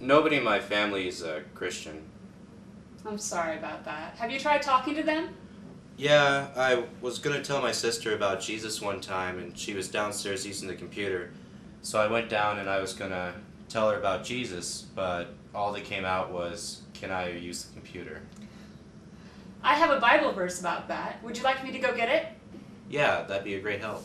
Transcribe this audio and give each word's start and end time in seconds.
nobody 0.00 0.36
in 0.36 0.44
my 0.44 0.60
family 0.60 1.08
is 1.08 1.22
a 1.22 1.42
Christian. 1.54 2.02
I'm 3.06 3.18
sorry 3.18 3.56
about 3.56 3.84
that. 3.84 4.16
Have 4.16 4.30
you 4.30 4.38
tried 4.38 4.62
talking 4.62 4.94
to 4.96 5.02
them? 5.02 5.34
Yeah, 5.96 6.48
I 6.56 6.84
was 7.00 7.18
gonna 7.18 7.42
tell 7.42 7.60
my 7.60 7.72
sister 7.72 8.14
about 8.14 8.40
Jesus 8.40 8.80
one 8.80 9.00
time, 9.00 9.38
and 9.38 9.58
she 9.58 9.74
was 9.74 9.88
downstairs 9.88 10.46
using 10.46 10.68
the 10.68 10.74
computer. 10.74 11.30
So 11.82 12.00
I 12.00 12.06
went 12.06 12.28
down 12.28 12.58
and 12.58 12.68
I 12.68 12.80
was 12.80 12.92
gonna 12.92 13.34
tell 13.68 13.90
her 13.90 13.98
about 13.98 14.24
Jesus, 14.24 14.82
but 14.94 15.34
all 15.54 15.72
that 15.72 15.84
came 15.84 16.04
out 16.04 16.32
was, 16.32 16.82
Can 16.94 17.10
I 17.10 17.30
use 17.30 17.64
the 17.64 17.72
computer? 17.74 18.22
I 19.62 19.74
have 19.74 19.90
a 19.90 20.00
Bible 20.00 20.32
verse 20.32 20.60
about 20.60 20.88
that. 20.88 21.22
Would 21.22 21.36
you 21.36 21.42
like 21.42 21.64
me 21.64 21.72
to 21.72 21.78
go 21.78 21.94
get 21.94 22.08
it? 22.08 22.26
Yeah, 22.88 23.22
that'd 23.22 23.44
be 23.44 23.54
a 23.54 23.60
great 23.60 23.80
help. 23.80 24.04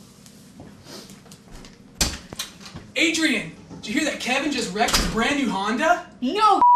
Adrian, 2.95 3.52
did 3.83 3.93
you 3.93 3.99
hear 3.99 4.09
that 4.09 4.21
Kevin 4.21 4.49
just 4.49 4.73
wrecked 4.73 4.95
his 4.95 5.11
brand 5.11 5.37
new 5.37 5.49
Honda? 5.49 6.07
No! 6.21 6.61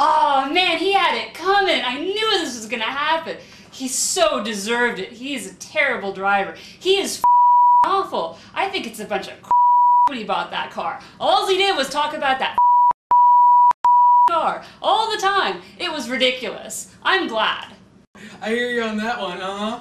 Oh 0.00 0.48
man, 0.52 0.78
he 0.78 0.92
had 0.92 1.16
it 1.16 1.34
coming. 1.34 1.82
I 1.84 1.98
knew 1.98 2.30
this 2.38 2.54
was 2.54 2.66
gonna 2.66 2.84
happen. 2.84 3.36
He 3.72 3.88
so 3.88 4.44
deserved 4.44 5.00
it. 5.00 5.10
He 5.10 5.34
is 5.34 5.50
a 5.50 5.54
terrible 5.56 6.12
driver. 6.12 6.54
He 6.78 7.00
is 7.00 7.20
awful. 7.84 8.38
I 8.54 8.68
think 8.68 8.86
it's 8.86 9.00
a 9.00 9.06
bunch 9.06 9.26
of 9.26 9.34
when 10.08 10.18
he 10.18 10.22
bought 10.22 10.52
that 10.52 10.70
car. 10.70 11.00
All 11.18 11.48
he 11.48 11.56
did 11.56 11.76
was 11.76 11.88
talk 11.88 12.14
about 12.14 12.38
that 12.38 12.56
car 14.30 14.62
all 14.80 15.10
the 15.10 15.20
time. 15.20 15.62
It 15.80 15.90
was 15.90 16.08
ridiculous. 16.08 16.94
I'm 17.02 17.26
glad. 17.26 17.72
I 18.40 18.50
hear 18.50 18.70
you 18.70 18.82
on 18.82 18.98
that 18.98 19.20
one, 19.20 19.40
uh 19.40 19.56
huh. 19.56 19.80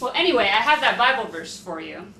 Well, 0.00 0.12
anyway, 0.14 0.44
I 0.44 0.62
have 0.62 0.80
that 0.82 0.96
Bible 0.96 1.28
verse 1.28 1.58
for 1.58 1.80
you. 1.80 2.12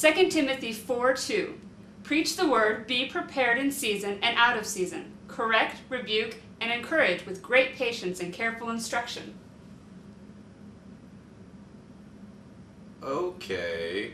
2 0.00 0.30
Timothy 0.30 0.72
4 0.72 1.12
2. 1.12 1.60
Preach 2.04 2.36
the 2.36 2.46
word, 2.46 2.86
be 2.86 3.06
prepared 3.06 3.56
in 3.58 3.72
season 3.72 4.18
and 4.22 4.36
out 4.36 4.58
of 4.58 4.66
season. 4.66 5.12
Correct, 5.26 5.78
rebuke, 5.88 6.36
and 6.60 6.70
encourage 6.70 7.24
with 7.24 7.42
great 7.42 7.74
patience 7.74 8.20
and 8.20 8.30
careful 8.30 8.68
instruction. 8.68 9.34
Okay. 13.02 14.12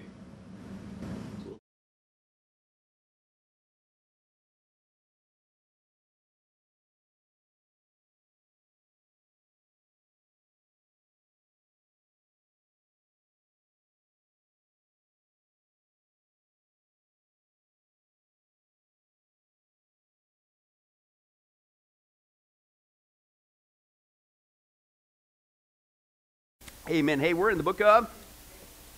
Amen. 26.88 27.20
Hey, 27.20 27.34
we're 27.34 27.50
in 27.50 27.58
the 27.58 27.62
book 27.62 27.80
of 27.82 28.10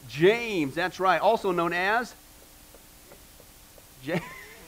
James. 0.08 0.74
That's 0.74 1.00
right. 1.00 1.20
Also 1.20 1.50
known 1.50 1.72
as 1.72 2.14
James. 4.04 4.22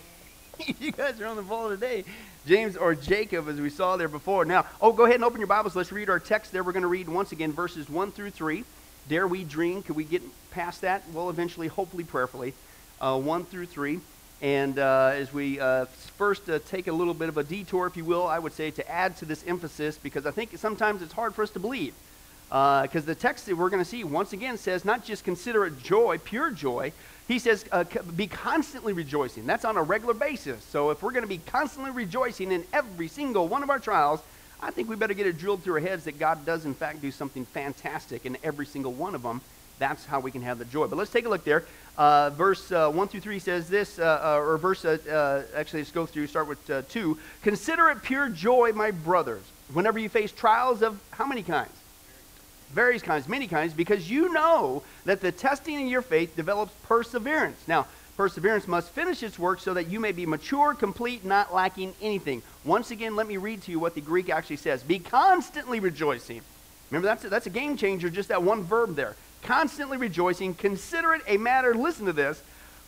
you 0.81 0.91
guys 0.91 1.21
are 1.21 1.27
on 1.27 1.37
the 1.37 1.43
ball 1.43 1.69
today. 1.69 2.05
James 2.45 2.77
or 2.77 2.95
Jacob, 2.95 3.49
as 3.49 3.61
we 3.61 3.71
saw 3.71 3.97
there 3.97 4.09
before. 4.09 4.45
Now, 4.45 4.67
oh, 4.83 4.93
go 4.93 5.05
ahead 5.05 5.15
and 5.15 5.25
open 5.25 5.39
your 5.41 5.47
Bibles. 5.47 5.77
Let's 5.77 5.93
read 5.93 6.11
our 6.11 6.19
text 6.19 6.51
there. 6.53 6.65
We're 6.65 6.73
going 6.73 6.83
to 6.83 6.89
read 6.89 7.09
once 7.09 7.31
again 7.31 7.53
verses 7.53 7.89
1 7.89 8.11
through 8.13 8.31
3. 8.31 8.65
Dare 9.09 9.29
we 9.29 9.45
dream? 9.45 9.83
Could 9.83 9.97
we 9.97 10.05
get 10.05 10.23
past 10.51 10.81
that? 10.81 11.05
Well, 11.13 11.31
eventually, 11.31 11.69
hopefully, 11.69 12.05
prayerfully. 12.05 12.53
Uh, 13.01 13.19
1 13.19 13.45
through 13.45 13.67
3. 13.67 14.01
And 14.43 14.79
uh, 14.79 15.13
as 15.15 15.33
we 15.33 15.61
uh, 15.61 15.85
first 16.19 16.51
uh, 16.51 16.59
take 16.69 16.89
a 16.89 16.93
little 16.93 17.15
bit 17.15 17.29
of 17.29 17.39
a 17.39 17.45
detour, 17.45 17.87
if 17.87 17.97
you 17.97 18.05
will, 18.05 18.27
I 18.27 18.41
would 18.41 18.53
say 18.53 18.73
to 18.73 18.91
add 18.91 19.17
to 19.19 19.25
this 19.25 19.45
emphasis, 19.47 19.99
because 19.99 20.27
I 20.27 20.33
think 20.33 20.59
sometimes 20.59 21.01
it's 21.01 21.13
hard 21.13 21.35
for 21.35 21.45
us 21.45 21.51
to 21.51 21.61
believe. 21.61 21.95
Because 22.55 23.03
uh, 23.03 23.07
the 23.07 23.17
text 23.17 23.47
that 23.47 23.57
we're 23.57 23.69
going 23.69 23.83
to 23.83 23.89
see 23.89 24.05
once 24.05 24.33
again 24.33 24.57
says 24.57 24.85
not 24.85 25.05
just 25.05 25.25
consider 25.25 25.67
it 25.67 25.77
joy, 25.83 26.19
pure 26.19 26.53
joy. 26.53 26.93
He 27.27 27.41
says 27.41 27.65
uh, 27.73 27.83
be 28.15 28.29
constantly 28.29 28.93
rejoicing. 28.93 29.45
That's 29.45 29.65
on 29.65 29.77
a 29.77 29.83
regular 29.83 30.15
basis. 30.15 30.63
So 30.63 30.91
if 30.91 31.03
we're 31.03 31.11
going 31.11 31.25
to 31.25 31.29
be 31.29 31.39
constantly 31.39 31.91
rejoicing 31.91 32.53
in 32.53 32.63
every 32.73 33.09
single 33.09 33.49
one 33.49 33.65
of 33.65 33.71
our 33.71 33.81
trials, 33.81 34.21
I 34.63 34.71
think 34.71 34.89
we 34.89 34.95
better 34.95 35.15
get 35.15 35.27
it 35.27 35.37
drilled 35.37 35.65
through 35.65 35.75
our 35.75 35.81
heads 35.81 36.05
that 36.05 36.21
God 36.21 36.47
does 36.47 36.65
in 36.65 36.75
fact 36.75 37.03
do 37.03 37.11
something 37.11 37.45
fantastic 37.45 38.25
in 38.25 38.39
every 38.45 38.67
single 38.67 38.93
one 38.93 39.17
of 39.17 39.25
them. 39.25 39.41
That's 39.81 40.07
how 40.07 40.21
we 40.21 40.31
can 40.31 40.43
have 40.43 40.61
the 40.61 40.65
joy. 40.65 40.87
But 40.87 40.95
let's 40.95 41.11
take 41.11 41.27
a 41.27 41.29
look 41.29 41.43
there. 41.43 41.65
Uh, 41.99 42.31
verse 42.31 42.71
uh, 42.71 42.89
1 42.89 43.09
through 43.09 43.19
3 43.19 43.41
says 43.41 43.69
this, 43.69 43.99
uh, 43.99 44.21
uh 44.23 44.39
or 44.39 44.59
verse, 44.59 44.85
uh, 44.85 45.43
actually, 45.57 45.81
let's 45.81 45.91
go 45.91 46.07
through, 46.07 46.29
start 46.29 46.47
with 46.47 46.89
2. 46.89 47.19
Consider 47.43 47.89
it 47.89 48.01
pure 48.05 48.29
joy, 48.29 48.71
my 48.73 48.93
brothers, 48.93 49.43
whenever 49.73 49.99
you 49.99 50.09
face 50.09 50.31
trials 50.31 50.83
of 50.83 51.01
how 51.11 51.27
many 51.27 51.43
kinds? 51.43 51.73
Various 52.75 53.03
kinds, 53.03 53.29
many 53.29 53.47
kinds, 53.47 53.73
because 53.73 54.11
you 54.11 54.33
know 54.33 54.83
that 55.05 55.21
the 55.21 55.33
testing 55.33 55.83
of 55.83 55.89
your 55.89 56.03
faith 56.03 56.37
develops 56.37 56.75
perseverance. 56.83 57.57
Now, 57.67 57.87
perseverance 58.17 58.69
must 58.69 58.91
finish 58.91 59.23
its 59.23 59.39
work 59.39 59.61
so 59.61 59.75
that 59.75 59.89
you 59.89 60.01
may 60.01 60.13
be 60.13 60.27
mature, 60.27 60.75
complete, 60.75 61.25
not 61.25 61.55
lacking 61.55 61.95
anything. 62.03 62.43
Once 62.65 62.91
again, 62.91 63.17
let 63.17 63.27
me 63.27 63.37
read 63.37 63.63
to 63.63 63.71
you 63.71 63.79
what 63.79 63.95
the 63.95 64.01
Greek 64.01 64.29
actually 64.29 64.57
says. 64.57 64.83
Be 64.83 64.99
constantly 64.99 65.81
rejoicing. 65.81 66.43
Remember, 66.91 67.07
that's 67.07 67.25
a, 67.25 67.29
that's 67.29 67.47
a 67.47 67.51
game 67.51 67.77
changer, 67.77 68.11
just 68.11 68.29
that 68.29 68.43
one 68.43 68.63
verb 68.63 68.95
there. 68.95 69.17
Constantly 69.43 69.97
rejoicing. 69.97 70.55
Consider 70.55 71.15
it 71.15 71.23
a 71.27 71.37
matter, 71.37 71.75
listen 71.75 72.07
to 72.07 72.13
this, 72.13 72.43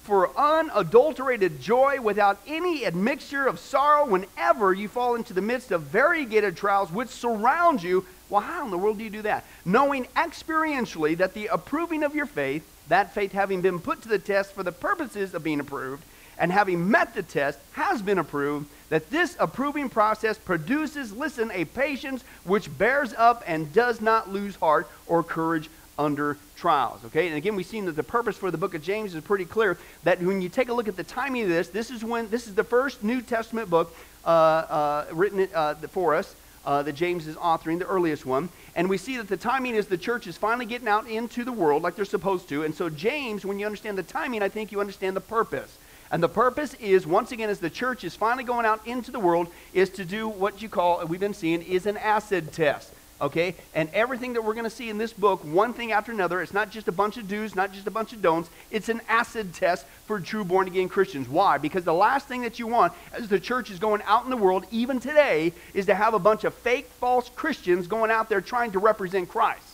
for 0.07 0.31
unadulterated 0.39 1.61
joy 1.61 2.01
without 2.01 2.41
any 2.47 2.87
admixture 2.87 3.47
of 3.47 3.59
sorrow 3.59 4.07
whenever 4.07 4.73
you 4.73 4.87
fall 4.87 5.17
into 5.17 5.35
the 5.35 5.43
midst 5.43 5.73
of 5.73 5.83
variegated 5.83 6.57
trials 6.57 6.93
which 6.93 7.09
surround 7.09 7.83
you 7.83 8.07
well, 8.29 8.41
how 8.41 8.65
in 8.65 8.71
the 8.71 8.79
world 8.79 8.99
do 8.99 9.05
you 9.05 9.11
do 9.11 9.23
that? 9.23 9.45
Knowing 9.65 10.07
experientially 10.17 11.17
that 11.19 11.35
the 11.35 11.47
approving 11.47 12.03
of 12.03 12.15
your 12.15 12.27
faith, 12.27 12.67
that 12.89 13.15
faith 13.15 13.33
having 13.33 13.61
been 13.63 13.79
put 13.79 14.03
to 14.03 14.09
the 14.09 14.19
test 14.19 14.53
for 14.53 14.63
the 14.63 14.73
purposes 14.73 15.35
of 15.35 15.45
being 15.45 15.61
approved, 15.61 16.03
and 16.39 16.51
having 16.51 16.91
met 16.91 17.15
the 17.15 17.23
test, 17.23 17.59
has 17.73 18.03
been 18.03 18.19
approved, 18.19 18.67
that 18.89 19.11
this 19.11 19.37
approving 19.39 19.89
process 19.89 20.39
produces, 20.39 21.13
listen, 21.13 21.51
a 21.53 21.65
patience 21.67 22.25
which 22.45 22.77
bears 22.77 23.15
up 23.15 23.43
and 23.47 23.73
does 23.73 24.01
not 24.01 24.29
lose 24.29 24.57
heart 24.57 24.89
or 25.07 25.23
courage 25.23 25.71
under 25.99 26.37
trials. 26.57 27.01
Okay, 27.07 27.29
and 27.29 27.37
again, 27.37 27.57
we've 27.57 27.67
seen 27.67 27.87
that 27.87 27.97
the 27.97 28.03
purpose 28.03 28.37
for 28.37 28.51
the 28.51 28.59
book 28.59 28.75
of 28.75 28.83
James 28.83 29.15
is 29.15 29.23
pretty 29.23 29.45
clear. 29.45 29.79
That 30.05 30.21
when 30.21 30.43
you 30.43 30.49
take 30.49 30.69
a 30.69 30.73
look 30.73 30.89
at 30.89 30.97
the 30.97 31.05
timing 31.05 31.45
of 31.45 31.49
this, 31.49 31.69
this 31.69 31.91
is 31.91 32.05
when 32.05 32.29
this 32.31 32.47
is 32.47 32.55
the 32.55 32.65
first 32.65 33.03
New 33.03 33.21
Testament 33.21 33.71
book 33.71 33.95
uh, 34.25 34.29
uh, 34.29 35.05
written 35.13 35.49
uh, 35.55 35.75
for 35.91 36.15
us 36.15 36.35
uh, 36.65 36.83
that 36.83 36.93
James 36.95 37.27
is 37.27 37.37
authoring, 37.37 37.79
the 37.79 37.87
earliest 37.87 38.27
one. 38.27 38.49
And 38.75 38.91
we 38.91 38.99
see 38.99 39.17
that 39.17 39.29
the 39.29 39.37
timing 39.37 39.75
is 39.75 39.87
the 39.87 39.97
church 39.97 40.27
is 40.27 40.37
finally 40.37 40.67
getting 40.67 40.89
out 40.89 41.09
into 41.09 41.45
the 41.45 41.53
world 41.53 41.83
like 41.83 41.97
they're 41.97 42.05
supposed 42.05 42.49
to. 42.51 42.65
And 42.65 42.75
so, 42.75 42.91
James, 42.91 43.47
when 43.47 43.59
you 43.59 43.67
understand 43.67 43.97
the 43.97 44.03
timing, 44.03 44.43
I 44.43 44.49
think 44.49 44.73
you 44.73 44.81
understand 44.81 45.17
the 45.17 45.21
purpose. 45.21 45.79
And 46.11 46.23
the 46.23 46.29
purpose 46.29 46.75
is, 46.75 47.07
once 47.07 47.33
again, 47.33 47.51
as 47.51 47.59
the 47.59 47.71
church 47.71 48.05
is 48.05 48.15
finally 48.15 48.45
going 48.45 48.67
out 48.67 48.87
into 48.87 49.11
the 49.11 49.19
world, 49.19 49.49
is 49.73 49.91
to 49.91 50.05
do 50.05 50.29
what 50.29 50.63
you 50.63 50.69
call, 50.69 51.05
we've 51.07 51.19
been 51.19 51.35
seeing, 51.35 51.63
is 51.63 51.87
an 51.87 51.97
acid 51.97 52.53
test 52.53 52.93
okay? 53.21 53.55
And 53.75 53.89
everything 53.93 54.35
that 54.35 54.43
we're 54.43 54.55
going 54.55 54.65
to 54.65 54.71
see 54.71 54.91
in 54.91 54.99
this 54.99 55.13
book, 55.13 55.45
one 55.45 55.73
thing 55.73 55.93
after 55.93 56.13
another, 56.13 56.43
it's 56.43 56.53
not 56.53 56.71
just 56.71 56.89
a 56.89 56.93
bunch 56.93 57.17
of 57.17 57.29
do's, 57.29 57.55
not 57.55 57.73
just 57.73 57.87
a 57.87 57.91
bunch 57.91 58.13
of 58.13 58.23
don'ts. 58.23 58.51
It's 58.71 58.89
an 58.89 59.01
acid 59.09 59.55
test 59.55 59.87
for 60.07 60.21
true 60.21 60.45
born 60.45 60.67
again 60.67 60.89
Christians. 60.89 61.29
Why? 61.29 61.59
Because 61.59 61.85
the 61.85 61.95
last 61.95 62.29
thing 62.29 62.43
that 62.43 62.59
you 62.59 62.67
want 62.67 62.93
as 63.13 63.29
the 63.29 63.41
church 63.41 63.71
is 63.71 63.79
going 63.79 64.03
out 64.07 64.25
in 64.25 64.31
the 64.31 64.37
world, 64.37 64.67
even 64.71 65.01
today, 65.01 65.53
is 65.75 65.87
to 65.87 65.95
have 65.95 66.15
a 66.15 66.19
bunch 66.19 66.45
of 66.45 66.55
fake, 66.55 66.87
false 67.01 67.29
Christians 67.31 67.87
going 67.87 68.11
out 68.11 68.29
there 68.29 68.41
trying 68.41 68.73
to 68.73 68.79
represent 68.79 69.29
Christ, 69.29 69.67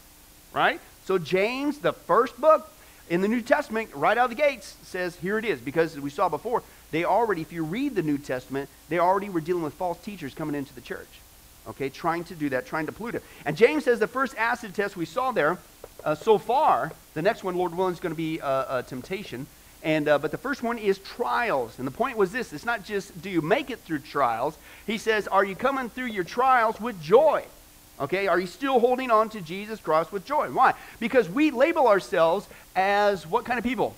right? 0.53 0.81
So, 1.05 1.19
James, 1.19 1.79
the 1.79 1.93
first 1.93 2.41
book 2.41 2.71
in 3.11 3.21
the 3.21 3.29
New 3.29 3.43
Testament, 3.43 3.91
right 3.95 4.17
out 4.17 4.31
of 4.31 4.37
the 4.37 4.43
gates, 4.43 4.77
says, 4.85 5.17
here 5.17 5.37
it 5.37 5.45
is. 5.45 5.61
Because 5.61 5.99
we 5.99 6.11
saw 6.11 6.29
before, 6.29 6.63
they 6.93 7.05
already, 7.05 7.41
if 7.41 7.53
you 7.53 7.65
read 7.65 7.97
the 7.97 8.03
New 8.03 8.19
Testament, 8.19 8.71
they 8.89 9.01
already 9.01 9.29
were 9.29 9.41
dealing 9.41 9.65
with 9.65 9.75
false 9.75 9.99
teachers 9.99 10.33
coming 10.33 10.55
into 10.55 10.73
the 10.75 10.81
church 10.81 11.09
okay, 11.69 11.89
trying 11.89 12.25
to 12.25 12.35
do 12.35 12.49
that, 12.51 12.67
trying 12.67 12.87
to 12.87 12.93
pollute 12.93 13.17
it. 13.17 13.25
And 13.45 13.57
James 13.57 13.85
says 13.85 13.99
the 13.99 14.07
first 14.07 14.37
acid 14.37 14.75
test 14.75 14.97
we 14.97 15.07
saw 15.07 15.33
there 15.33 15.59
uh, 16.05 16.15
so 16.15 16.39
far, 16.39 16.93
the 17.15 17.23
next 17.23 17.45
one, 17.45 17.57
Lord 17.57 17.77
willing, 17.77 17.95
is 17.95 18.01
going 18.01 18.13
to 18.13 18.17
be 18.17 18.41
uh, 18.41 18.83
temptation. 18.83 19.47
And, 19.83 20.09
uh, 20.09 20.19
but 20.19 20.31
the 20.31 20.39
first 20.39 20.63
one 20.63 20.79
is 20.79 20.99
trials. 20.99 21.79
And 21.79 21.87
the 21.87 21.93
point 21.93 22.17
was 22.17 22.33
this 22.33 22.53
it's 22.53 22.65
not 22.65 22.85
just 22.85 23.21
do 23.21 23.31
you 23.31 23.41
make 23.41 23.71
it 23.71 23.81
through 23.81 24.01
trials. 24.01 24.57
He 24.87 24.99
says, 24.99 25.27
are 25.29 25.45
you 25.45 25.57
coming 25.57 25.89
through 25.89 26.07
your 26.07 26.25
trials 26.25 26.81
with 26.81 27.01
joy? 27.03 27.45
Okay, 28.01 28.27
are 28.27 28.41
you 28.41 28.47
still 28.47 28.81
holding 28.81 29.11
on 29.11 29.29
to 29.31 29.41
Jesus 29.41 29.79
Christ 29.81 30.13
with 30.13 30.25
joy? 30.25 30.51
Why? 30.51 30.75
Because 30.99 31.29
we 31.29 31.51
label 31.51 31.87
ourselves 31.87 32.49
as 32.75 33.27
what 33.27 33.45
kind 33.45 33.59
of 33.59 33.65
people? 33.65 33.95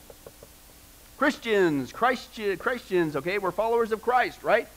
Christians, 1.17 1.93
Christ, 1.93 2.41
Christians, 2.59 3.17
okay? 3.17 3.39
We're 3.39 3.53
followers 3.53 3.93
of 3.93 4.03
Christ, 4.03 4.43
right? 4.43 4.69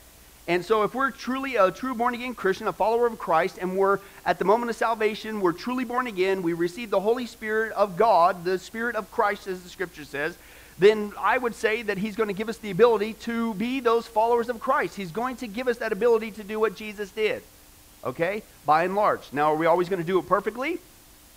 And 0.48 0.64
so, 0.64 0.82
if 0.82 0.94
we're 0.94 1.10
truly 1.10 1.56
a 1.56 1.70
true 1.70 1.94
born 1.94 2.14
again 2.14 2.34
Christian, 2.34 2.68
a 2.68 2.72
follower 2.72 3.06
of 3.06 3.18
Christ, 3.18 3.58
and 3.60 3.76
we're 3.76 4.00
at 4.24 4.38
the 4.38 4.46
moment 4.46 4.70
of 4.70 4.76
salvation, 4.76 5.42
we're 5.42 5.52
truly 5.52 5.84
born 5.84 6.06
again, 6.06 6.42
we 6.42 6.54
receive 6.54 6.88
the 6.88 7.00
Holy 7.00 7.26
Spirit 7.26 7.70
of 7.72 7.98
God, 7.98 8.44
the 8.44 8.58
Spirit 8.58 8.96
of 8.96 9.10
Christ, 9.12 9.46
as 9.46 9.62
the 9.62 9.68
scripture 9.68 10.04
says, 10.04 10.38
then 10.78 11.12
I 11.18 11.36
would 11.36 11.54
say 11.54 11.82
that 11.82 11.98
he's 11.98 12.16
going 12.16 12.28
to 12.28 12.34
give 12.34 12.48
us 12.48 12.56
the 12.56 12.70
ability 12.70 13.12
to 13.14 13.52
be 13.54 13.80
those 13.80 14.06
followers 14.06 14.48
of 14.48 14.58
Christ. 14.58 14.96
He's 14.96 15.10
going 15.10 15.36
to 15.36 15.46
give 15.46 15.68
us 15.68 15.78
that 15.78 15.92
ability 15.92 16.30
to 16.32 16.44
do 16.44 16.58
what 16.58 16.76
Jesus 16.76 17.10
did. 17.10 17.42
Okay? 18.04 18.42
By 18.64 18.84
and 18.84 18.94
large. 18.94 19.32
Now, 19.32 19.52
are 19.52 19.56
we 19.56 19.66
always 19.66 19.88
going 19.88 20.00
to 20.00 20.06
do 20.06 20.18
it 20.18 20.28
perfectly? 20.28 20.78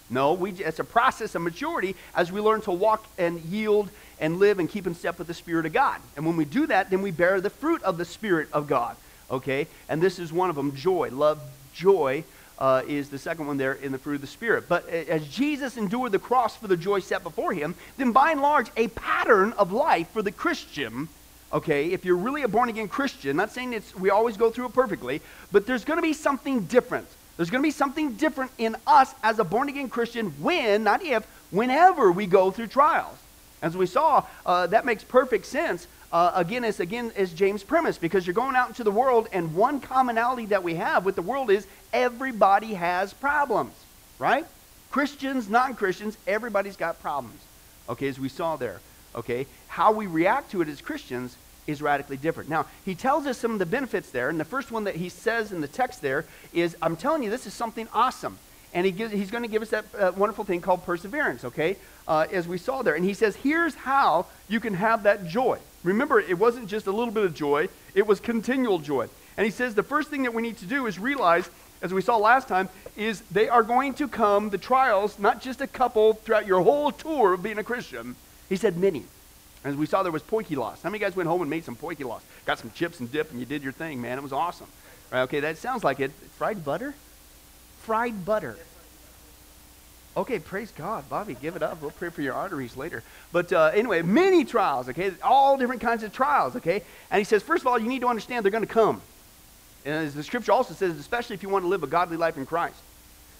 No, 0.09 0.33
we, 0.33 0.51
it's 0.51 0.79
a 0.79 0.83
process 0.83 1.35
of 1.35 1.41
maturity 1.41 1.95
as 2.15 2.31
we 2.31 2.39
learn 2.39 2.61
to 2.61 2.71
walk 2.71 3.05
and 3.17 3.39
yield 3.41 3.89
and 4.21 4.37
live 4.39 4.59
and 4.59 4.69
keep 4.69 4.87
in 4.87 4.95
step 4.95 5.17
with 5.17 5.27
the 5.27 5.33
Spirit 5.33 5.65
of 5.65 5.73
God. 5.73 5.99
And 6.15 6.25
when 6.25 6.37
we 6.37 6.45
do 6.45 6.67
that, 6.67 6.89
then 6.89 7.01
we 7.01 7.11
bear 7.11 7.41
the 7.41 7.49
fruit 7.49 7.81
of 7.83 7.97
the 7.97 8.05
Spirit 8.05 8.47
of 8.53 8.67
God. 8.67 8.95
Okay? 9.29 9.67
And 9.89 10.01
this 10.01 10.19
is 10.19 10.31
one 10.31 10.49
of 10.49 10.55
them 10.55 10.75
joy, 10.75 11.09
love, 11.11 11.41
joy, 11.73 12.23
uh, 12.59 12.83
is 12.87 13.09
the 13.09 13.17
second 13.17 13.47
one 13.47 13.57
there 13.57 13.73
in 13.73 13.91
the 13.91 13.97
fruit 13.97 14.15
of 14.15 14.21
the 14.21 14.27
Spirit. 14.27 14.69
But 14.69 14.87
as 14.87 15.27
Jesus 15.27 15.77
endured 15.77 16.11
the 16.11 16.19
cross 16.19 16.55
for 16.55 16.67
the 16.67 16.77
joy 16.77 16.99
set 16.99 17.23
before 17.23 17.53
him, 17.53 17.73
then 17.97 18.11
by 18.11 18.31
and 18.31 18.41
large, 18.41 18.67
a 18.77 18.87
pattern 18.89 19.53
of 19.53 19.71
life 19.71 20.07
for 20.11 20.21
the 20.21 20.31
Christian, 20.31 21.09
okay, 21.51 21.87
if 21.87 22.05
you're 22.05 22.15
really 22.15 22.43
a 22.43 22.47
born 22.47 22.69
again 22.69 22.87
Christian, 22.87 23.37
not 23.37 23.51
saying 23.51 23.73
it's, 23.73 23.95
we 23.95 24.11
always 24.11 24.37
go 24.37 24.51
through 24.51 24.67
it 24.67 24.73
perfectly, 24.73 25.21
but 25.51 25.65
there's 25.65 25.83
going 25.83 25.97
to 25.97 26.03
be 26.03 26.13
something 26.13 26.65
different. 26.65 27.07
There's 27.35 27.49
going 27.49 27.63
to 27.63 27.67
be 27.67 27.71
something 27.71 28.13
different 28.13 28.51
in 28.59 28.75
us 28.85 29.15
as 29.23 29.39
a 29.39 29.43
born 29.43 29.67
again 29.67 29.89
Christian 29.89 30.27
when, 30.39 30.83
not 30.83 31.01
if, 31.01 31.25
whenever 31.49 32.11
we 32.11 32.27
go 32.27 32.51
through 32.51 32.67
trials. 32.67 33.17
As 33.61 33.77
we 33.77 33.85
saw, 33.85 34.25
uh, 34.45 34.67
that 34.67 34.85
makes 34.85 35.03
perfect 35.03 35.45
sense 35.45 35.87
uh, 36.11 36.31
again, 36.35 36.63
is 36.63 36.79
again 36.79 37.11
is 37.15 37.31
James' 37.33 37.63
premise 37.63 37.97
because 37.97 38.27
you're 38.27 38.33
going 38.33 38.55
out 38.55 38.67
into 38.67 38.83
the 38.83 38.91
world, 38.91 39.29
and 39.31 39.55
one 39.55 39.79
commonality 39.79 40.45
that 40.47 40.63
we 40.63 40.75
have 40.75 41.05
with 41.05 41.15
the 41.15 41.21
world 41.21 41.49
is 41.49 41.65
everybody 41.93 42.73
has 42.73 43.13
problems, 43.13 43.73
right? 44.19 44.45
Christians, 44.89 45.49
non-Christians, 45.49 46.17
everybody's 46.27 46.75
got 46.75 47.01
problems. 47.01 47.39
Okay, 47.87 48.09
as 48.09 48.19
we 48.19 48.27
saw 48.27 48.57
there. 48.57 48.81
Okay, 49.15 49.47
how 49.67 49.91
we 49.91 50.05
react 50.05 50.51
to 50.51 50.61
it 50.61 50.67
as 50.67 50.81
Christians 50.81 51.37
is 51.65 51.81
radically 51.81 52.17
different. 52.17 52.49
Now, 52.49 52.65
he 52.83 52.95
tells 52.95 53.25
us 53.25 53.37
some 53.37 53.51
of 53.51 53.59
the 53.59 53.65
benefits 53.65 54.09
there, 54.09 54.29
and 54.29 54.39
the 54.39 54.45
first 54.45 54.71
one 54.71 54.83
that 54.85 54.95
he 54.95 55.07
says 55.07 55.53
in 55.53 55.61
the 55.61 55.67
text 55.67 56.01
there 56.01 56.25
is, 56.51 56.75
"I'm 56.81 56.97
telling 56.97 57.23
you, 57.23 57.29
this 57.29 57.47
is 57.47 57.53
something 57.53 57.87
awesome." 57.93 58.37
And 58.73 58.85
he 58.85 58.91
gives, 58.91 59.11
he's 59.11 59.31
going 59.31 59.43
to 59.43 59.49
give 59.49 59.61
us 59.61 59.69
that 59.69 59.85
uh, 59.97 60.11
wonderful 60.15 60.45
thing 60.45 60.61
called 60.61 60.85
perseverance, 60.85 61.43
okay? 61.43 61.75
Uh, 62.07 62.25
as 62.31 62.47
we 62.47 62.57
saw 62.57 62.81
there. 62.81 62.95
And 62.95 63.03
he 63.03 63.13
says, 63.13 63.35
here's 63.35 63.75
how 63.75 64.27
you 64.47 64.59
can 64.59 64.73
have 64.75 65.03
that 65.03 65.27
joy. 65.27 65.59
Remember, 65.83 66.19
it 66.19 66.37
wasn't 66.37 66.67
just 66.67 66.87
a 66.87 66.91
little 66.91 67.13
bit 67.13 67.25
of 67.25 67.33
joy, 67.33 67.67
it 67.95 68.07
was 68.07 68.19
continual 68.19 68.79
joy. 68.79 69.07
And 69.37 69.45
he 69.45 69.51
says 69.51 69.75
the 69.75 69.83
first 69.83 70.09
thing 70.09 70.23
that 70.23 70.33
we 70.33 70.41
need 70.41 70.57
to 70.57 70.65
do 70.65 70.85
is 70.85 70.99
realize, 70.99 71.49
as 71.81 71.93
we 71.93 72.01
saw 72.01 72.17
last 72.17 72.47
time, 72.47 72.69
is 72.95 73.21
they 73.31 73.49
are 73.49 73.63
going 73.63 73.93
to 73.95 74.07
come, 74.07 74.49
the 74.49 74.57
trials, 74.57 75.17
not 75.17 75.41
just 75.41 75.61
a 75.61 75.67
couple 75.67 76.13
throughout 76.13 76.45
your 76.45 76.61
whole 76.61 76.91
tour 76.91 77.33
of 77.33 77.43
being 77.43 77.57
a 77.57 77.63
Christian. 77.63 78.15
He 78.49 78.55
said 78.55 78.77
many. 78.77 79.03
As 79.63 79.75
we 79.75 79.85
saw, 79.85 80.03
there 80.03 80.11
was 80.11 80.23
poikilos. 80.23 80.81
How 80.81 80.89
many 80.89 80.99
guys 80.99 81.15
went 81.15 81.27
home 81.27 81.41
and 81.41 81.49
made 81.49 81.63
some 81.65 81.75
poikilos? 81.75 82.21
Got 82.45 82.59
some 82.59 82.71
chips 82.71 82.99
and 82.99 83.11
dip, 83.11 83.31
and 83.31 83.39
you 83.39 83.45
did 83.45 83.63
your 83.63 83.71
thing, 83.71 84.01
man. 84.01 84.17
It 84.17 84.23
was 84.23 84.33
awesome. 84.33 84.67
Right, 85.11 85.21
okay, 85.21 85.39
that 85.41 85.57
sounds 85.57 85.83
like 85.83 85.99
it. 85.99 86.11
Fried 86.37 86.63
butter? 86.65 86.95
Fried 87.83 88.25
butter. 88.25 88.57
Okay, 90.15 90.39
praise 90.39 90.71
God. 90.71 91.09
Bobby, 91.09 91.37
give 91.41 91.55
it 91.55 91.63
up. 91.63 91.81
We'll 91.81 91.91
pray 91.91 92.09
for 92.09 92.21
your 92.21 92.33
arteries 92.33 92.75
later. 92.75 93.01
But 93.31 93.53
uh, 93.53 93.71
anyway, 93.73 94.01
many 94.01 94.43
trials, 94.43 94.89
okay? 94.89 95.11
All 95.23 95.57
different 95.57 95.81
kinds 95.81 96.03
of 96.03 96.11
trials, 96.11 96.57
okay? 96.57 96.83
And 97.09 97.19
he 97.19 97.23
says, 97.23 97.41
first 97.41 97.61
of 97.61 97.67
all, 97.67 97.79
you 97.79 97.87
need 97.87 98.01
to 98.01 98.07
understand 98.07 98.43
they're 98.43 98.51
going 98.51 98.65
to 98.65 98.73
come. 98.73 99.01
And 99.85 99.95
as 99.95 100.13
the 100.13 100.23
scripture 100.23 100.51
also 100.51 100.73
says, 100.73 100.97
especially 100.97 101.35
if 101.35 101.43
you 101.43 101.49
want 101.49 101.63
to 101.63 101.69
live 101.69 101.83
a 101.83 101.87
godly 101.87 102.17
life 102.17 102.37
in 102.37 102.45
Christ. 102.45 102.75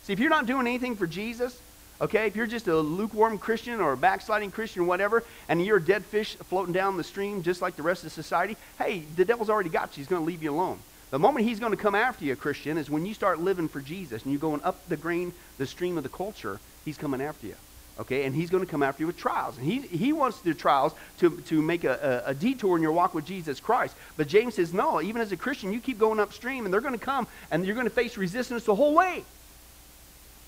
See, 0.04 0.14
if 0.14 0.20
you're 0.20 0.30
not 0.30 0.46
doing 0.46 0.66
anything 0.66 0.96
for 0.96 1.06
Jesus, 1.06 1.60
okay, 2.00 2.26
if 2.26 2.36
you're 2.38 2.48
just 2.48 2.68
a 2.68 2.78
lukewarm 2.78 3.38
Christian 3.38 3.82
or 3.82 3.92
a 3.92 3.98
backsliding 3.98 4.52
Christian 4.52 4.84
or 4.84 4.86
whatever, 4.86 5.24
and 5.50 5.64
you're 5.64 5.78
a 5.78 5.84
dead 5.84 6.06
fish 6.06 6.36
floating 6.36 6.74
down 6.74 6.96
the 6.96 7.04
stream 7.04 7.44
just 7.44 7.62
like 7.62 7.76
the 7.76 7.84
rest 7.84 8.06
of 8.06 8.14
society, 8.14 8.56
hey, 8.80 9.04
the 9.18 9.26
devil's 9.26 9.50
already 9.50 9.70
got 9.70 9.96
you. 9.96 10.02
He's 10.02 10.08
going 10.08 10.22
to 10.22 10.26
leave 10.26 10.42
you 10.42 10.52
alone. 10.52 10.80
The 11.12 11.20
moment 11.20 11.46
he's 11.46 11.60
going 11.60 11.72
to 11.72 11.78
come 11.78 11.94
after 11.94 12.24
you, 12.24 12.36
Christian, 12.38 12.78
is 12.78 12.90
when 12.90 13.06
you 13.06 13.14
start 13.14 13.40
living 13.40 13.68
for 13.68 13.82
Jesus 13.82 14.24
and 14.24 14.32
you're 14.32 14.42
going 14.42 14.64
up 14.64 14.88
the 14.88 14.98
grain, 14.98 15.34
the 15.58 15.68
stream 15.68 15.98
of 15.98 16.04
the 16.04 16.10
culture, 16.10 16.60
he's 16.86 16.98
coming 16.98 17.22
after 17.22 17.48
you. 17.48 17.56
Okay, 18.00 18.24
and 18.24 18.34
he's 18.34 18.50
going 18.50 18.66
to 18.66 18.72
come 18.72 18.82
after 18.82 19.04
you 19.04 19.08
with 19.08 19.18
trials. 19.18 19.58
And 19.58 19.66
he, 19.66 19.82
he 19.82 20.14
wants 20.14 20.40
the 20.40 20.54
trials 20.54 20.94
to, 21.20 21.38
to 21.42 21.62
make 21.62 21.84
a, 21.84 22.24
a, 22.26 22.32
a 22.32 22.34
detour 22.34 22.78
in 22.78 22.82
your 22.82 22.94
walk 22.94 23.14
with 23.14 23.26
Jesus 23.26 23.60
Christ. 23.60 23.96
But 24.16 24.30
James 24.30 24.56
says, 24.56 24.74
no, 24.74 25.02
even 25.02 25.22
as 25.22 25.34
a 25.34 25.38
Christian, 25.38 25.74
you 25.74 25.82
keep 25.82 26.00
going 26.00 26.20
upstream 26.20 26.64
and 26.64 26.74
they're 26.74 26.82
going 26.82 26.98
to 26.98 27.06
come 27.06 27.28
and 27.52 27.66
you're 27.66 27.76
going 27.76 27.86
to 27.86 27.94
face 27.94 28.16
resistance 28.16 28.64
the 28.64 28.74
whole 28.74 28.96
way. 28.96 29.26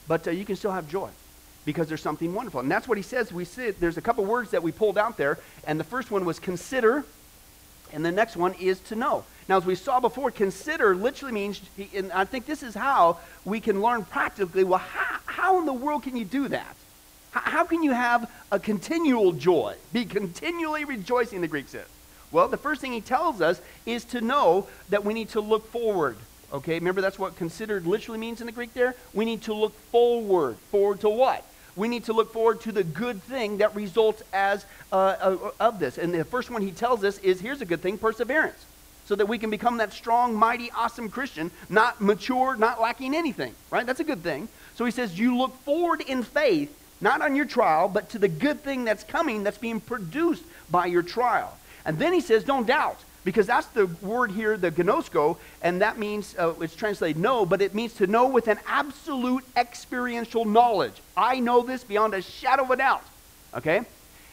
But 0.08 0.28
uh, 0.28 0.32
you 0.32 0.46
can 0.46 0.56
still 0.56 0.72
have 0.72 0.90
joy 0.90 1.10
because 1.66 1.90
there's 1.90 2.02
something 2.02 2.34
wonderful. 2.34 2.62
And 2.62 2.72
that's 2.72 2.88
what 2.88 2.98
he 2.98 3.04
says. 3.04 3.32
We 3.32 3.46
see, 3.46 3.72
there's 3.72 3.98
a 3.98 4.02
couple 4.02 4.26
words 4.26 4.52
that 4.52 4.64
we 4.64 4.72
pulled 4.72 4.98
out 4.98 5.18
there. 5.18 5.38
And 5.68 5.78
the 5.78 5.84
first 5.84 6.12
one 6.12 6.24
was 6.26 6.40
consider, 6.40 7.04
and 7.92 8.06
the 8.06 8.12
next 8.12 8.38
one 8.38 8.54
is 8.54 8.80
to 8.82 8.96
know. 8.96 9.26
Now, 9.50 9.58
as 9.58 9.66
we 9.66 9.76
saw 9.76 10.00
before, 10.00 10.32
consider 10.32 10.96
literally 10.96 11.34
means, 11.34 11.62
and 11.94 12.12
I 12.12 12.26
think 12.26 12.46
this 12.46 12.64
is 12.64 12.74
how 12.74 13.18
we 13.44 13.60
can 13.60 13.82
learn 13.82 14.06
practically, 14.06 14.64
well, 14.64 14.80
how, 14.80 15.20
how 15.26 15.60
in 15.60 15.66
the 15.66 15.74
world 15.74 16.04
can 16.04 16.16
you 16.16 16.26
do 16.26 16.48
that? 16.48 16.76
How, 17.32 17.42
how 17.42 17.64
can 17.66 17.84
you 17.84 17.92
have 17.92 18.30
a 18.52 18.60
continual 18.60 19.34
joy? 19.34 19.76
Be 19.92 20.06
continually 20.06 20.86
rejoicing, 20.86 21.42
the 21.42 21.48
Greek 21.48 21.68
says. 21.68 21.88
Well, 22.32 22.48
the 22.48 22.58
first 22.58 22.82
thing 22.82 22.94
he 22.94 23.02
tells 23.02 23.42
us 23.42 23.62
is 23.86 24.06
to 24.06 24.22
know 24.22 24.68
that 24.90 25.04
we 25.04 25.14
need 25.14 25.30
to 25.30 25.42
look 25.42 25.70
forward. 25.72 26.18
Okay, 26.54 26.76
remember 26.76 27.02
that's 27.02 27.20
what 27.20 27.36
considered 27.36 27.86
literally 27.86 28.20
means 28.20 28.40
in 28.40 28.46
the 28.46 28.52
Greek 28.52 28.74
there? 28.74 28.96
We 29.14 29.26
need 29.26 29.42
to 29.44 29.54
look 29.54 29.74
forward. 29.92 30.58
Forward 30.72 31.02
to 31.02 31.10
what? 31.10 31.44
We 31.76 31.88
need 31.88 32.06
to 32.06 32.14
look 32.14 32.32
forward 32.32 32.62
to 32.62 32.72
the 32.72 32.84
good 32.84 33.22
thing 33.24 33.58
that 33.58 33.76
results 33.76 34.22
as 34.32 34.66
uh, 34.92 35.16
uh 35.20 35.52
of 35.60 35.80
this. 35.80 35.98
And 35.98 36.14
the 36.14 36.24
first 36.24 36.52
one 36.52 36.62
he 36.62 36.72
tells 36.72 37.04
us 37.04 37.18
is 37.20 37.42
here's 37.42 37.62
a 37.62 37.66
good 37.66 37.82
thing 37.82 37.98
perseverance 37.98 38.66
so 39.06 39.16
that 39.16 39.26
we 39.26 39.38
can 39.38 39.50
become 39.50 39.78
that 39.78 39.94
strong, 39.94 40.34
mighty, 40.34 40.72
awesome 40.72 41.10
Christian, 41.10 41.52
not 41.70 42.02
mature, 42.02 42.56
not 42.56 42.82
lacking 42.82 43.16
anything, 43.16 43.54
right? 43.70 43.86
That's 43.86 44.00
a 44.00 44.06
good 44.06 44.24
thing. 44.24 44.48
So 44.76 44.86
he 44.86 44.92
says, 44.92 45.20
You 45.20 45.38
look 45.38 45.56
forward 45.64 46.02
in 46.02 46.24
faith, 46.24 46.76
not 47.02 47.22
on 47.22 47.36
your 47.36 47.46
trial, 47.46 47.90
but 47.90 48.10
to 48.10 48.20
the 48.20 48.28
good 48.28 48.62
thing 48.62 48.86
that's 48.86 49.04
coming 49.04 49.44
that's 49.44 49.58
being 49.58 49.82
produced 49.82 50.44
by 50.72 50.86
your 50.86 51.04
trial. 51.04 51.58
And 51.86 52.00
then 52.00 52.14
he 52.14 52.22
says, 52.22 52.44
Don't 52.44 52.66
doubt, 52.66 53.00
because 53.26 53.46
that's 53.46 53.68
the 53.68 53.88
word 54.02 54.32
here, 54.32 54.56
the 54.56 54.72
ginosko, 54.72 55.38
and 55.62 55.82
that 55.82 55.98
means, 55.98 56.36
uh, 56.38 56.54
it's 56.62 56.76
translated 56.76 57.22
know, 57.22 57.46
but 57.46 57.62
it 57.62 57.76
means 57.76 57.94
to 57.96 58.08
know 58.08 58.28
with 58.28 58.48
an 58.48 58.60
absolute 58.68 59.44
experiential 59.58 60.46
knowledge. 60.46 60.94
I 61.18 61.40
know 61.40 61.62
this 61.62 61.84
beyond 61.84 62.14
a 62.14 62.22
shadow 62.22 62.64
of 62.64 62.72
a 62.72 62.78
doubt, 62.78 63.04
okay? 63.54 63.82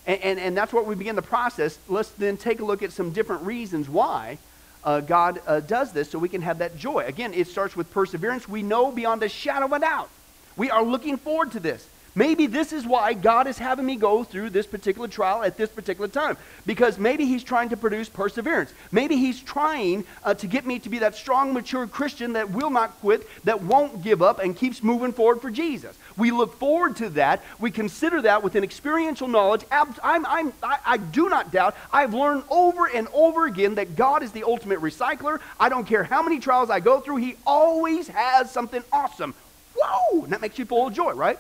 And, 0.07 0.23
and, 0.23 0.41
and 0.41 0.57
that's 0.57 0.73
what 0.73 0.87
we 0.87 0.95
begin 0.95 1.17
the 1.17 1.23
process. 1.23 1.79
Let's 1.89 2.11
then 2.11 2.37
take 2.37 2.61
a 2.61 2.65
look 2.65 2.83
at 2.83 2.93
some 2.93 3.11
different 3.11 3.43
reasons 3.43 3.89
why 3.89 4.39
uh, 4.85 5.01
God 5.01 5.41
uh, 5.47 5.61
does 5.61 5.93
this 5.93 6.11
so 6.11 6.19
we 6.19 6.29
can 6.29 6.43
have 6.43 6.59
that 6.59 6.77
joy. 6.77 7.05
Again, 7.07 7.35
it 7.35 7.49
starts 7.49 7.77
with 7.77 7.91
perseverance. 7.91 8.49
We 8.49 8.63
know 8.63 8.91
beyond 8.91 9.23
a 9.23 9.29
shadow 9.29 9.67
of 9.67 9.73
a 9.73 9.79
doubt. 9.81 10.09
We 10.57 10.71
are 10.71 10.83
looking 10.83 11.17
forward 11.17 11.53
to 11.53 11.61
this. 11.61 11.87
Maybe 12.15 12.47
this 12.47 12.73
is 12.73 12.85
why 12.85 13.15
God 13.15 13.47
is 13.47 13.59
having 13.59 13.87
me 13.87 13.95
go 13.95 14.25
through 14.25 14.51
this 14.51 14.67
particular 14.67 15.07
trial 15.07 15.45
at 15.45 15.57
this 15.57 15.71
particular 15.71 16.09
time. 16.09 16.37
Because 16.67 16.99
maybe 16.99 17.25
He's 17.25 17.45
trying 17.45 17.69
to 17.69 17.77
produce 17.77 18.09
perseverance. 18.09 18.73
Maybe 18.91 19.17
He's 19.17 19.41
trying 19.41 20.05
uh, 20.25 20.35
to 20.35 20.47
get 20.47 20.67
me 20.67 20.81
to 20.81 20.89
be 20.89 20.99
that 20.99 21.15
strong, 21.15 21.55
mature 21.55 21.87
Christian 21.87 22.33
that 22.33 22.51
will 22.51 22.71
not 22.71 22.99
quit, 23.01 23.29
that 23.45 23.63
won't 23.63 24.03
give 24.03 24.23
up, 24.23 24.41
and 24.41 24.57
keeps 24.57 24.83
moving 24.83 25.13
forward 25.13 25.41
for 25.41 25.51
Jesus. 25.51 25.97
We 26.17 26.33
look 26.33 26.59
forward 26.59 26.97
to 26.97 27.11
that. 27.11 27.43
We 27.61 27.71
consider 27.71 28.23
that 28.23 28.43
with 28.43 28.57
an 28.57 28.65
experiential 28.65 29.29
knowledge. 29.29 29.63
I'm, 29.71 29.95
I'm, 30.03 30.53
I, 30.63 30.79
I 30.85 30.97
do 30.97 31.29
not 31.29 31.53
doubt. 31.53 31.77
I've 31.93 32.13
learned 32.13 32.43
over 32.51 32.87
and 32.87 33.07
over 33.13 33.47
again 33.47 33.77
that 33.77 33.95
God 33.95 34.25
is 34.25 34.33
the 34.33 34.43
ultimate 34.43 34.81
recycler. 34.81 35.41
I 35.59 35.69
don't 35.69 35.87
care 35.87 36.03
how 36.03 36.23
many 36.23 36.41
trials 36.41 36.71
I 36.71 36.81
go 36.81 37.01
through, 37.01 37.17
He 37.17 37.37
always 37.47 38.09
has 38.09 38.51
something 38.51 38.83
awesome. 38.93 39.35
Whoa! 39.77 40.25
And 40.25 40.33
that 40.33 40.41
makes 40.41 40.59
you 40.59 40.65
full 40.65 40.89
of 40.89 40.93
joy, 40.95 41.13
right? 41.13 41.39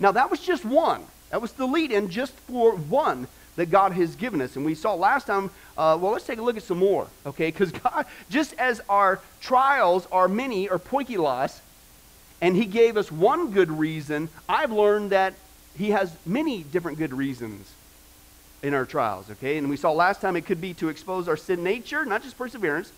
Now, 0.00 0.12
that 0.12 0.30
was 0.30 0.40
just 0.40 0.64
one. 0.64 1.04
That 1.30 1.42
was 1.42 1.52
the 1.52 1.66
lead 1.66 1.92
in 1.92 2.10
just 2.10 2.32
for 2.32 2.74
one 2.76 3.26
that 3.56 3.70
God 3.70 3.92
has 3.92 4.14
given 4.14 4.40
us. 4.40 4.54
And 4.54 4.64
we 4.64 4.74
saw 4.74 4.94
last 4.94 5.26
time, 5.26 5.50
uh, 5.76 5.98
well, 6.00 6.12
let's 6.12 6.24
take 6.24 6.38
a 6.38 6.42
look 6.42 6.56
at 6.56 6.62
some 6.62 6.78
more, 6.78 7.08
okay? 7.26 7.50
Because 7.50 7.72
God, 7.84 8.06
just 8.30 8.54
as 8.54 8.80
our 8.88 9.20
trials 9.40 10.06
are 10.12 10.28
many 10.28 10.68
or 10.68 10.78
poikilos, 10.78 11.58
and 12.40 12.54
He 12.54 12.66
gave 12.66 12.96
us 12.96 13.10
one 13.10 13.50
good 13.50 13.70
reason, 13.70 14.28
I've 14.48 14.70
learned 14.70 15.10
that 15.10 15.34
He 15.76 15.90
has 15.90 16.14
many 16.24 16.62
different 16.62 16.98
good 16.98 17.12
reasons 17.12 17.72
in 18.62 18.74
our 18.74 18.86
trials, 18.86 19.28
okay? 19.32 19.58
And 19.58 19.68
we 19.68 19.76
saw 19.76 19.90
last 19.92 20.20
time 20.20 20.36
it 20.36 20.46
could 20.46 20.60
be 20.60 20.72
to 20.74 20.88
expose 20.88 21.26
our 21.28 21.36
sin 21.36 21.64
nature, 21.64 22.04
not 22.04 22.22
just 22.22 22.38
perseverance, 22.38 22.92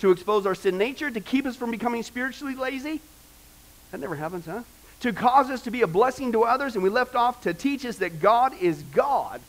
to 0.00 0.10
expose 0.10 0.46
our 0.46 0.54
sin 0.54 0.78
nature, 0.78 1.10
to 1.10 1.20
keep 1.20 1.44
us 1.44 1.56
from 1.56 1.70
becoming 1.70 2.02
spiritually 2.02 2.54
lazy. 2.54 3.00
That 3.92 4.00
never 4.00 4.16
happens, 4.16 4.46
huh? 4.46 4.62
To 5.00 5.12
cause 5.12 5.50
us 5.50 5.62
to 5.62 5.70
be 5.70 5.82
a 5.82 5.86
blessing 5.86 6.32
to 6.32 6.44
others, 6.44 6.74
and 6.74 6.82
we 6.82 6.90
left 6.90 7.14
off 7.14 7.42
to 7.42 7.52
teach 7.54 7.84
us 7.84 7.96
that 7.98 8.20
God 8.20 8.52
is 8.60 8.82
God 8.94 9.40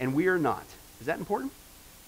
and 0.00 0.14
we 0.14 0.26
are 0.28 0.38
not. 0.38 0.64
Is 1.00 1.06
that 1.06 1.18
important? 1.18 1.52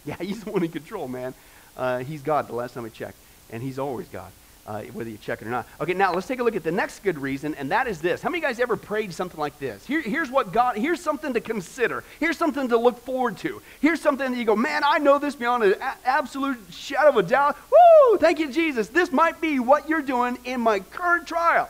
Yeah, 0.06 0.16
he's 0.21 0.44
the 0.44 0.50
one 0.50 0.62
in 0.62 0.71
control, 0.71 1.09
man. 1.09 1.33
Uh, 1.78 2.00
he's 2.00 2.21
God 2.21 2.47
the 2.47 2.54
last 2.54 2.75
time 2.75 2.85
I 2.85 2.90
checked, 2.90 3.16
and 3.50 3.62
he's 3.62 3.78
always 3.78 4.06
God. 4.09 4.30
uh, 4.66 4.83
whether 4.92 5.09
you 5.09 5.16
check 5.16 5.40
it 5.40 5.47
or 5.47 5.50
not. 5.50 5.66
Okay, 5.80 5.94
now 5.94 6.12
let's 6.12 6.26
take 6.26 6.40
a 6.40 6.42
look 6.44 6.56
at 6.56 6.62
the 6.62 6.71
next 6.73 7.02
good 7.02 7.18
reason, 7.18 7.54
and 7.54 7.71
that 7.71 7.87
is 7.87 8.00
this. 8.02 8.21
How 8.21 8.28
many 8.28 8.38
of 8.38 8.42
you 8.42 8.49
guys 8.49 8.61
ever 8.61 8.76
prayed 8.76 9.14
something 9.14 9.40
like 9.40 9.59
this? 9.59 9.87
Here, 9.87 10.02
here's 10.02 10.30
what 10.30 10.52
God, 10.52 10.76
here's 10.76 11.00
something 11.00 11.33
to 11.33 11.40
consider. 11.40 12.04
Here's 12.21 12.37
something 12.37 12.68
to 12.68 12.76
look 12.76 12.99
forward 12.99 13.38
to. 13.38 13.62
Here's 13.80 14.00
something 14.00 14.30
that 14.30 14.37
you 14.38 14.44
go, 14.44 14.56
man, 14.56 14.83
I 14.85 14.99
know 14.99 15.18
this 15.18 15.35
beyond 15.37 15.64
an 15.64 15.75
a- 15.80 15.97
absolute 16.06 16.59
shadow 16.71 17.09
of 17.11 17.16
a 17.16 17.23
doubt. 17.23 17.56
Woo! 17.71 18.18
Thank 18.18 18.38
you, 18.38 18.50
Jesus. 18.52 18.88
This 18.88 19.11
might 19.11 19.40
be 19.40 19.59
what 19.59 19.88
you're 19.88 20.02
doing 20.02 20.37
in 20.44 20.61
my 20.61 20.80
current 20.80 21.26
trial. 21.26 21.68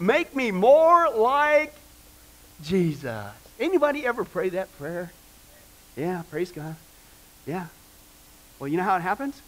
Make 0.00 0.34
me 0.34 0.50
more 0.50 1.10
like 1.10 1.74
Jesus. 2.62 3.32
Anybody 3.58 4.06
ever 4.06 4.24
pray 4.24 4.50
that 4.50 4.76
prayer? 4.78 5.10
Yeah, 5.96 6.22
praise 6.30 6.52
God. 6.52 6.76
Yeah. 7.46 7.66
Well, 8.58 8.68
you 8.68 8.76
know 8.76 8.84
how 8.84 8.96
it 8.96 9.02
happens? 9.02 9.40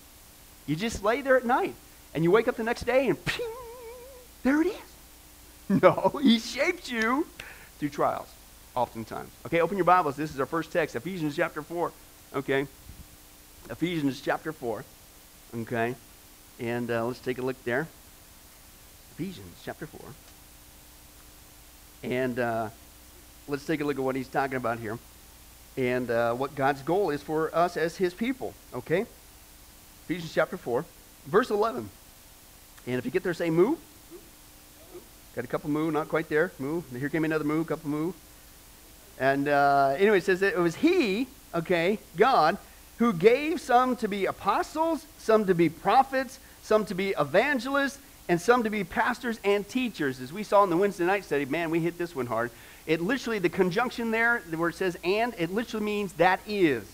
You 0.67 0.75
just 0.75 1.05
lay 1.05 1.21
there 1.23 1.37
at 1.37 1.45
night 1.45 1.75
and 2.15 2.25
you 2.25 2.31
wake 2.31 2.49
up 2.49 2.57
the 2.57 2.65
next 2.65 2.83
day 2.83 3.09
and 3.09 3.25
ping, 3.25 3.47
there 4.43 4.61
it 4.61 4.69
is. 4.69 4.75
No, 5.83 6.19
he 6.21 6.41
shapes 6.41 6.91
you 6.91 7.29
through 7.79 7.91
trials, 7.91 8.27
oftentimes. 8.75 9.31
Okay, 9.47 9.61
open 9.61 9.77
your 9.77 9.85
Bibles. 9.85 10.17
This 10.17 10.35
is 10.35 10.41
our 10.41 10.47
first 10.47 10.73
text, 10.73 10.97
Ephesians 10.97 11.37
chapter 11.37 11.63
4. 11.63 11.93
Okay, 12.35 12.67
Ephesians 13.71 14.21
chapter 14.21 14.53
4. 14.53 14.85
Okay, 15.59 15.95
and 16.59 16.91
uh, 16.91 17.07
let's 17.07 17.21
take 17.21 17.39
a 17.39 17.43
look 17.43 17.63
there. 17.63 17.87
Ephesians 19.13 19.61
chapter 19.65 19.87
4. 19.87 20.01
And 22.03 22.39
uh, 22.39 22.69
let's 23.49 23.67
take 23.67 23.81
a 23.81 23.85
look 23.85 23.99
at 23.99 24.05
what 24.05 24.17
he's 24.17 24.29
talking 24.29 24.57
about 24.57 24.79
here 24.79 24.99
and 25.77 26.11
uh, 26.11 26.35
what 26.35 26.55
God's 26.55 26.83
goal 26.83 27.11
is 27.11 27.23
for 27.23 27.55
us 27.55 27.77
as 27.77 27.97
his 27.97 28.15
people. 28.15 28.55
Okay? 28.75 29.07
Ephesians 30.05 30.33
chapter 30.35 30.57
4, 30.57 30.85
verse 31.27 31.51
11. 31.51 31.89
And 32.87 32.99
if 32.99 33.05
you 33.05 33.11
get 33.11 33.23
there, 33.23 33.35
say 33.35 33.51
moo. 33.51 33.77
Got 35.37 35.45
a 35.45 35.49
couple 35.49 35.71
moo, 35.71 35.91
not 35.91 36.09
quite 36.09 36.29
there. 36.29 36.51
Moo. 36.59 36.83
Here 36.97 37.09
came 37.09 37.25
another 37.25 37.45
moo, 37.45 37.65
couple 37.65 37.89
moo. 37.89 38.13
And 39.19 39.49
uh, 39.49 39.95
anyway, 39.99 40.19
it 40.19 40.25
says 40.25 40.41
that 40.41 40.55
it 40.55 40.59
was 40.59 40.77
He, 40.77 41.29
okay, 41.55 41.99
God, 42.17 42.57
who 42.99 43.13
gave 43.13 43.61
some 43.61 43.95
to 43.97 44.09
be 44.09 44.27
apostles, 44.27 45.07
some 45.19 45.47
to 45.47 45.55
be 45.55 45.69
prophets, 45.69 46.41
some 46.63 46.85
to 46.87 46.95
be 46.95 47.15
evangelists, 47.19 47.99
and 48.31 48.41
some 48.41 48.63
to 48.63 48.71
be 48.71 48.85
pastors 48.85 49.41
and 49.43 49.69
teachers. 49.69 50.21
As 50.21 50.33
we 50.33 50.45
saw 50.45 50.63
in 50.63 50.71
the 50.71 50.77
Wednesday 50.77 51.05
night 51.05 51.25
study, 51.25 51.47
man, 51.47 51.69
we 51.69 51.81
hit 51.81 51.99
this 51.99 52.15
one 52.15 52.27
hard. 52.27 52.53
It 52.87 53.01
literally, 53.01 53.41
the 53.41 53.49
conjunction 53.49 54.13
there, 54.13 54.39
where 54.55 54.69
it 54.69 54.77
says 54.77 54.97
and, 55.03 55.35
it 55.37 55.53
literally 55.53 55.85
means 55.85 56.13
that 56.13 56.39
is. 56.47 56.85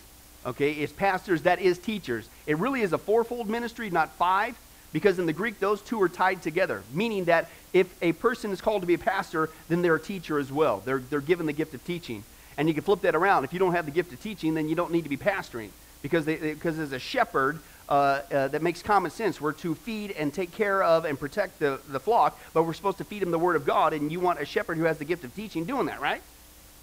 Okay, 0.47 0.73
it's 0.73 0.95
pastors, 0.95 1.43
that 1.43 1.59
is 1.59 1.79
teachers. 1.79 2.27
It 2.47 2.57
really 2.57 2.81
is 2.81 2.95
a 2.95 2.99
fourfold 2.99 3.51
ministry, 3.51 3.91
not 3.91 4.13
five, 4.13 4.57
because 4.95 5.19
in 5.19 5.27
the 5.27 5.35
Greek, 5.35 5.61
those 5.61 5.83
two 5.83 6.01
are 6.01 6.09
tied 6.09 6.41
together, 6.41 6.83
meaning 6.95 7.27
that 7.27 7.51
if 7.75 7.95
a 8.01 8.13
person 8.13 8.51
is 8.51 8.63
called 8.63 8.81
to 8.81 8.87
be 8.87 8.95
a 8.95 8.99
pastor, 8.99 9.51
then 9.69 9.83
they're 9.83 9.97
a 9.97 10.01
teacher 10.01 10.39
as 10.39 10.51
well. 10.51 10.81
They're, 10.87 11.01
they're 11.01 11.21
given 11.21 11.45
the 11.45 11.53
gift 11.53 11.75
of 11.75 11.85
teaching. 11.85 12.25
And 12.57 12.67
you 12.67 12.73
can 12.73 12.83
flip 12.83 13.03
that 13.03 13.15
around. 13.15 13.45
If 13.45 13.53
you 13.53 13.59
don't 13.59 13.75
have 13.75 13.85
the 13.85 13.93
gift 13.93 14.11
of 14.11 14.23
teaching, 14.23 14.55
then 14.55 14.71
you 14.71 14.75
don't 14.75 14.91
need 14.91 15.03
to 15.03 15.11
be 15.11 15.19
pastoring. 15.19 15.69
Because, 16.01 16.25
they, 16.25 16.37
because 16.37 16.79
as 16.79 16.93
a 16.93 16.99
shepherd, 16.99 17.59
uh, 17.89 18.21
uh, 18.33 18.49
that 18.49 18.63
makes 18.63 18.83
common 18.83 19.11
sense. 19.11 19.41
We're 19.41 19.53
to 19.53 19.75
feed 19.75 20.13
and 20.13 20.33
take 20.33 20.53
care 20.53 20.83
of 20.83 21.05
and 21.05 21.19
protect 21.19 21.59
the, 21.59 21.81
the 21.89 22.01
flock, 22.01 22.39
but 22.53 22.65
we're 22.65 22.75
supposed 22.75 22.99
to 22.99 23.05
feed 23.05 23.23
them 23.23 23.31
the 23.31 23.39
Word 23.39 23.57
of 23.57 23.65
God, 23.65 23.93
and 23.93 24.11
you 24.11 24.21
want 24.21 24.41
a 24.41 24.45
shepherd 24.45 24.77
who 24.77 24.85
has 24.85 24.99
the 24.99 25.05
gift 25.05 25.25
of 25.25 25.35
teaching 25.35 25.65
doing 25.65 25.87
that, 25.87 26.01
right? 26.01 26.23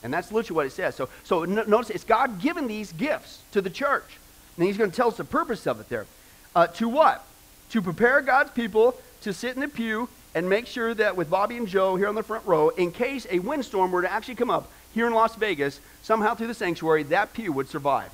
And 0.03 0.13
that's 0.13 0.31
literally 0.31 0.55
what 0.55 0.65
it 0.65 0.71
says. 0.71 0.95
So, 0.95 1.09
so 1.23 1.45
notice 1.45 1.89
it's 1.89 2.03
God 2.03 2.41
giving 2.41 2.67
these 2.67 2.91
gifts 2.91 3.41
to 3.53 3.61
the 3.61 3.69
church. 3.69 4.17
And 4.57 4.65
he's 4.65 4.77
going 4.77 4.91
to 4.91 4.95
tell 4.95 5.07
us 5.07 5.17
the 5.17 5.23
purpose 5.23 5.65
of 5.65 5.79
it 5.79 5.89
there. 5.89 6.05
Uh, 6.55 6.67
to 6.67 6.89
what? 6.89 7.25
To 7.71 7.81
prepare 7.81 8.21
God's 8.21 8.51
people 8.51 8.95
to 9.21 9.33
sit 9.33 9.55
in 9.55 9.61
the 9.61 9.67
pew 9.67 10.09
and 10.35 10.49
make 10.49 10.67
sure 10.67 10.93
that 10.93 11.15
with 11.15 11.29
Bobby 11.29 11.57
and 11.57 11.67
Joe 11.67 11.95
here 11.95 12.07
on 12.07 12.15
the 12.15 12.23
front 12.23 12.45
row, 12.45 12.69
in 12.69 12.91
case 12.91 13.25
a 13.31 13.39
windstorm 13.39 13.91
were 13.91 14.01
to 14.01 14.11
actually 14.11 14.35
come 14.35 14.49
up 14.49 14.69
here 14.93 15.07
in 15.07 15.13
Las 15.13 15.35
Vegas, 15.35 15.79
somehow 16.01 16.35
through 16.35 16.47
the 16.47 16.53
sanctuary, 16.53 17.03
that 17.03 17.33
pew 17.33 17.51
would 17.51 17.69
survive. 17.69 18.11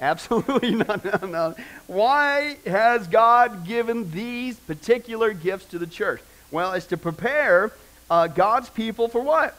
Absolutely 0.00 0.74
not. 0.74 1.04
No, 1.04 1.26
no. 1.26 1.54
Why 1.86 2.58
has 2.66 3.06
God 3.08 3.66
given 3.66 4.10
these 4.10 4.58
particular 4.58 5.32
gifts 5.32 5.66
to 5.66 5.78
the 5.78 5.86
church? 5.86 6.20
Well, 6.50 6.72
it's 6.72 6.86
to 6.86 6.96
prepare 6.96 7.72
uh, 8.10 8.28
God's 8.28 8.68
people 8.70 9.08
for 9.08 9.20
what? 9.20 9.56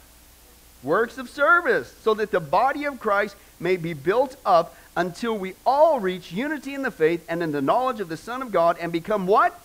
Works 0.83 1.17
of 1.17 1.29
service, 1.29 1.93
so 2.01 2.13
that 2.13 2.31
the 2.31 2.39
body 2.39 2.85
of 2.85 2.99
Christ 2.99 3.35
may 3.59 3.77
be 3.77 3.93
built 3.93 4.37
up 4.45 4.75
until 4.95 5.37
we 5.37 5.53
all 5.65 5.99
reach 5.99 6.31
unity 6.31 6.73
in 6.73 6.81
the 6.81 6.91
faith 6.91 7.25
and 7.27 7.43
in 7.43 7.51
the 7.51 7.61
knowledge 7.61 7.99
of 7.99 8.09
the 8.09 8.17
Son 8.17 8.41
of 8.41 8.51
God 8.51 8.77
and 8.79 8.91
become 8.91 9.27
what? 9.27 9.59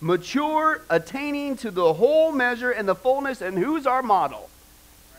Mature, 0.00 0.82
attaining 0.88 1.56
to 1.58 1.70
the 1.70 1.92
whole 1.92 2.32
measure 2.32 2.70
and 2.70 2.88
the 2.88 2.94
fullness. 2.94 3.40
And 3.40 3.58
who's 3.58 3.86
our 3.86 4.02
model? 4.02 4.48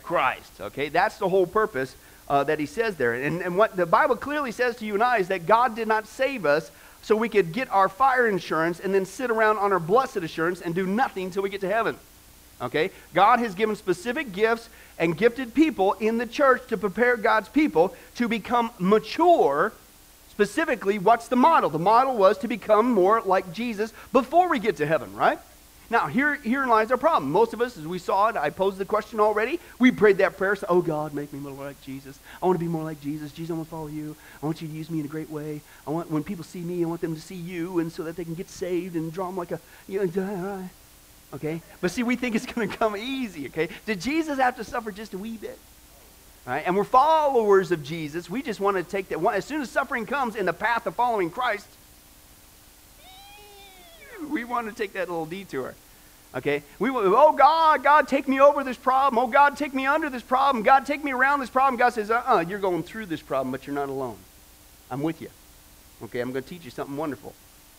Christ. 0.03 0.59
Okay, 0.59 0.89
that's 0.89 1.17
the 1.17 1.29
whole 1.29 1.45
purpose 1.45 1.95
uh, 2.31 2.45
that 2.45 2.59
he 2.59 2.65
says 2.65 2.95
there. 2.95 3.13
And, 3.13 3.41
and 3.41 3.57
what 3.57 3.75
the 3.75 3.85
Bible 3.85 4.15
clearly 4.15 4.53
says 4.53 4.77
to 4.77 4.85
you 4.85 4.93
and 4.93 5.03
I 5.03 5.17
is 5.17 5.27
that 5.27 5.45
God 5.45 5.75
did 5.75 5.89
not 5.89 6.07
save 6.07 6.45
us 6.45 6.71
so 7.01 7.13
we 7.13 7.27
could 7.27 7.51
get 7.51 7.69
our 7.71 7.89
fire 7.89 8.25
insurance 8.25 8.79
and 8.79 8.93
then 8.93 9.05
sit 9.05 9.29
around 9.29 9.57
on 9.57 9.73
our 9.73 9.81
blessed 9.81 10.17
assurance 10.17 10.61
and 10.61 10.73
do 10.73 10.87
nothing 10.87 11.25
until 11.25 11.43
we 11.43 11.49
get 11.49 11.59
to 11.59 11.67
heaven. 11.67 11.97
Okay? 12.61 12.91
God 13.13 13.39
has 13.39 13.53
given 13.53 13.75
specific 13.75 14.31
gifts 14.31 14.69
and 14.97 15.17
gifted 15.17 15.53
people 15.53 15.91
in 15.93 16.17
the 16.17 16.25
church 16.25 16.65
to 16.67 16.77
prepare 16.77 17.17
God's 17.17 17.49
people 17.49 17.93
to 18.15 18.29
become 18.29 18.71
mature. 18.79 19.73
Specifically, 20.29 20.99
what's 20.99 21.27
the 21.27 21.35
model? 21.35 21.69
The 21.69 21.79
model 21.79 22.15
was 22.15 22.37
to 22.39 22.47
become 22.47 22.93
more 22.93 23.21
like 23.21 23.51
Jesus 23.51 23.91
before 24.13 24.47
we 24.47 24.59
get 24.59 24.77
to 24.77 24.85
heaven, 24.85 25.13
right? 25.17 25.39
Now, 25.91 26.07
here, 26.07 26.35
herein 26.35 26.69
lies 26.69 26.89
our 26.89 26.97
problem. 26.97 27.33
Most 27.33 27.53
of 27.53 27.59
us, 27.59 27.77
as 27.77 27.85
we 27.85 27.99
saw 27.99 28.29
it, 28.29 28.37
I 28.37 28.49
posed 28.49 28.77
the 28.77 28.85
question 28.85 29.19
already. 29.19 29.59
We 29.77 29.91
prayed 29.91 30.19
that 30.19 30.37
prayer. 30.37 30.55
So, 30.55 30.65
oh, 30.69 30.81
God, 30.81 31.13
make 31.13 31.33
me 31.33 31.39
more 31.41 31.51
like 31.51 31.81
Jesus. 31.81 32.17
I 32.41 32.45
want 32.45 32.57
to 32.57 32.63
be 32.63 32.71
more 32.71 32.85
like 32.85 33.01
Jesus. 33.01 33.33
Jesus, 33.33 33.51
I 33.51 33.55
want 33.55 33.67
to 33.67 33.71
follow 33.71 33.87
you. 33.87 34.15
I 34.41 34.45
want 34.45 34.61
you 34.61 34.69
to 34.69 34.73
use 34.73 34.89
me 34.89 35.01
in 35.01 35.05
a 35.05 35.09
great 35.09 35.29
way. 35.29 35.59
I 35.85 35.89
want, 35.89 36.09
when 36.09 36.23
people 36.23 36.45
see 36.45 36.61
me, 36.61 36.81
I 36.81 36.87
want 36.87 37.01
them 37.01 37.13
to 37.13 37.19
see 37.19 37.35
you, 37.35 37.79
and 37.79 37.91
so 37.91 38.03
that 38.03 38.15
they 38.15 38.23
can 38.23 38.35
get 38.35 38.49
saved 38.49 38.95
and 38.95 39.11
draw 39.11 39.25
them 39.25 39.35
like 39.35 39.51
a, 39.51 39.59
you 39.89 40.09
know, 40.15 40.69
okay? 41.33 41.61
But 41.81 41.91
see, 41.91 42.03
we 42.03 42.15
think 42.15 42.35
it's 42.35 42.45
going 42.45 42.69
to 42.69 42.77
come 42.77 42.95
easy, 42.95 43.47
okay? 43.47 43.67
Did 43.85 43.99
Jesus 43.99 44.39
have 44.39 44.55
to 44.55 44.63
suffer 44.63 44.93
just 44.93 45.13
a 45.13 45.17
wee 45.17 45.35
bit? 45.35 45.59
Right? 46.45 46.63
And 46.65 46.77
we're 46.77 46.85
followers 46.85 47.73
of 47.73 47.83
Jesus. 47.83 48.29
We 48.29 48.41
just 48.41 48.61
want 48.61 48.77
to 48.77 48.83
take 48.83 49.09
that 49.09 49.19
one. 49.19 49.35
As 49.35 49.43
soon 49.43 49.61
as 49.61 49.69
suffering 49.69 50.05
comes 50.05 50.37
in 50.37 50.45
the 50.45 50.53
path 50.53 50.87
of 50.87 50.95
following 50.95 51.29
Christ, 51.29 51.67
we 54.29 54.43
want 54.43 54.67
to 54.69 54.73
take 54.73 54.93
that 54.93 55.09
little 55.09 55.25
detour. 55.25 55.75
Okay? 56.33 56.63
We 56.79 56.89
oh 56.89 57.33
God, 57.33 57.83
God, 57.83 58.07
take 58.07 58.27
me 58.27 58.39
over 58.39 58.63
this 58.63 58.77
problem. 58.77 59.23
Oh 59.23 59.27
God, 59.27 59.57
take 59.57 59.73
me 59.73 59.85
under 59.85 60.09
this 60.09 60.23
problem. 60.23 60.63
God, 60.63 60.85
take 60.85 61.03
me 61.03 61.11
around 61.11 61.41
this 61.41 61.49
problem. 61.49 61.77
God 61.77 61.93
says, 61.93 62.09
uh-uh, 62.09 62.45
you're 62.47 62.59
going 62.59 62.83
through 62.83 63.07
this 63.07 63.21
problem, 63.21 63.51
but 63.51 63.67
you're 63.67 63.75
not 63.75 63.89
alone. 63.89 64.17
I'm 64.89 65.01
with 65.01 65.21
you. 65.21 65.29
Okay, 66.03 66.19
I'm 66.19 66.31
going 66.31 66.43
to 66.43 66.49
teach 66.49 66.65
you 66.65 66.71
something 66.71 66.95
wonderful. 66.95 67.33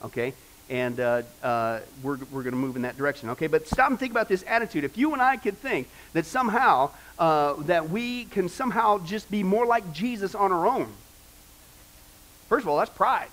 Okay? 0.05 0.35
And 0.71 1.01
uh, 1.01 1.23
uh, 1.43 1.81
we're, 2.03 2.19
we're 2.31 2.43
going 2.43 2.53
to 2.53 2.59
move 2.59 2.77
in 2.77 2.83
that 2.83 2.97
direction. 2.97 3.31
Okay? 3.31 3.47
But 3.47 3.67
stop 3.67 3.91
and 3.91 3.99
think 3.99 4.13
about 4.13 4.29
this 4.29 4.45
attitude. 4.47 4.85
If 4.85 4.97
you 4.97 5.13
and 5.13 5.23
I 5.23 5.37
could 5.37 5.59
think 5.59 5.89
that 6.13 6.27
somehow 6.27 6.91
uh, 7.19 7.55
that 7.63 7.91
we 7.91 8.25
can 8.27 8.49
somehow 8.49 8.99
just 8.99 9.31
be 9.31 9.43
more 9.43 9.67
like 9.67 9.93
Jesus 9.93 10.35
on 10.35 10.53
our 10.53 10.67
own, 10.67 10.89
first 12.49 12.65
of 12.65 12.69
all, 12.69 12.79
that's 12.79 12.91
pride. 12.91 13.29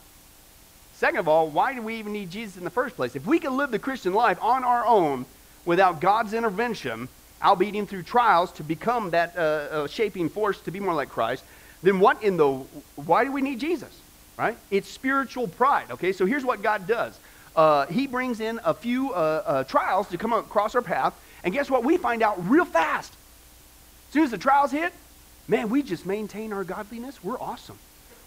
Second 1.00 1.20
of 1.20 1.30
all, 1.30 1.48
why 1.48 1.74
do 1.74 1.82
we 1.82 1.96
even 1.96 2.12
need 2.12 2.30
Jesus 2.30 2.58
in 2.58 2.66
the 2.66 2.70
first 2.70 2.98
place? 2.98 3.16
If 3.16 3.26
we 3.26 3.40
can 3.40 3.56
live 3.56 3.72
the 3.72 3.80
Christian 3.80 4.14
life 4.14 4.38
on 4.42 4.66
our 4.66 4.86
own 4.86 5.26
without 5.64 6.02
God's 6.02 6.34
intervention, 6.34 7.08
albeit 7.42 7.88
through 7.88 8.04
trials 8.04 8.52
to 8.54 8.64
become 8.64 9.12
that 9.12 9.34
uh, 9.38 9.40
uh, 9.40 9.88
shaping 9.88 10.28
force 10.28 10.60
to 10.60 10.72
be 10.72 10.82
more 10.82 10.94
like 10.94 11.08
Christ, 11.08 11.46
then 11.84 12.02
what 12.02 12.22
in 12.22 12.36
the 12.36 12.50
why 12.98 13.24
do 13.24 13.32
we 13.32 13.42
need 13.42 13.62
Jesus? 13.62 13.98
Right? 14.38 14.58
It's 14.72 14.90
spiritual 14.90 15.48
pride. 15.48 15.90
Okay, 15.92 16.12
so 16.12 16.26
here's 16.26 16.44
what 16.44 16.62
God 16.62 16.86
does. 16.86 17.18
Uh, 17.56 17.86
he 17.86 18.06
brings 18.06 18.42
in 18.42 18.60
a 18.66 18.74
few 18.74 19.14
uh, 19.14 19.44
uh, 19.46 19.64
trials 19.64 20.10
to 20.10 20.18
come 20.18 20.34
across 20.34 20.76
our 20.76 20.82
path, 20.82 21.18
and 21.46 21.54
guess 21.54 21.70
what? 21.70 21.86
We 21.86 21.96
find 21.96 22.22
out 22.22 22.46
real 22.50 22.66
fast. 22.66 23.14
As 24.10 24.14
soon 24.14 24.24
as 24.26 24.32
the 24.32 24.38
trials 24.38 24.72
hit, 24.72 24.92
man, 25.48 25.70
we 25.70 25.82
just 25.82 26.06
maintain 26.06 26.52
our 26.52 26.66
godliness. 26.66 27.24
We're 27.24 27.40
awesome. 27.40 27.80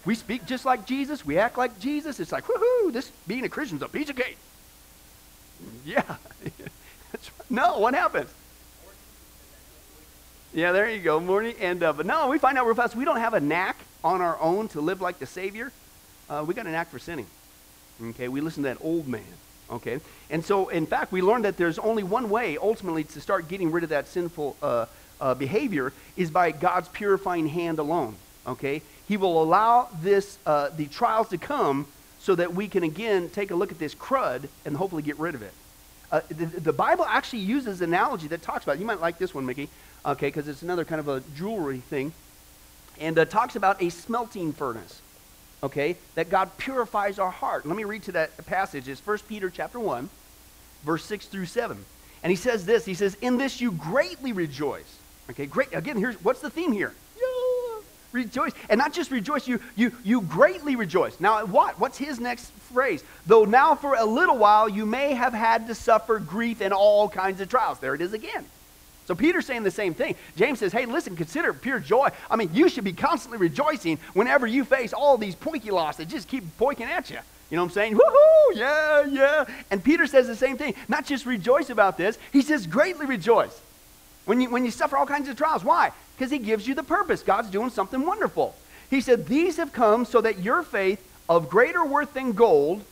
We 0.05 0.15
speak 0.15 0.45
just 0.45 0.65
like 0.65 0.85
Jesus. 0.85 1.25
We 1.25 1.37
act 1.37 1.57
like 1.57 1.79
Jesus. 1.79 2.19
It's 2.19 2.31
like, 2.31 2.45
woohoo, 2.45 2.91
this 2.91 3.11
being 3.27 3.45
a 3.45 3.49
Christian's 3.49 3.81
a 3.81 3.87
piece 3.87 4.09
of 4.09 4.15
cake. 4.15 4.37
Yeah. 5.85 6.17
no, 7.49 7.79
what 7.79 7.93
happens? 7.93 8.29
Yeah, 10.53 10.71
there 10.71 10.89
you 10.89 11.01
go. 11.01 11.19
Morning. 11.19 11.55
And, 11.59 11.81
uh, 11.81 11.93
but 11.93 12.05
no, 12.05 12.27
we 12.27 12.37
find 12.37 12.57
out 12.57 12.65
real 12.65 12.75
fast 12.75 12.95
we 12.95 13.05
don't 13.05 13.17
have 13.17 13.33
a 13.33 13.39
knack 13.39 13.77
on 14.03 14.21
our 14.21 14.39
own 14.39 14.67
to 14.69 14.81
live 14.81 15.01
like 15.01 15.19
the 15.19 15.25
Savior. 15.25 15.71
Uh, 16.29 16.43
we 16.45 16.53
got 16.53 16.67
a 16.67 16.71
knack 16.71 16.89
for 16.89 16.99
sinning. 16.99 17.27
Okay, 18.01 18.27
we 18.27 18.41
listen 18.41 18.63
to 18.63 18.69
that 18.69 18.77
old 18.81 19.07
man. 19.07 19.23
Okay, 19.71 19.99
and 20.29 20.43
so 20.43 20.69
in 20.69 20.85
fact, 20.85 21.11
we 21.11 21.21
learned 21.21 21.45
that 21.45 21.57
there's 21.57 21.79
only 21.79 22.03
one 22.03 22.29
way 22.29 22.57
ultimately 22.57 23.03
to 23.05 23.21
start 23.21 23.47
getting 23.47 23.71
rid 23.71 23.83
of 23.83 23.89
that 23.91 24.07
sinful 24.07 24.57
uh, 24.61 24.85
uh, 25.21 25.33
behavior 25.33 25.93
is 26.17 26.29
by 26.29 26.51
God's 26.51 26.89
purifying 26.89 27.47
hand 27.47 27.79
alone. 27.79 28.15
Okay, 28.45 28.81
He 29.07 29.17
will 29.17 29.41
allow 29.41 29.89
this 30.01 30.37
uh, 30.45 30.69
the 30.69 30.85
trials 30.87 31.29
to 31.29 31.37
come 31.37 31.87
so 32.19 32.35
that 32.35 32.53
we 32.53 32.67
can 32.67 32.83
again 32.83 33.29
take 33.29 33.51
a 33.51 33.55
look 33.55 33.71
at 33.71 33.79
this 33.79 33.93
crud 33.93 34.47
and 34.65 34.77
hopefully 34.77 35.03
get 35.03 35.19
rid 35.19 35.35
of 35.35 35.41
it. 35.41 35.53
Uh, 36.11 36.21
the, 36.29 36.45
the 36.45 36.73
Bible 36.73 37.05
actually 37.05 37.39
uses 37.39 37.81
an 37.81 37.89
analogy 37.89 38.27
that 38.27 38.41
talks 38.41 38.63
about. 38.63 38.79
You 38.79 38.85
might 38.85 39.01
like 39.01 39.17
this 39.17 39.33
one, 39.33 39.45
Mickey, 39.45 39.67
okay, 40.05 40.27
because 40.27 40.47
it's 40.47 40.61
another 40.61 40.85
kind 40.85 40.99
of 40.99 41.07
a 41.09 41.21
jewelry 41.35 41.79
thing, 41.79 42.13
and 42.99 43.17
uh, 43.17 43.25
talks 43.25 43.55
about 43.55 43.81
a 43.81 43.89
smelting 43.89 44.53
furnace, 44.53 45.01
okay, 45.63 45.97
that 46.15 46.29
God 46.29 46.55
purifies 46.57 47.17
our 47.17 47.31
heart. 47.31 47.65
Let 47.65 47.75
me 47.75 47.83
read 47.83 48.03
to 48.03 48.11
that 48.13 48.45
passage. 48.45 48.87
It's 48.87 49.05
1 49.05 49.17
Peter 49.27 49.49
chapter 49.49 49.79
one, 49.79 50.09
verse 50.85 51.03
six 51.03 51.25
through 51.25 51.47
seven, 51.47 51.83
and 52.21 52.29
he 52.29 52.37
says 52.37 52.65
this. 52.65 52.85
He 52.85 52.93
says, 52.93 53.17
"In 53.19 53.37
this 53.37 53.59
you 53.59 53.71
greatly 53.71 54.31
rejoice." 54.31 54.99
Okay, 55.31 55.45
great. 55.45 55.73
Again, 55.73 55.97
here's 55.97 56.15
what's 56.23 56.41
the 56.41 56.49
theme 56.49 56.71
here? 56.71 56.93
Rejoice 58.13 58.53
and 58.69 58.77
not 58.77 58.93
just 58.93 59.11
rejoice 59.11 59.47
you 59.47 59.59
you 59.75 59.91
you 60.03 60.21
greatly 60.21 60.75
rejoice 60.75 61.19
now 61.19 61.45
what 61.45 61.79
what's 61.79 61.97
his 61.97 62.19
next 62.19 62.51
phrase 62.71 63.03
though 63.25 63.43
now 63.43 63.75
for 63.75 63.95
a 63.95 64.05
little 64.05 64.37
while 64.37 64.69
you 64.69 64.85
may 64.85 65.13
have 65.13 65.33
had 65.33 65.67
to 65.67 65.75
suffer 65.75 66.19
grief 66.19 66.61
and 66.61 66.73
all 66.73 67.09
kinds 67.09 67.41
of 67.41 67.49
trials 67.49 67.79
there 67.79 67.95
it 67.95 68.01
is 68.01 68.13
again 68.13 68.45
so 69.05 69.15
peter's 69.15 69.45
saying 69.45 69.63
the 69.63 69.71
same 69.71 69.93
thing 69.93 70.15
james 70.35 70.59
says 70.59 70.71
hey 70.71 70.85
listen 70.85 71.15
consider 71.15 71.51
pure 71.53 71.79
joy 71.79 72.07
i 72.29 72.35
mean 72.35 72.49
you 72.53 72.69
should 72.69 72.83
be 72.83 72.93
constantly 72.93 73.37
rejoicing 73.37 73.97
whenever 74.13 74.47
you 74.47 74.63
face 74.63 74.93
all 74.93 75.17
these 75.17 75.35
pointy 75.35 75.71
loss 75.71 75.97
that 75.97 76.07
just 76.07 76.27
keep 76.27 76.43
pointing 76.57 76.85
at 76.85 77.09
you 77.09 77.19
you 77.53 77.57
know 77.57 77.65
what 77.65 77.69
I'm 77.69 77.73
saying? 77.73 77.93
Woohoo! 77.93 78.55
Yeah, 78.55 79.05
yeah. 79.05 79.45
And 79.69 79.83
Peter 79.83 80.07
says 80.07 80.25
the 80.25 80.35
same 80.35 80.57
thing. 80.57 80.73
Not 80.87 81.05
just 81.05 81.27
rejoice 81.27 81.69
about 81.69 81.99
this, 81.99 82.17
he 82.31 82.41
says 82.41 82.65
greatly 82.65 83.05
rejoice. 83.05 83.61
When 84.25 84.41
you, 84.41 84.49
when 84.49 84.65
you 84.65 84.71
suffer 84.71 84.97
all 84.97 85.05
kinds 85.05 85.29
of 85.29 85.37
trials. 85.37 85.63
Why? 85.63 85.91
Because 86.15 86.31
he 86.31 86.39
gives 86.39 86.67
you 86.67 86.75
the 86.75 86.83
purpose. 86.83 87.23
God's 87.23 87.49
doing 87.49 87.69
something 87.69 88.05
wonderful. 88.05 88.55
He 88.89 89.01
said, 89.01 89.27
These 89.27 89.57
have 89.57 89.73
come 89.73 90.05
so 90.05 90.21
that 90.21 90.39
your 90.39 90.63
faith, 90.63 91.03
of 91.29 91.49
greater 91.49 91.85
worth 91.85 92.13
than 92.13 92.33
gold, 92.33 92.83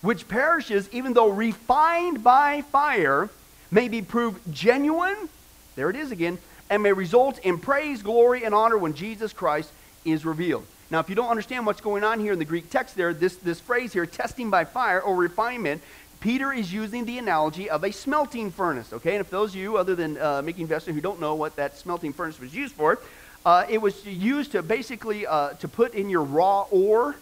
which 0.00 0.28
perishes 0.28 0.88
even 0.92 1.12
though 1.12 1.28
refined 1.28 2.22
by 2.22 2.62
fire, 2.62 3.28
may 3.70 3.88
be 3.88 4.00
proved 4.00 4.40
genuine, 4.52 5.28
there 5.76 5.90
it 5.90 5.96
is 5.96 6.10
again, 6.10 6.38
and 6.68 6.82
may 6.82 6.92
result 6.92 7.38
in 7.40 7.58
praise, 7.58 8.02
glory, 8.02 8.44
and 8.44 8.54
honor 8.54 8.78
when 8.78 8.94
Jesus 8.94 9.32
Christ 9.32 9.70
is 10.04 10.24
revealed. 10.24 10.64
Now, 10.90 10.98
if 10.98 11.08
you 11.08 11.14
don't 11.14 11.28
understand 11.28 11.66
what's 11.66 11.80
going 11.80 12.02
on 12.02 12.18
here 12.18 12.32
in 12.32 12.38
the 12.38 12.44
Greek 12.44 12.68
text 12.70 12.96
there, 12.96 13.14
this, 13.14 13.36
this 13.36 13.60
phrase 13.60 13.92
here, 13.92 14.06
testing 14.06 14.50
by 14.50 14.64
fire 14.64 15.00
or 15.00 15.14
refinement, 15.14 15.82
Peter 16.20 16.52
is 16.52 16.72
using 16.72 17.06
the 17.06 17.16
analogy 17.16 17.70
of 17.70 17.82
a 17.82 17.90
smelting 17.90 18.50
furnace, 18.50 18.92
okay? 18.92 19.12
And 19.12 19.20
if 19.20 19.30
those 19.30 19.50
of 19.50 19.56
you, 19.56 19.78
other 19.78 19.94
than 19.94 20.18
uh, 20.18 20.42
Mickey 20.42 20.66
Vester, 20.66 20.92
who 20.92 21.00
don't 21.00 21.18
know 21.18 21.34
what 21.34 21.56
that 21.56 21.78
smelting 21.78 22.12
furnace 22.12 22.38
was 22.38 22.54
used 22.54 22.74
for, 22.74 22.98
uh, 23.46 23.64
it 23.70 23.80
was 23.80 24.04
used 24.04 24.52
to 24.52 24.62
basically 24.62 25.26
uh, 25.26 25.50
to 25.54 25.66
put 25.66 25.94
in 25.94 26.10
your 26.10 26.22
raw 26.22 26.66
ore, 26.70 27.16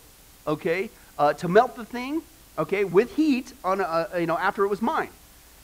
okay, 0.48 0.90
uh, 1.16 1.32
to 1.34 1.46
melt 1.46 1.76
the 1.76 1.84
thing, 1.84 2.22
okay, 2.58 2.82
with 2.82 3.14
heat 3.14 3.52
on, 3.62 3.80
a, 3.80 4.08
you 4.18 4.26
know, 4.26 4.36
after 4.36 4.64
it 4.64 4.68
was 4.68 4.82
mined. 4.82 5.12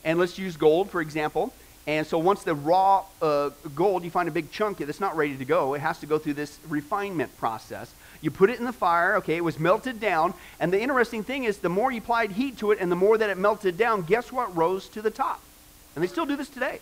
And 0.05 0.17
let's 0.17 0.37
use 0.37 0.55
gold, 0.55 0.89
for 0.89 1.01
example. 1.01 1.51
And 1.87 2.07
so 2.07 2.17
once 2.17 2.43
the 2.43 2.55
raw 2.55 3.03
uh, 3.21 3.49
gold, 3.75 4.03
you 4.05 4.11
find 4.11 4.29
a 4.29 4.31
big 4.31 4.49
chunk 4.51 4.77
that's 4.77 5.01
not 5.01 5.17
ready 5.17 5.35
to 5.35 5.45
go, 5.45 5.73
it 5.73 5.81
has 5.81 5.99
to 5.99 6.05
go 6.05 6.17
through 6.17 6.35
this 6.35 6.57
refinement 6.69 7.37
process. 7.37 7.93
You 8.21 8.31
put 8.31 8.49
it 8.49 8.59
in 8.59 8.65
the 8.65 8.73
fire, 8.73 9.15
okay, 9.17 9.35
it 9.35 9.43
was 9.43 9.59
melted 9.59 9.99
down. 9.99 10.33
And 10.59 10.71
the 10.71 10.81
interesting 10.81 11.23
thing 11.23 11.43
is, 11.43 11.57
the 11.57 11.69
more 11.69 11.91
you 11.91 11.99
applied 11.99 12.31
heat 12.31 12.57
to 12.59 12.71
it 12.71 12.79
and 12.79 12.91
the 12.91 12.95
more 12.95 13.17
that 13.17 13.29
it 13.29 13.37
melted 13.37 13.77
down, 13.77 14.03
guess 14.03 14.31
what 14.31 14.55
rose 14.55 14.87
to 14.89 15.01
the 15.01 15.11
top? 15.11 15.41
And 15.95 16.03
they 16.03 16.07
still 16.07 16.25
do 16.25 16.35
this 16.35 16.49
today. 16.49 16.79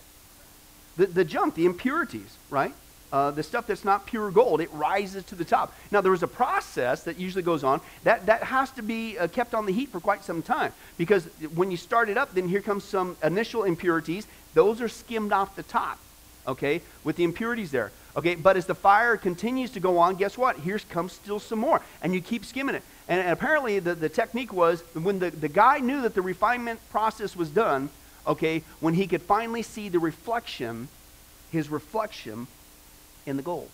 The, 0.98 1.08
the 1.08 1.26
junk, 1.26 1.56
the 1.56 1.66
impurities, 1.66 2.38
right? 2.50 2.74
Uh, 3.12 3.30
the 3.30 3.44
stuff 3.44 3.68
that's 3.68 3.86
not 3.86 4.08
pure 4.08 4.32
gold, 4.32 4.60
it 4.60 4.72
rises 4.74 5.24
to 5.26 5.36
the 5.36 5.46
top. 5.46 5.72
Now, 5.92 6.02
there 6.02 6.16
is 6.16 6.24
a 6.24 6.28
process 6.28 7.04
that 7.04 7.20
usually 7.20 7.44
goes 7.44 7.64
on 7.64 7.80
that, 8.04 8.26
that 8.26 8.42
has 8.42 8.72
to 8.72 8.82
be 8.82 9.20
uh, 9.20 9.28
kept 9.28 9.54
on 9.54 9.68
the 9.68 9.72
heat 9.72 9.90
for 9.90 10.00
quite 10.00 10.24
some 10.24 10.42
time 10.42 10.74
because 10.98 11.26
when 11.54 11.70
you 11.70 11.78
start 11.78 12.10
it 12.10 12.18
up, 12.18 12.34
then 12.34 12.48
here 12.48 12.62
comes 12.62 12.84
some 12.84 13.16
initial 13.24 13.66
impurities. 13.66 14.26
Those 14.56 14.82
are 14.82 14.90
skimmed 14.90 15.32
off 15.32 15.56
the 15.56 15.62
top, 15.62 16.00
okay, 16.48 16.82
with 17.04 17.16
the 17.16 17.24
impurities 17.24 17.70
there. 17.70 17.92
Okay, 18.16 18.36
but 18.36 18.58
as 18.58 18.68
the 18.68 18.76
fire 18.76 19.18
continues 19.18 19.72
to 19.72 19.80
go 19.80 19.98
on, 19.98 20.16
guess 20.16 20.38
what? 20.38 20.58
Here 20.58 20.80
comes 20.90 21.14
still 21.14 21.40
some 21.40 21.60
more. 21.60 21.82
And 22.02 22.14
you 22.14 22.22
keep 22.22 22.46
skimming 22.46 22.76
it. 22.76 22.84
And, 23.08 23.20
and 23.20 23.32
apparently, 23.32 23.80
the, 23.80 23.96
the 23.96 24.10
technique 24.10 24.54
was 24.54 24.82
when 24.94 25.20
the, 25.20 25.32
the 25.32 25.50
guy 25.50 25.80
knew 25.80 26.02
that 26.04 26.14
the 26.14 26.22
refinement 26.22 26.80
process 26.92 27.36
was 27.36 27.50
done, 27.50 27.90
okay, 28.28 28.64
when 28.80 28.94
he 28.94 29.08
could 29.08 29.22
finally 29.22 29.64
see 29.64 29.90
the 29.90 30.00
reflection, 30.00 30.90
his 31.52 31.70
reflection 31.70 32.48
in 33.26 33.36
the 33.36 33.44
gold, 33.44 33.70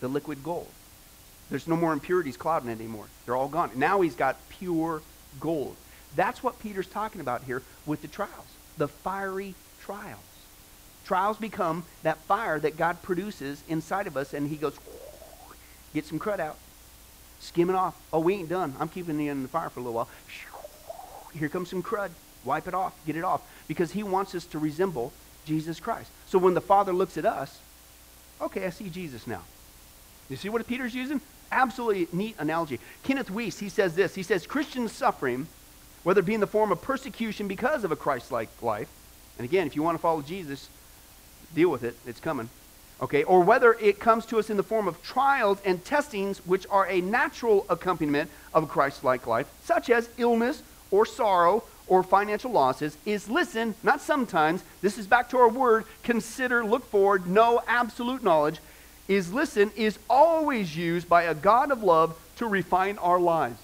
the 0.00 0.08
liquid 0.08 0.44
gold. 0.44 0.68
There's 1.48 1.68
no 1.68 1.76
more 1.76 1.92
impurities 1.92 2.36
clouding 2.36 2.68
it 2.68 2.72
anymore. 2.72 3.06
They're 3.24 3.36
all 3.36 3.48
gone. 3.48 3.70
Now 3.76 4.02
he's 4.02 4.14
got 4.14 4.36
pure 4.50 5.02
gold. 5.40 5.76
That's 6.16 6.42
what 6.42 6.58
Peter's 6.60 6.86
talking 6.86 7.20
about 7.20 7.42
here 7.44 7.62
with 7.86 8.02
the 8.02 8.08
trials, 8.08 8.46
the 8.76 8.88
fiery 8.88 9.54
trials. 9.82 10.20
Trials 11.04 11.36
become 11.36 11.84
that 12.02 12.18
fire 12.18 12.58
that 12.60 12.76
God 12.76 13.02
produces 13.02 13.62
inside 13.68 14.06
of 14.06 14.16
us, 14.16 14.32
and 14.32 14.48
He 14.48 14.56
goes, 14.56 14.78
get 15.92 16.06
some 16.06 16.18
crud 16.18 16.40
out, 16.40 16.56
skim 17.40 17.68
it 17.70 17.76
off. 17.76 17.94
Oh, 18.12 18.20
we 18.20 18.34
ain't 18.34 18.48
done. 18.48 18.74
I'm 18.80 18.88
keeping 18.88 19.18
the 19.18 19.28
in 19.28 19.42
the 19.42 19.48
fire 19.48 19.68
for 19.68 19.80
a 19.80 19.82
little 19.82 19.94
while. 19.94 20.08
Here 21.38 21.48
comes 21.48 21.68
some 21.70 21.82
crud. 21.82 22.10
Wipe 22.44 22.68
it 22.68 22.74
off. 22.74 22.94
Get 23.06 23.16
it 23.16 23.24
off. 23.24 23.42
Because 23.68 23.92
He 23.92 24.02
wants 24.02 24.34
us 24.34 24.44
to 24.46 24.58
resemble 24.58 25.12
Jesus 25.46 25.80
Christ. 25.80 26.10
So 26.26 26.38
when 26.38 26.54
the 26.54 26.60
Father 26.60 26.92
looks 26.92 27.18
at 27.18 27.26
us, 27.26 27.60
okay, 28.40 28.66
I 28.66 28.70
see 28.70 28.88
Jesus 28.88 29.26
now. 29.26 29.42
You 30.28 30.36
see 30.36 30.48
what 30.48 30.66
Peter's 30.66 30.94
using? 30.94 31.20
Absolutely 31.52 32.08
neat 32.12 32.36
analogy. 32.38 32.80
Kenneth 33.02 33.30
Wuest, 33.30 33.60
he 33.60 33.68
says 33.68 33.94
this. 33.94 34.14
He 34.14 34.22
says, 34.22 34.46
Christian 34.46 34.88
suffering, 34.88 35.46
whether 36.02 36.20
it 36.20 36.26
be 36.26 36.34
in 36.34 36.40
the 36.40 36.46
form 36.46 36.72
of 36.72 36.80
persecution 36.82 37.46
because 37.46 37.84
of 37.84 37.92
a 37.92 37.96
Christ 37.96 38.32
like 38.32 38.48
life, 38.62 38.88
and 39.38 39.44
again, 39.44 39.66
if 39.66 39.76
you 39.76 39.82
want 39.82 39.96
to 39.96 40.02
follow 40.02 40.22
Jesus, 40.22 40.68
deal 41.54 41.70
with 41.70 41.84
it. 41.84 41.96
It's 42.06 42.20
coming. 42.20 42.48
Okay, 43.02 43.24
or 43.24 43.40
whether 43.40 43.74
it 43.74 43.98
comes 43.98 44.24
to 44.26 44.38
us 44.38 44.50
in 44.50 44.56
the 44.56 44.62
form 44.62 44.86
of 44.86 45.02
trials 45.02 45.58
and 45.64 45.84
testings, 45.84 46.38
which 46.46 46.66
are 46.70 46.88
a 46.88 47.00
natural 47.00 47.66
accompaniment 47.68 48.30
of 48.54 48.62
a 48.62 48.66
Christ 48.66 49.02
like 49.02 49.26
life, 49.26 49.48
such 49.64 49.90
as 49.90 50.08
illness 50.16 50.62
or 50.90 51.04
sorrow 51.04 51.64
or 51.88 52.02
financial 52.02 52.52
losses, 52.52 52.96
is 53.04 53.28
listen, 53.28 53.74
not 53.82 54.00
sometimes, 54.00 54.62
this 54.80 54.96
is 54.96 55.06
back 55.06 55.28
to 55.30 55.36
our 55.36 55.48
word, 55.48 55.84
consider, 56.02 56.64
look 56.64 56.86
forward, 56.86 57.26
know 57.26 57.60
absolute 57.66 58.22
knowledge, 58.22 58.58
is 59.08 59.32
listen, 59.32 59.70
is 59.76 59.98
always 60.08 60.76
used 60.76 61.08
by 61.08 61.24
a 61.24 61.34
God 61.34 61.70
of 61.70 61.82
love 61.82 62.18
to 62.36 62.46
refine 62.46 62.96
our 62.98 63.20
lives. 63.20 63.58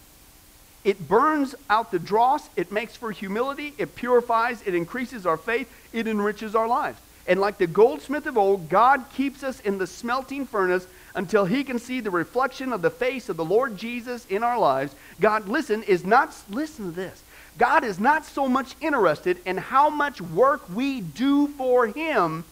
It 0.82 1.08
burns 1.08 1.54
out 1.68 1.90
the 1.90 1.98
dross, 1.98 2.48
it 2.56 2.72
makes 2.72 2.96
for 2.96 3.12
humility, 3.12 3.74
it 3.78 3.94
purifies, 3.94 4.62
it 4.66 4.74
increases 4.74 5.24
our 5.24 5.36
faith, 5.36 5.70
it 5.92 6.06
enriches 6.06 6.54
our 6.54 6.66
lives. 6.66 6.98
And 7.30 7.40
like 7.40 7.58
the 7.58 7.68
goldsmith 7.68 8.26
of 8.26 8.36
old, 8.36 8.68
God 8.68 9.04
keeps 9.14 9.44
us 9.44 9.60
in 9.60 9.78
the 9.78 9.86
smelting 9.86 10.44
furnace 10.44 10.88
until 11.14 11.44
he 11.44 11.62
can 11.62 11.78
see 11.78 12.00
the 12.00 12.10
reflection 12.10 12.72
of 12.72 12.82
the 12.82 12.90
face 12.90 13.28
of 13.28 13.36
the 13.36 13.44
Lord 13.44 13.76
Jesus 13.76 14.26
in 14.26 14.42
our 14.42 14.58
lives. 14.58 14.96
God, 15.20 15.48
listen, 15.48 15.84
is 15.84 16.04
not, 16.04 16.34
listen 16.50 16.86
to 16.86 16.90
this. 16.90 17.22
God 17.56 17.84
is 17.84 18.00
not 18.00 18.24
so 18.24 18.48
much 18.48 18.74
interested 18.80 19.38
in 19.46 19.58
how 19.58 19.90
much 19.90 20.20
work 20.20 20.62
we 20.74 21.00
do 21.00 21.46
for 21.46 21.86
him 21.86 22.42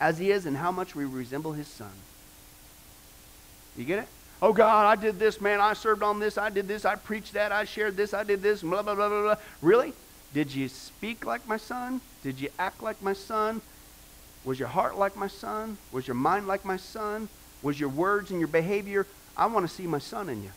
as 0.00 0.16
he 0.16 0.30
is 0.30 0.46
in 0.46 0.54
how 0.54 0.72
much 0.72 0.94
we 0.94 1.04
resemble 1.04 1.52
his 1.52 1.68
son. 1.68 1.92
You 3.76 3.84
get 3.84 3.98
it? 3.98 4.08
Oh 4.40 4.54
God, 4.54 4.86
I 4.86 4.98
did 4.98 5.18
this, 5.18 5.42
man. 5.42 5.60
I 5.60 5.74
served 5.74 6.02
on 6.02 6.20
this. 6.20 6.38
I 6.38 6.48
did 6.48 6.66
this. 6.68 6.86
I 6.86 6.94
preached 6.94 7.34
that. 7.34 7.52
I 7.52 7.64
shared 7.64 7.98
this. 7.98 8.14
I 8.14 8.24
did 8.24 8.40
this. 8.40 8.62
Blah, 8.62 8.80
blah, 8.80 8.94
blah, 8.94 9.10
blah, 9.10 9.22
blah. 9.22 9.36
Really? 9.60 9.92
Did 10.32 10.54
you 10.54 10.68
speak 10.68 11.26
like 11.26 11.46
my 11.46 11.58
son? 11.58 12.00
Did 12.22 12.40
you 12.40 12.48
act 12.58 12.82
like 12.82 13.02
my 13.02 13.12
son? 13.12 13.60
Was 14.46 14.60
your 14.60 14.68
heart 14.68 14.96
like 14.96 15.16
my 15.16 15.26
son? 15.26 15.76
Was 15.90 16.06
your 16.06 16.14
mind 16.14 16.46
like 16.46 16.64
my 16.64 16.76
son? 16.76 17.28
Was 17.62 17.78
your 17.78 17.88
words 17.88 18.30
and 18.30 18.38
your 18.38 18.48
behavior? 18.48 19.06
I 19.36 19.46
want 19.46 19.68
to 19.68 19.74
see 19.74 19.86
my 19.86 19.98
son 19.98 20.28
in 20.28 20.42
you. 20.42 20.52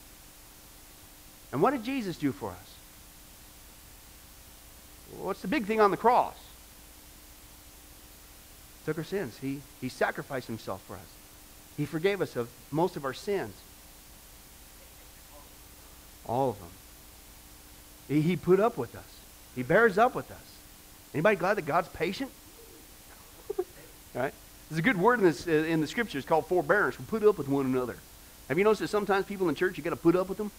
And 1.52 1.62
what 1.62 1.72
did 1.72 1.84
Jesus 1.84 2.16
do 2.16 2.32
for 2.32 2.52
us? 2.52 2.76
What's 5.18 5.42
the 5.42 5.48
big 5.48 5.66
thing 5.66 5.82
on 5.82 5.90
the 5.90 5.98
cross? 5.98 6.36
Took 8.86 9.00
our 9.00 9.04
sins. 9.04 9.36
He, 9.42 9.62
he 9.82 9.90
sacrificed 9.90 10.46
himself 10.46 10.84
for 10.84 10.94
us. 10.94 11.14
He 11.76 11.86
forgave 11.86 12.22
us 12.22 12.36
of 12.36 12.48
most 12.70 12.96
of 12.96 13.06
our 13.06 13.14
sins. 13.14 13.56
All 16.28 16.52
of 16.52 16.60
them. 16.60 16.70
He, 18.08 18.22
he 18.22 18.36
put 18.36 18.60
up 18.60 18.78
with 18.78 18.96
us. 18.96 19.20
He 19.56 19.64
bears 19.64 19.98
up 19.98 20.14
with 20.14 20.30
us. 20.30 20.38
Anybody 21.12 21.38
glad 21.38 21.56
that 21.56 21.66
God's 21.66 21.90
patient? 21.90 22.30
Right? 24.14 24.34
There's 24.70 24.80
a 24.80 24.84
good 24.84 24.98
word 24.98 25.20
in, 25.20 25.26
this, 25.26 25.48
uh, 25.48 25.52
in 25.52 25.82
the 25.82 25.88
scriptures 25.88 26.26
called 26.26 26.48
forbearance. 26.48 27.00
We 27.00 27.06
put 27.06 27.24
up 27.24 27.38
with 27.38 27.48
one 27.48 27.66
another. 27.66 27.96
Have 28.48 28.58
you 28.58 28.64
noticed 28.64 28.82
that 28.82 28.90
sometimes 28.90 29.26
people 29.26 29.50
in 29.50 29.56
church, 29.56 29.78
you 29.78 29.84
got 29.84 29.92
to 29.92 29.96
put 29.96 30.16
up 30.16 30.30
with 30.30 30.38
them? 30.38 30.52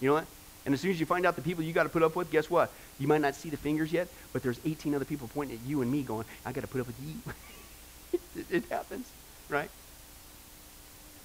You 0.00 0.08
know 0.08 0.14
what? 0.14 0.26
And 0.64 0.74
as 0.74 0.80
soon 0.80 0.90
as 0.90 0.98
you 0.98 1.06
find 1.06 1.26
out 1.26 1.36
the 1.36 1.42
people 1.42 1.62
you 1.62 1.72
got 1.72 1.82
to 1.84 1.88
put 1.88 2.02
up 2.02 2.16
with, 2.16 2.30
guess 2.30 2.48
what? 2.48 2.70
You 2.98 3.06
might 3.06 3.20
not 3.20 3.34
see 3.34 3.50
the 3.50 3.56
fingers 3.56 3.92
yet, 3.92 4.08
but 4.32 4.42
there's 4.42 4.58
18 4.64 4.94
other 4.94 5.04
people 5.04 5.28
pointing 5.34 5.58
at 5.58 5.66
you 5.66 5.82
and 5.82 5.90
me 5.90 6.02
going, 6.02 6.24
I 6.44 6.52
got 6.52 6.62
to 6.62 6.66
put 6.66 6.80
up 6.80 6.86
with 6.86 6.96
you. 7.00 8.18
it, 8.40 8.46
it 8.50 8.64
happens, 8.70 9.06
right? 9.48 9.70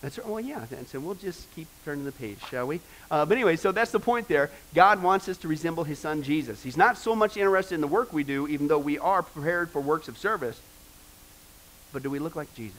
That's 0.01 0.17
right. 0.17 0.27
Well, 0.27 0.39
yeah. 0.39 0.65
And 0.71 0.87
so 0.87 0.99
we'll 0.99 1.15
just 1.15 1.53
keep 1.55 1.67
turning 1.83 2.05
the 2.05 2.11
page, 2.11 2.37
shall 2.49 2.67
we? 2.67 2.79
Uh, 3.11 3.25
but 3.25 3.35
anyway, 3.35 3.55
so 3.55 3.71
that's 3.71 3.91
the 3.91 3.99
point 3.99 4.27
there. 4.27 4.49
God 4.73 5.01
wants 5.03 5.27
us 5.27 5.37
to 5.39 5.47
resemble 5.47 5.83
his 5.83 5.99
son 5.99 6.23
Jesus. 6.23 6.63
He's 6.63 6.77
not 6.77 6.97
so 6.97 7.15
much 7.15 7.37
interested 7.37 7.75
in 7.75 7.81
the 7.81 7.87
work 7.87 8.13
we 8.13 8.23
do, 8.23 8.47
even 8.47 8.67
though 8.67 8.79
we 8.79 8.97
are 8.97 9.23
prepared 9.23 9.69
for 9.69 9.81
works 9.81 10.07
of 10.07 10.17
service. 10.17 10.59
But 11.91 12.03
do 12.03 12.09
we 12.09 12.19
look 12.19 12.35
like 12.35 12.53
Jesus? 12.55 12.75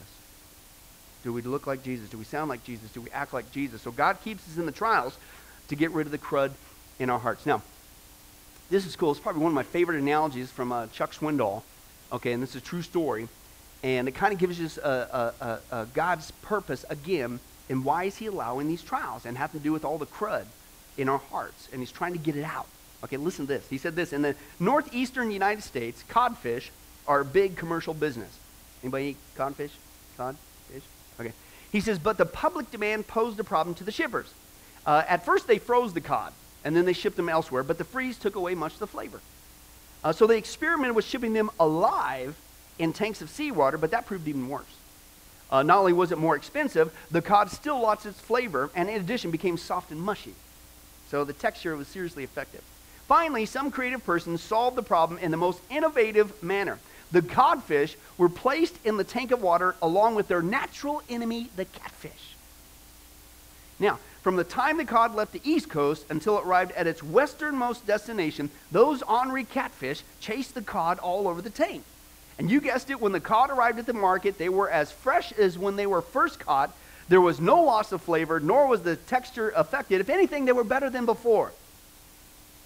Do 1.23 1.33
we 1.33 1.43
look 1.43 1.67
like 1.67 1.83
Jesus? 1.83 2.09
Do 2.09 2.19
we 2.19 2.25
sound 2.25 2.49
like 2.49 2.65
Jesus? 2.65 2.91
Do 2.93 3.01
we 3.01 3.11
act 3.11 3.35
like 3.35 3.51
Jesus? 3.53 3.83
So 3.83 3.91
God 3.91 4.19
keeps 4.25 4.49
us 4.49 4.57
in 4.57 4.67
the 4.67 4.73
trials 4.73 5.17
to 5.69 5.77
get 5.77 5.91
rid 5.91 6.07
of 6.07 6.13
the 6.13 6.19
crud 6.19 6.53
in 6.99 7.11
our 7.11 7.19
hearts. 7.19 7.45
Now, 7.47 7.63
this 8.71 8.87
is 8.87 8.97
cool. 8.97 9.11
It's 9.11 9.21
probably 9.21 9.43
one 9.43 9.51
of 9.51 9.55
my 9.55 9.63
favorite 9.63 9.99
analogies 9.99 10.51
from 10.51 10.73
uh, 10.73 10.87
Chuck 10.89 11.13
Swindoll. 11.13 11.63
Okay, 12.13 12.33
and 12.33 12.43
this 12.43 12.51
is 12.51 12.57
a 12.57 12.65
true 12.65 12.83
story. 12.83 13.29
And 13.83 14.09
it 14.09 14.13
kind 14.13 14.33
of 14.33 14.39
gives 14.39 14.61
us 14.61 15.89
God's 15.95 16.31
purpose 16.43 16.85
again 16.89 17.41
and 17.69 17.85
why 17.85 18.05
is 18.05 18.17
he 18.17 18.27
allowing 18.27 18.69
these 18.69 18.83
trials 18.83 19.25
and 19.25 19.39
have 19.39 19.53
to 19.53 19.59
do 19.59 19.73
with 19.73 19.85
all 19.85 19.97
the 19.97 20.07
crud 20.07 20.45
in 20.99 21.09
our 21.09 21.19
hearts. 21.19 21.69
And 21.73 21.81
he's 21.81 21.93
trying 21.93 22.13
to 22.13 22.19
get 22.19 22.37
it 22.37 22.45
out. 22.45 22.67
Okay, 23.05 23.17
listen 23.17 23.47
to 23.47 23.53
this. 23.55 23.67
He 23.71 23.79
said 23.79 23.97
this 23.97 24.13
in 24.13 24.23
the 24.23 24.35
northeastern 24.59 25.31
United 25.31 25.63
States, 25.63 26.05
codfish 26.09 26.71
are 27.07 27.21
a 27.21 27.25
big 27.25 27.57
commercial 27.57 27.95
business. 27.95 28.39
Anybody 28.83 29.05
eat 29.07 29.17
codfish? 29.37 29.73
Codfish? 30.17 30.83
Okay. 31.19 31.33
He 31.73 31.81
says, 31.81 31.99
but 31.99 32.19
the 32.19 32.27
public 32.27 32.71
demand 32.71 33.07
posed 33.07 33.39
a 33.39 33.45
problem 33.45 33.75
to 33.77 33.85
the 33.85 33.93
shippers. 33.93 34.33
Uh, 34.87 35.03
at 35.09 35.25
first, 35.25 35.47
they 35.47 35.59
froze 35.59 35.93
the 35.93 36.01
cod, 36.01 36.33
and 36.65 36.75
then 36.75 36.85
they 36.85 36.93
shipped 36.93 37.17
them 37.17 37.29
elsewhere, 37.29 37.63
but 37.63 37.79
the 37.79 37.85
freeze 37.85 38.19
took 38.19 38.35
away 38.35 38.55
much 38.55 38.75
of 38.75 38.79
the 38.79 38.87
flavor. 38.87 39.21
Uh, 40.03 40.13
so 40.13 40.27
they 40.27 40.39
experimented 40.39 40.97
with 40.97 41.05
shipping 41.05 41.33
them 41.33 41.51
alive 41.61 42.35
in 42.79 42.93
tanks 42.93 43.21
of 43.21 43.29
seawater, 43.29 43.77
but 43.77 43.91
that 43.91 44.07
proved 44.07 44.27
even 44.27 44.49
worse. 44.49 44.65
Uh, 45.51 45.63
not 45.63 45.79
only 45.79 45.93
was 45.93 46.13
it 46.13 46.19
more 46.19 46.37
expensive, 46.37 46.93
the 47.11 47.21
cod 47.21 47.51
still 47.51 47.81
lost 47.81 48.07
its 48.07 48.21
flavor, 48.21 48.71
and 48.75 48.89
in 48.89 49.01
addition 49.01 49.31
became 49.31 49.59
soft 49.59 49.91
and 49.91 50.01
mushy. 50.01 50.35
So 51.11 51.25
the 51.25 51.33
texture 51.33 51.77
was 51.77 51.89
seriously 51.89 52.25
effective. 52.25 52.63
Finally, 53.07 53.45
some 53.45 53.71
creative 53.71 54.05
person 54.07 54.39
solved 54.39 54.77
the 54.77 54.83
problem 54.83 55.19
in 55.19 55.33
the 55.33 55.37
most 55.37 55.61
innovative 55.69 56.41
manner. 56.43 56.79
The 57.13 57.23
codfish 57.23 57.97
were 58.19 58.29
placed 58.29 58.75
in 58.85 58.97
the 58.97 59.05
tank 59.05 59.31
of 59.31 59.43
water 59.43 59.75
along 59.83 60.15
with 60.15 60.29
their 60.29 60.43
natural 60.43 61.03
enemy, 61.09 61.51
the 61.57 61.65
catfish. 61.65 62.35
Now, 63.79 63.99
from 64.23 64.37
the 64.37 64.45
time 64.45 64.77
the 64.77 64.85
cod 64.85 65.15
left 65.15 65.33
the 65.33 65.41
east 65.43 65.71
coast 65.71 66.05
until 66.11 66.39
it 66.39 66.45
arrived 66.45 66.73
at 66.73 66.87
its 66.87 67.03
westernmost 67.03 67.87
destination, 67.87 68.51
those 68.71 69.03
ornery 69.03 69.45
catfish 69.45 70.03
chased 70.21 70.55
the 70.55 70.63
cod 70.63 70.99
all 70.99 71.27
over 71.27 71.41
the 71.41 71.51
tank. 71.51 71.83
And 72.39 72.51
you 72.51 72.61
guessed 72.61 72.91
it, 72.91 73.01
when 73.01 73.13
the 73.13 73.21
cod 73.21 73.51
arrived 73.51 73.79
at 73.79 73.87
the 73.87 73.93
market, 73.93 74.39
they 74.39 74.49
were 74.49 74.71
as 74.71 74.93
fresh 74.93 75.33
as 75.33 75.59
when 75.59 75.77
they 75.77 75.87
were 75.87 76.03
first 76.03 76.39
caught. 76.39 76.75
There 77.09 77.21
was 77.21 77.41
no 77.41 77.63
loss 77.63 77.93
of 77.93 78.03
flavor, 78.03 78.39
nor 78.39 78.67
was 78.67 78.83
the 78.83 78.97
texture 78.97 79.51
affected. 79.57 80.01
If 80.01 80.11
anything, 80.11 80.45
they 80.45 80.53
were 80.53 80.65
better 80.65 80.91
than 80.91 81.07
before. 81.07 81.53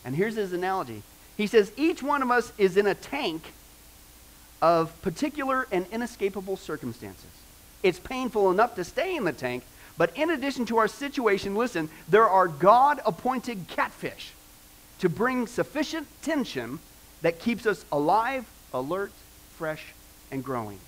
And 0.05 0.15
here's 0.15 0.37
his 0.37 0.53
analogy. 0.53 1.03
He 1.37 1.47
says, 1.47 1.73
Each 1.77 2.03
one 2.03 2.23
of 2.23 2.31
us 2.31 2.53
is 2.59 2.77
in 2.77 2.87
a 2.87 2.95
tank 2.95 3.43
of 4.63 5.01
particular 5.03 5.67
and 5.71 5.87
inescapable 5.93 6.57
circumstances. 6.57 7.31
It's 7.83 7.99
painful 7.99 8.51
enough 8.51 8.75
to 8.77 8.85
stay 8.85 9.17
in 9.17 9.25
the 9.25 9.33
tank, 9.33 9.63
but 9.99 10.17
in 10.17 10.31
addition 10.31 10.65
to 10.67 10.79
our 10.79 10.89
situation, 10.89 11.55
listen, 11.55 11.89
there 12.09 12.29
are 12.29 12.49
God 12.49 13.01
appointed 13.05 13.67
catfish 13.69 14.33
to 15.01 15.09
bring 15.09 15.47
sufficient 15.47 16.07
tension 16.23 16.79
that 17.23 17.39
keeps 17.39 17.67
us 17.67 17.85
alive, 17.93 18.47
alert, 18.73 19.13
fresh, 19.57 19.93
and 20.31 20.43
growing. 20.43 20.79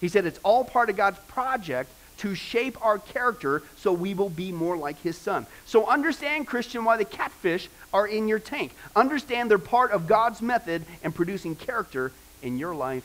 He 0.00 0.08
said 0.08 0.24
it's 0.26 0.40
all 0.42 0.64
part 0.64 0.90
of 0.90 0.96
God's 0.96 1.18
project 1.20 1.90
to 2.18 2.34
shape 2.34 2.84
our 2.84 2.98
character 2.98 3.62
so 3.76 3.92
we 3.92 4.14
will 4.14 4.28
be 4.30 4.52
more 4.52 4.76
like 4.76 5.00
his 5.02 5.16
son. 5.16 5.46
So 5.64 5.86
understand, 5.86 6.46
Christian, 6.46 6.84
why 6.84 6.96
the 6.96 7.04
catfish 7.04 7.68
are 7.92 8.06
in 8.06 8.28
your 8.28 8.38
tank. 8.38 8.74
Understand 8.94 9.50
they're 9.50 9.58
part 9.58 9.92
of 9.92 10.06
God's 10.06 10.42
method 10.42 10.84
in 11.02 11.12
producing 11.12 11.54
character 11.56 12.12
in 12.42 12.58
your 12.58 12.74
life 12.74 13.04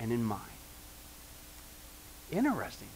and 0.00 0.12
in 0.12 0.24
mine. 0.24 0.40
Interesting. 2.30 2.88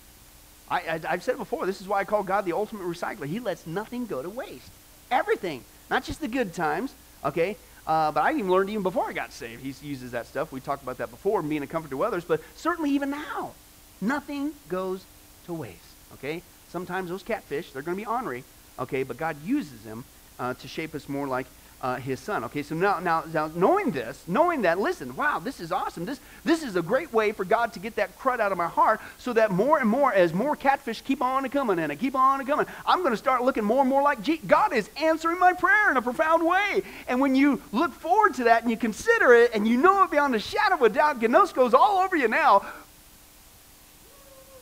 I, 0.71 1.01
have 1.03 1.23
said 1.25 1.35
it 1.35 1.39
before, 1.39 1.67
this 1.67 1.81
is 1.81 1.89
why 1.89 1.99
I 1.99 2.05
call 2.05 2.23
God 2.23 2.45
the 2.45 2.53
ultimate 2.53 2.85
recycler. 2.85 3.27
He 3.27 3.41
lets 3.41 3.67
nothing 3.67 4.07
go 4.07 4.23
to 4.23 4.31
waste. 4.31 4.71
Everything. 5.11 5.65
Not 5.91 6.05
just 6.05 6.21
the 6.21 6.29
good 6.29 6.55
times, 6.55 6.95
okay? 7.25 7.57
Uh, 7.87 8.13
but 8.13 8.23
I 8.23 8.33
even 8.33 8.49
learned 8.49 8.71
even 8.71 8.85
before 8.85 9.09
I 9.09 9.13
got 9.13 9.33
saved. 9.33 9.63
He 9.63 9.75
uses 9.87 10.13
that 10.13 10.27
stuff. 10.27 10.53
We 10.53 10.61
talked 10.61 10.85
about 10.85 10.99
that 10.99 11.11
before, 11.11 11.43
being 11.43 11.65
a 11.65 11.67
comfort 11.67 11.91
to 11.91 12.05
others, 12.05 12.25
but 12.25 12.41
certainly 12.55 12.91
even 12.91 13.11
now, 13.11 13.53
nothing 14.01 14.53
goes 14.69 15.05
to 15.47 15.53
waste, 15.53 15.77
okay? 16.15 16.43
Sometimes 16.69 17.11
those 17.11 17.25
catfish, 17.25 17.73
they're 17.73 17.83
going 17.83 17.97
to 17.97 18.03
be 18.03 18.07
ornery, 18.07 18.45
okay? 18.79 19.03
But 19.03 19.17
God 19.17 19.37
uses 19.45 19.83
them 19.83 20.05
uh, 20.39 20.55
to 20.55 20.69
shape 20.69 20.95
us 20.95 21.09
more 21.09 21.27
like 21.27 21.47
uh, 21.83 21.97
his 21.97 22.21
son. 22.21 22.45
Okay, 22.45 22.63
so 22.63 22.75
now, 22.75 22.99
now, 22.99 23.25
now, 23.33 23.51
knowing 23.55 23.91
this, 23.91 24.23
knowing 24.27 24.63
that, 24.63 24.79
listen, 24.79 25.17
wow, 25.17 25.39
this 25.39 25.61
is 25.61 25.73
awesome. 25.73 26.05
This, 26.05 26.21
this 26.45 26.63
is 26.63 26.77
a 26.77 26.83
great 26.83 27.13
way 27.13 27.33
for 27.33 27.45
God 27.45 27.73
to 27.73 27.79
get 27.79 27.97
that 27.97 28.19
crud 28.19 28.39
out 28.39 28.53
of 28.53 28.59
my 28.59 28.67
heart 28.67 29.01
so 29.19 29.33
that 29.33 29.51
more 29.51 29.79
and 29.79 29.89
more, 29.89 30.13
as 30.13 30.35
more 30.35 30.57
catfish 30.57 31.01
keep 31.01 31.23
on 31.23 31.49
coming 31.49 31.79
and 31.79 31.99
keep 31.99 32.15
on 32.15 32.45
coming, 32.45 32.67
I'm 32.87 33.01
going 33.01 33.13
to 33.13 33.17
start 33.17 33.43
looking 33.43 33.65
more 33.65 33.81
and 33.81 33.89
more 33.89 34.03
like 34.03 34.23
G- 34.23 34.41
God 34.47 34.75
is 34.75 34.91
answering 35.01 35.39
my 35.39 35.55
prayer 35.55 35.91
in 35.91 35.97
a 35.97 36.03
profound 36.03 36.47
way. 36.47 36.83
And 37.09 37.21
when 37.21 37.35
you 37.35 37.63
look 37.73 37.93
forward 37.93 38.35
to 38.35 38.45
that 38.45 38.63
and 38.63 38.71
you 38.71 38.77
consider 38.77 39.33
it 39.33 39.53
and 39.55 39.67
you 39.67 39.79
know 39.79 40.05
it 40.05 40.11
beyond 40.11 40.35
a 40.35 40.41
shadow 40.41 40.75
of 40.75 40.83
a 40.83 40.89
doubt, 40.91 41.21
Gnos 41.21 41.55
goes 41.55 41.73
all 41.73 42.01
over 42.03 42.17
you 42.17 42.29
now. 42.29 42.67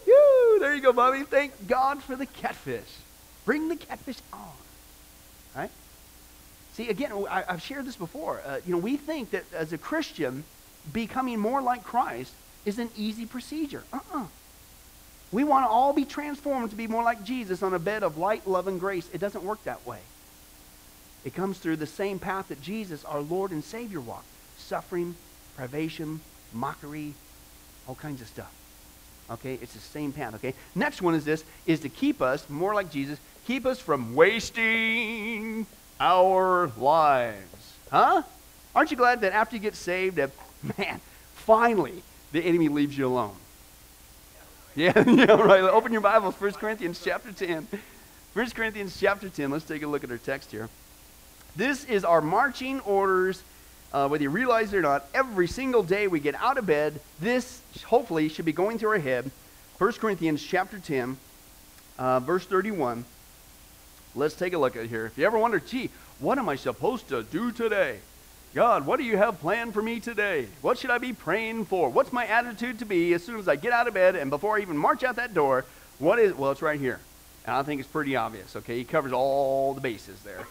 Woo, 0.07 0.59
there 0.61 0.75
you 0.75 0.81
go, 0.81 0.93
Bobby. 0.93 1.25
Thank 1.25 1.67
God 1.67 2.03
for 2.03 2.17
the 2.17 2.27
catfish. 2.27 2.89
Bring 3.45 3.69
the 3.69 3.77
catfish 3.77 4.19
on. 4.33 4.53
Right? 5.55 5.71
See, 6.79 6.89
again, 6.89 7.11
I, 7.29 7.43
have 7.49 7.61
shared 7.61 7.87
this 7.87 7.97
before. 7.97 8.41
Uh, 8.47 8.61
you 8.65 8.71
know, 8.71 8.79
we 8.79 8.97
think 8.97 9.33
that 9.33 9.43
as 9.53 9.73
a 9.73 9.79
Christian, 9.79 10.45
becoming 10.93 11.41
more 11.41 11.61
like 11.61 11.83
Christ 11.83 12.33
is 12.65 12.79
an 12.79 12.89
easy 12.97 13.27
procedure. 13.27 13.83
Uh-uh. 13.93 14.27
We 15.33 15.43
want 15.43 15.65
to 15.67 15.69
all 15.69 15.93
be 15.93 16.05
transformed 16.05 16.71
to 16.71 16.77
be 16.77 16.87
more 16.87 17.03
like 17.03 17.25
Jesus 17.25 17.65
on 17.65 17.75
a 17.75 17.81
bed 17.81 18.05
of 18.05 18.17
light, 18.17 18.47
love, 18.47 18.69
and 18.69 18.79
grace. 18.79 19.09
It 19.13 19.19
doesn't 19.19 19.43
work 19.43 19.61
that 19.65 19.85
way. 19.89 19.99
It 21.25 21.35
comes 21.35 21.59
through 21.59 21.79
the 21.79 21.87
same 21.87 22.21
path 22.21 22.47
that 22.47 22.63
Jesus, 22.63 23.05
our 23.05 23.23
Lord 23.23 23.51
and 23.51 23.65
Savior, 23.65 24.01
walked. 24.01 24.29
Suffering, 24.57 25.17
privation, 25.57 26.21
mockery, 26.53 27.13
all 27.89 27.97
kinds 27.97 28.23
of 28.23 28.29
stuff. 28.29 28.55
Okay? 29.33 29.59
It's 29.61 29.75
the 29.75 29.81
same 29.81 30.13
path, 30.13 30.37
okay? 30.37 30.55
Next 30.77 31.03
one 31.03 31.17
is 31.17 31.25
this, 31.25 31.43
is 31.67 31.81
to 31.81 31.89
keep 31.89 32.23
us 32.23 32.49
more 32.49 32.73
like 32.73 32.93
Jesus, 32.93 33.19
keep 33.49 33.67
us 33.67 33.81
from 33.81 34.15
wasting 34.15 35.67
our 36.01 36.71
lives. 36.77 37.75
Huh? 37.91 38.23
Aren't 38.75 38.91
you 38.91 38.97
glad 38.97 39.23
that 39.23 39.33
after 39.33 39.57
you 39.57 39.63
get 39.63 39.75
saved, 39.75 40.17
that, 40.17 40.31
man, 40.79 41.01
finally, 41.35 42.03
the 42.33 42.41
enemy 42.41 42.69
leaves 42.69 42.97
you 42.97 43.07
alone? 43.07 43.35
Yeah, 44.77 44.93
yeah, 45.07 45.33
right. 45.33 45.63
Open 45.63 45.93
your 45.93 46.01
Bibles, 46.01 46.41
1 46.41 46.53
Corinthians 46.53 47.01
chapter 47.03 47.33
10. 47.33 47.67
1 48.35 48.51
Corinthians 48.51 48.97
chapter 49.01 49.29
10. 49.29 49.51
Let's 49.51 49.65
take 49.65 49.83
a 49.83 49.87
look 49.87 50.05
at 50.05 50.11
our 50.11 50.19
text 50.19 50.53
here. 50.53 50.69
This 51.57 51.85
is 51.87 52.05
our 52.05 52.21
marching 52.21 52.79
orders, 52.81 53.43
uh, 53.93 54.07
whether 54.07 54.23
you 54.23 54.31
realize 54.31 54.73
it 54.73 54.77
or 54.77 54.83
not. 54.83 55.07
Every 55.13 55.49
single 55.49 55.83
day 55.83 56.07
we 56.07 56.21
get 56.21 56.37
out 56.37 56.59
of 56.59 56.67
bed, 56.67 57.01
this 57.21 57.61
hopefully 57.87 58.29
should 58.29 58.45
be 58.45 58.53
going 58.53 58.79
through 58.79 58.91
our 58.91 58.99
head. 58.99 59.31
1 59.79 59.93
Corinthians 59.95 60.43
chapter 60.43 60.79
10, 60.79 61.17
uh, 61.99 62.21
verse 62.21 62.45
31. 62.45 63.05
Let's 64.15 64.35
take 64.35 64.53
a 64.53 64.59
look 64.59 64.77
at 64.77 64.87
here. 64.87 65.07
If 65.07 65.19
you 65.19 65.27
ever 65.27 65.39
wonder, 65.39 65.61
gee, 65.61 65.91
what 66.19 66.39
am 66.39 66.49
I 66.49 66.57
supposed 66.57 67.09
to 67.09 67.23
do 67.23 67.53
today? 67.53 67.99
God, 68.55 68.87
what 68.87 68.99
do 68.99 69.05
you 69.05 69.17
have 69.17 69.41
planned 69.41 69.75
for 69.75 69.83
me 69.83 70.01
today? 70.01 70.47
What 70.63 70.79
should 70.79 70.91
I 70.91 70.99
be 70.99 71.13
praying 71.13 71.67
for? 71.67 71.91
What's 71.91 72.13
my 72.13 72.27
attitude 72.27 72.79
to 72.79 72.87
be 72.87 73.13
as 73.13 73.23
soon 73.23 73.39
as 73.39 73.47
I 73.47 73.57
get 73.57 73.73
out 73.73 73.87
of 73.87 73.95
bed 73.95 74.17
and 74.17 74.31
before 74.31 74.57
I 74.57 74.61
even 74.61 74.77
march 74.77 75.05
out 75.05 75.17
that 75.17 75.35
door? 75.35 75.65
What 75.99 76.19
is, 76.19 76.35
well, 76.35 76.51
it's 76.51 76.63
right 76.63 76.81
here. 76.81 76.99
And 77.47 77.55
I 77.55 77.63
think 77.63 77.81
it's 77.81 77.89
pretty 77.89 78.17
obvious, 78.17 78.57
okay? 78.57 78.79
He 78.79 78.85
covers 78.85 79.13
all 79.13 79.75
the 79.75 79.81
bases 79.81 80.21
there, 80.23 80.47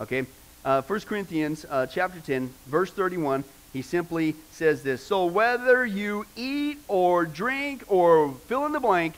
okay? 0.00 0.26
Uh, 0.64 0.82
1 0.82 1.00
Corinthians 1.00 1.66
uh, 1.68 1.86
chapter 1.86 2.20
10, 2.20 2.52
verse 2.66 2.90
31, 2.90 3.44
he 3.72 3.82
simply 3.82 4.34
says 4.50 4.82
this 4.82 5.02
So 5.02 5.26
whether 5.26 5.84
you 5.84 6.26
eat 6.36 6.78
or 6.88 7.26
drink 7.26 7.84
or 7.88 8.32
fill 8.46 8.66
in 8.66 8.72
the 8.72 8.80
blank, 8.80 9.14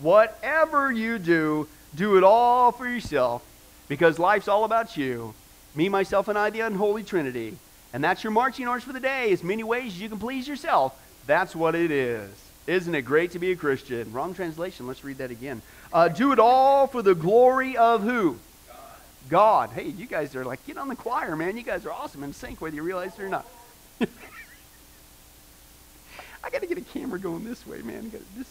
whatever 0.00 0.92
you 0.92 1.18
do, 1.18 1.68
do 1.94 2.16
it 2.16 2.24
all 2.24 2.72
for 2.72 2.88
yourself 2.88 3.42
because 3.88 4.18
life's 4.18 4.48
all 4.48 4.64
about 4.64 4.96
you. 4.96 5.34
Me, 5.74 5.88
myself, 5.88 6.28
and 6.28 6.38
I, 6.38 6.50
the 6.50 6.60
unholy 6.60 7.02
trinity. 7.02 7.56
And 7.92 8.02
that's 8.02 8.24
your 8.24 8.30
marching 8.30 8.66
orders 8.66 8.84
for 8.84 8.92
the 8.92 9.00
day. 9.00 9.32
As 9.32 9.42
many 9.42 9.62
ways 9.62 9.92
as 9.92 10.00
you 10.00 10.08
can 10.08 10.18
please 10.18 10.48
yourself. 10.48 10.94
That's 11.26 11.56
what 11.56 11.74
it 11.74 11.90
is. 11.90 12.30
Isn't 12.66 12.94
it 12.94 13.02
great 13.02 13.32
to 13.32 13.38
be 13.38 13.52
a 13.52 13.56
Christian? 13.56 14.12
Wrong 14.12 14.34
translation. 14.34 14.86
Let's 14.86 15.04
read 15.04 15.18
that 15.18 15.30
again. 15.30 15.62
Uh, 15.92 16.08
do 16.08 16.32
it 16.32 16.38
all 16.38 16.86
for 16.86 17.02
the 17.02 17.14
glory 17.14 17.76
of 17.76 18.02
who? 18.02 18.38
God. 18.68 18.78
God. 19.28 19.70
Hey, 19.70 19.88
you 19.88 20.06
guys 20.06 20.34
are 20.34 20.44
like, 20.44 20.64
get 20.66 20.76
on 20.76 20.88
the 20.88 20.96
choir, 20.96 21.36
man. 21.36 21.56
You 21.56 21.62
guys 21.62 21.86
are 21.86 21.92
awesome 21.92 22.24
in 22.24 22.32
sync, 22.32 22.60
whether 22.60 22.74
you 22.74 22.82
realize 22.82 23.12
it 23.18 23.22
or 23.22 23.28
not. 23.28 23.46
I 26.46 26.50
got 26.50 26.60
to 26.60 26.66
get 26.66 26.78
a 26.78 26.82
camera 26.82 27.18
going 27.18 27.44
this 27.44 27.66
way, 27.66 27.82
man. 27.82 28.08
Gotta, 28.08 28.24
This, 28.36 28.48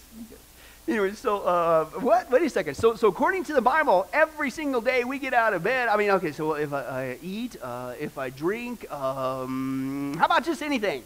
Anyway, 0.87 1.13
so 1.13 1.41
uh, 1.41 1.85
what? 1.85 2.29
Wait 2.29 2.43
a 2.43 2.49
second. 2.49 2.75
So, 2.75 2.93
so 2.95 3.07
according 3.07 3.43
to 3.45 3.53
the 3.53 3.61
Bible, 3.61 4.07
every 4.13 4.51
single 4.51 4.81
day 4.81 5.03
we 5.03 5.17
get 5.17 5.33
out 5.33 5.53
of 5.53 5.63
bed. 5.63 5.87
I 5.87 5.97
mean, 5.97 6.11
okay. 6.11 6.31
So 6.31 6.53
if 6.53 6.73
I, 6.73 6.81
I 6.81 7.17
eat, 7.23 7.57
uh, 7.61 7.95
if 7.99 8.19
I 8.19 8.29
drink, 8.29 8.89
um, 8.91 10.15
how 10.19 10.25
about 10.25 10.45
just 10.45 10.61
anything? 10.61 11.01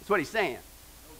That's 0.00 0.10
what 0.10 0.20
he's 0.20 0.28
saying. 0.28 0.58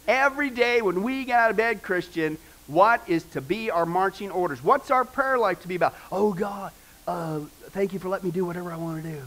Every 0.06 0.50
day 0.50 0.82
when 0.82 1.02
we 1.02 1.24
get 1.24 1.38
out 1.38 1.50
of 1.50 1.56
bed, 1.56 1.82
Christian, 1.82 2.36
what 2.66 3.02
is 3.08 3.24
to 3.24 3.40
be 3.40 3.70
our 3.70 3.86
marching 3.86 4.30
orders? 4.30 4.62
What's 4.62 4.90
our 4.90 5.04
prayer 5.04 5.38
life 5.38 5.62
to 5.62 5.68
be 5.68 5.76
about? 5.76 5.94
Oh 6.12 6.34
God, 6.34 6.72
uh, 7.06 7.40
thank 7.70 7.94
you 7.94 7.98
for 7.98 8.10
letting 8.10 8.28
me 8.28 8.32
do 8.32 8.44
whatever 8.44 8.72
I 8.72 8.76
want 8.76 9.02
to 9.02 9.10
do. 9.10 9.22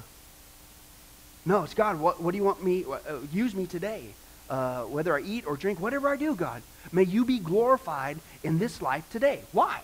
No, 1.44 1.64
it's 1.64 1.74
God. 1.74 2.00
What, 2.00 2.22
what 2.22 2.32
do 2.32 2.38
you 2.38 2.44
want 2.44 2.64
me? 2.64 2.86
Uh, 2.86 2.98
use 3.32 3.56
me 3.56 3.66
today. 3.66 4.14
Uh, 4.50 4.84
whether 4.86 5.16
I 5.16 5.22
eat 5.22 5.46
or 5.46 5.56
drink, 5.56 5.80
whatever 5.80 6.10
I 6.10 6.18
do, 6.18 6.36
God, 6.36 6.64
may 6.92 7.04
you 7.04 7.24
be 7.24 7.38
glorified 7.38 8.18
in 8.44 8.58
this 8.58 8.82
life 8.82 9.08
today. 9.12 9.42
Why? 9.52 9.82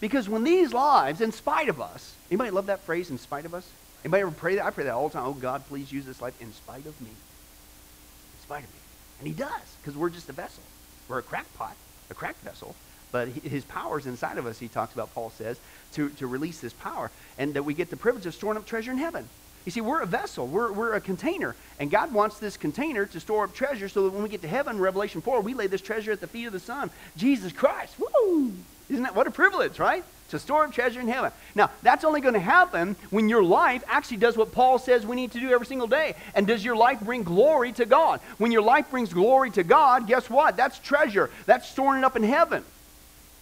Because 0.00 0.28
when 0.28 0.42
these 0.42 0.72
lives, 0.72 1.20
in 1.20 1.30
spite 1.30 1.68
of 1.68 1.80
us, 1.80 2.14
anybody 2.30 2.50
love 2.50 2.66
that 2.66 2.80
phrase, 2.80 3.10
in 3.10 3.18
spite 3.18 3.44
of 3.44 3.54
us? 3.54 3.68
Anybody 4.04 4.22
ever 4.22 4.30
pray 4.32 4.56
that? 4.56 4.64
I 4.64 4.70
pray 4.70 4.84
that 4.84 4.92
all 4.92 5.08
the 5.08 5.14
time. 5.14 5.26
Oh, 5.26 5.32
God, 5.32 5.62
please 5.68 5.92
use 5.92 6.04
this 6.04 6.20
life 6.20 6.34
in 6.40 6.52
spite 6.52 6.84
of 6.86 7.00
me. 7.00 7.08
In 7.08 8.42
spite 8.42 8.64
of 8.64 8.70
me. 8.70 8.80
And 9.20 9.28
he 9.28 9.34
does, 9.34 9.76
because 9.80 9.96
we're 9.96 10.10
just 10.10 10.28
a 10.28 10.32
vessel. 10.32 10.62
We're 11.08 11.18
a 11.18 11.22
crackpot, 11.22 11.76
a 12.10 12.14
cracked 12.14 12.42
vessel. 12.42 12.74
But 13.12 13.28
his 13.28 13.64
power 13.64 13.98
is 13.98 14.06
inside 14.06 14.36
of 14.36 14.46
us, 14.46 14.58
he 14.58 14.68
talks 14.68 14.94
about, 14.94 15.14
Paul 15.14 15.30
says, 15.30 15.58
to, 15.92 16.10
to 16.10 16.26
release 16.26 16.60
this 16.60 16.72
power. 16.72 17.10
And 17.38 17.54
that 17.54 17.62
we 17.62 17.72
get 17.72 17.88
the 17.88 17.96
privilege 17.96 18.26
of 18.26 18.34
storing 18.34 18.58
up 18.58 18.66
treasure 18.66 18.90
in 18.90 18.98
heaven. 18.98 19.28
You 19.66 19.72
see, 19.72 19.80
we're 19.80 20.00
a 20.00 20.06
vessel, 20.06 20.46
we're, 20.46 20.70
we're 20.70 20.94
a 20.94 21.00
container, 21.00 21.56
and 21.80 21.90
God 21.90 22.12
wants 22.12 22.38
this 22.38 22.56
container 22.56 23.04
to 23.04 23.18
store 23.18 23.44
up 23.44 23.52
treasure 23.52 23.88
so 23.88 24.04
that 24.04 24.12
when 24.12 24.22
we 24.22 24.28
get 24.28 24.40
to 24.42 24.48
heaven, 24.48 24.78
Revelation 24.78 25.20
4, 25.20 25.40
we 25.40 25.54
lay 25.54 25.66
this 25.66 25.80
treasure 25.80 26.12
at 26.12 26.20
the 26.20 26.28
feet 26.28 26.46
of 26.46 26.52
the 26.52 26.60
Son, 26.60 26.88
Jesus 27.16 27.52
Christ. 27.52 27.96
Woo! 27.98 28.52
Isn't 28.88 29.02
that 29.02 29.16
what 29.16 29.26
a 29.26 29.32
privilege, 29.32 29.80
right? 29.80 30.04
To 30.30 30.38
store 30.38 30.64
up 30.64 30.72
treasure 30.72 31.00
in 31.00 31.08
heaven. 31.08 31.32
Now, 31.56 31.72
that's 31.82 32.04
only 32.04 32.20
going 32.20 32.34
to 32.34 32.40
happen 32.40 32.94
when 33.10 33.28
your 33.28 33.42
life 33.42 33.82
actually 33.88 34.18
does 34.18 34.36
what 34.36 34.52
Paul 34.52 34.78
says 34.78 35.04
we 35.04 35.16
need 35.16 35.32
to 35.32 35.40
do 35.40 35.50
every 35.50 35.66
single 35.66 35.88
day. 35.88 36.14
And 36.36 36.46
does 36.46 36.64
your 36.64 36.76
life 36.76 37.00
bring 37.00 37.24
glory 37.24 37.72
to 37.72 37.86
God? 37.86 38.20
When 38.38 38.52
your 38.52 38.62
life 38.62 38.88
brings 38.92 39.12
glory 39.12 39.50
to 39.52 39.64
God, 39.64 40.06
guess 40.06 40.30
what? 40.30 40.56
That's 40.56 40.78
treasure. 40.78 41.28
That's 41.46 41.68
storing 41.68 42.02
it 42.02 42.04
up 42.04 42.14
in 42.14 42.22
heaven, 42.22 42.64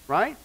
right? 0.08 0.38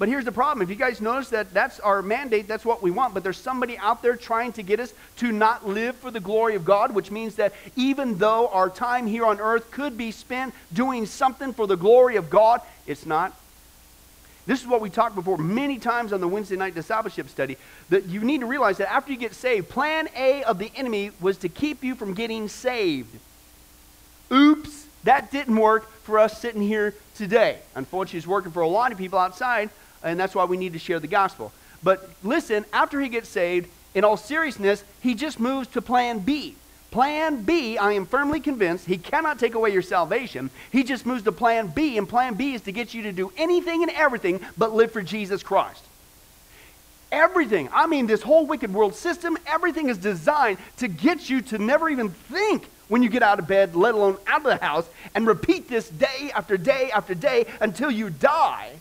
But 0.00 0.08
here's 0.08 0.24
the 0.24 0.32
problem. 0.32 0.62
If 0.62 0.70
you 0.70 0.76
guys 0.76 1.02
notice 1.02 1.28
that 1.28 1.52
that's 1.52 1.78
our 1.78 2.00
mandate, 2.00 2.48
that's 2.48 2.64
what 2.64 2.82
we 2.82 2.90
want, 2.90 3.12
but 3.12 3.22
there's 3.22 3.36
somebody 3.36 3.76
out 3.76 4.00
there 4.00 4.16
trying 4.16 4.50
to 4.54 4.62
get 4.62 4.80
us 4.80 4.94
to 5.18 5.30
not 5.30 5.68
live 5.68 5.94
for 5.94 6.10
the 6.10 6.20
glory 6.20 6.54
of 6.54 6.64
God, 6.64 6.94
which 6.94 7.10
means 7.10 7.34
that 7.34 7.52
even 7.76 8.16
though 8.16 8.48
our 8.48 8.70
time 8.70 9.06
here 9.06 9.26
on 9.26 9.38
earth 9.40 9.70
could 9.70 9.98
be 9.98 10.10
spent 10.10 10.54
doing 10.72 11.04
something 11.04 11.52
for 11.52 11.66
the 11.66 11.76
glory 11.76 12.16
of 12.16 12.30
God, 12.30 12.62
it's 12.86 13.04
not. 13.04 13.38
This 14.46 14.62
is 14.62 14.66
what 14.66 14.80
we 14.80 14.88
talked 14.88 15.16
before 15.16 15.36
many 15.36 15.78
times 15.78 16.14
on 16.14 16.22
the 16.22 16.28
Wednesday 16.28 16.56
night 16.56 16.74
discipleship 16.74 17.28
study. 17.28 17.58
That 17.90 18.06
you 18.06 18.20
need 18.20 18.40
to 18.40 18.46
realize 18.46 18.78
that 18.78 18.90
after 18.90 19.12
you 19.12 19.18
get 19.18 19.34
saved, 19.34 19.68
plan 19.68 20.08
A 20.16 20.42
of 20.44 20.58
the 20.58 20.72
enemy 20.76 21.10
was 21.20 21.36
to 21.36 21.50
keep 21.50 21.84
you 21.84 21.94
from 21.94 22.14
getting 22.14 22.48
saved. 22.48 23.14
Oops, 24.32 24.86
that 25.04 25.30
didn't 25.30 25.56
work 25.56 25.92
for 26.04 26.18
us 26.18 26.40
sitting 26.40 26.62
here 26.62 26.94
today. 27.16 27.58
Unfortunately, 27.74 28.16
it's 28.16 28.26
working 28.26 28.50
for 28.50 28.62
a 28.62 28.68
lot 28.68 28.92
of 28.92 28.96
people 28.96 29.18
outside 29.18 29.68
and 30.02 30.18
that's 30.18 30.34
why 30.34 30.44
we 30.44 30.56
need 30.56 30.72
to 30.72 30.78
share 30.78 31.00
the 31.00 31.06
gospel. 31.06 31.52
But 31.82 32.08
listen, 32.22 32.64
after 32.72 33.00
he 33.00 33.08
gets 33.08 33.28
saved, 33.28 33.68
in 33.94 34.04
all 34.04 34.16
seriousness, 34.16 34.84
he 35.00 35.14
just 35.14 35.40
moves 35.40 35.68
to 35.68 35.82
plan 35.82 36.20
B. 36.20 36.54
Plan 36.90 37.42
B, 37.42 37.78
I 37.78 37.92
am 37.92 38.04
firmly 38.04 38.40
convinced, 38.40 38.86
he 38.86 38.98
cannot 38.98 39.38
take 39.38 39.54
away 39.54 39.72
your 39.72 39.82
salvation. 39.82 40.50
He 40.72 40.82
just 40.82 41.06
moves 41.06 41.22
to 41.22 41.32
plan 41.32 41.68
B, 41.68 41.96
and 41.98 42.08
plan 42.08 42.34
B 42.34 42.54
is 42.54 42.62
to 42.62 42.72
get 42.72 42.94
you 42.94 43.02
to 43.04 43.12
do 43.12 43.32
anything 43.36 43.82
and 43.82 43.92
everything 43.92 44.40
but 44.58 44.74
live 44.74 44.90
for 44.90 45.02
Jesus 45.02 45.42
Christ. 45.42 45.84
Everything, 47.12 47.68
I 47.72 47.86
mean, 47.86 48.06
this 48.06 48.22
whole 48.22 48.46
wicked 48.46 48.72
world 48.72 48.94
system, 48.94 49.36
everything 49.46 49.88
is 49.88 49.98
designed 49.98 50.58
to 50.78 50.88
get 50.88 51.28
you 51.28 51.40
to 51.42 51.58
never 51.58 51.88
even 51.88 52.10
think 52.10 52.68
when 52.88 53.02
you 53.02 53.08
get 53.08 53.22
out 53.22 53.38
of 53.38 53.46
bed, 53.46 53.76
let 53.76 53.94
alone 53.94 54.16
out 54.26 54.38
of 54.38 54.44
the 54.44 54.64
house, 54.64 54.88
and 55.14 55.26
repeat 55.26 55.68
this 55.68 55.88
day 55.88 56.32
after 56.34 56.56
day 56.56 56.90
after 56.92 57.14
day 57.14 57.46
until 57.60 57.90
you 57.90 58.10
die 58.10 58.72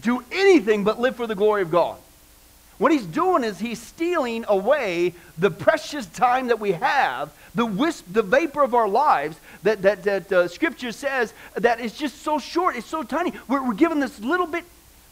do 0.00 0.22
anything 0.30 0.84
but 0.84 1.00
live 1.00 1.16
for 1.16 1.26
the 1.26 1.34
glory 1.34 1.62
of 1.62 1.70
God. 1.70 1.98
What 2.78 2.92
he's 2.92 3.06
doing 3.06 3.42
is 3.42 3.58
he's 3.58 3.80
stealing 3.82 4.44
away 4.46 5.14
the 5.36 5.50
precious 5.50 6.06
time 6.06 6.46
that 6.46 6.60
we 6.60 6.72
have, 6.72 7.32
the 7.54 7.66
wisp, 7.66 8.04
the 8.12 8.22
vapor 8.22 8.62
of 8.62 8.72
our 8.72 8.88
lives 8.88 9.36
that, 9.64 9.82
that, 9.82 10.04
that 10.04 10.32
uh, 10.32 10.48
Scripture 10.48 10.92
says 10.92 11.34
that 11.56 11.80
is 11.80 11.92
just 11.92 12.22
so 12.22 12.38
short, 12.38 12.76
it's 12.76 12.86
so 12.86 13.02
tiny. 13.02 13.32
We're, 13.48 13.66
we're 13.66 13.74
given 13.74 13.98
this 13.98 14.20
little 14.20 14.46
bit, 14.46 14.64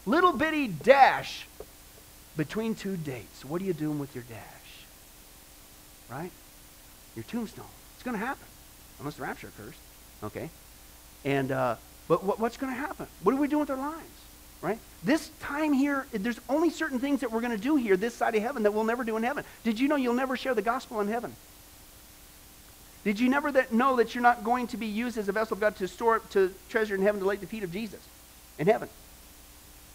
little 0.05 0.31
bitty 0.31 0.69
dash 0.69 1.45
between 2.37 2.73
two 2.73 2.95
dates. 2.95 3.43
What 3.43 3.61
are 3.61 3.65
you 3.65 3.73
doing 3.73 3.99
with 3.99 4.15
your 4.15 4.23
dash? 4.29 4.39
Right? 6.09 6.31
Your 7.15 7.23
tombstone. 7.23 7.65
It's 7.95 8.03
going 8.03 8.17
to 8.17 8.25
happen 8.25 8.45
unless 8.99 9.15
the 9.15 9.23
rapture 9.23 9.49
occurs. 9.49 9.75
Okay? 10.23 10.49
And, 11.25 11.51
uh, 11.51 11.75
but 12.07 12.23
what, 12.23 12.39
what's 12.39 12.55
going 12.55 12.73
to 12.73 12.79
happen? 12.79 13.07
What 13.23 13.35
are 13.35 13.37
we 13.37 13.49
doing 13.49 13.61
with 13.61 13.71
our 13.71 13.77
lives? 13.77 14.05
Right? 14.61 14.79
This 15.03 15.29
time 15.39 15.73
here, 15.73 16.07
there's 16.11 16.39
only 16.49 16.69
certain 16.69 16.99
things 16.99 17.21
that 17.21 17.31
we're 17.31 17.41
going 17.41 17.55
to 17.55 17.61
do 17.61 17.75
here 17.75 17.95
this 17.97 18.13
side 18.13 18.35
of 18.35 18.41
heaven 18.41 18.63
that 18.63 18.73
we'll 18.73 18.83
never 18.83 19.03
do 19.03 19.17
in 19.17 19.23
heaven. 19.23 19.43
Did 19.63 19.79
you 19.79 19.87
know 19.87 19.95
you'll 19.95 20.13
never 20.13 20.35
share 20.35 20.55
the 20.55 20.61
gospel 20.61 20.99
in 21.01 21.07
heaven? 21.07 21.35
Did 23.03 23.19
you 23.19 23.29
never 23.29 23.51
that 23.53 23.71
know 23.71 23.95
that 23.97 24.15
you're 24.15 24.21
not 24.21 24.43
going 24.43 24.67
to 24.67 24.77
be 24.77 24.87
used 24.87 25.17
as 25.17 25.29
a 25.29 25.31
vessel 25.31 25.53
of 25.53 25.61
God 25.61 25.75
to 25.77 25.87
store 25.87 26.17
up 26.17 26.29
to 26.31 26.53
treasure 26.69 26.95
in 26.95 27.01
heaven 27.01 27.21
to 27.21 27.27
lay 27.27 27.35
at 27.35 27.41
the 27.41 27.47
feet 27.47 27.63
of 27.63 27.71
Jesus 27.71 28.01
in 28.57 28.67
heaven? 28.67 28.89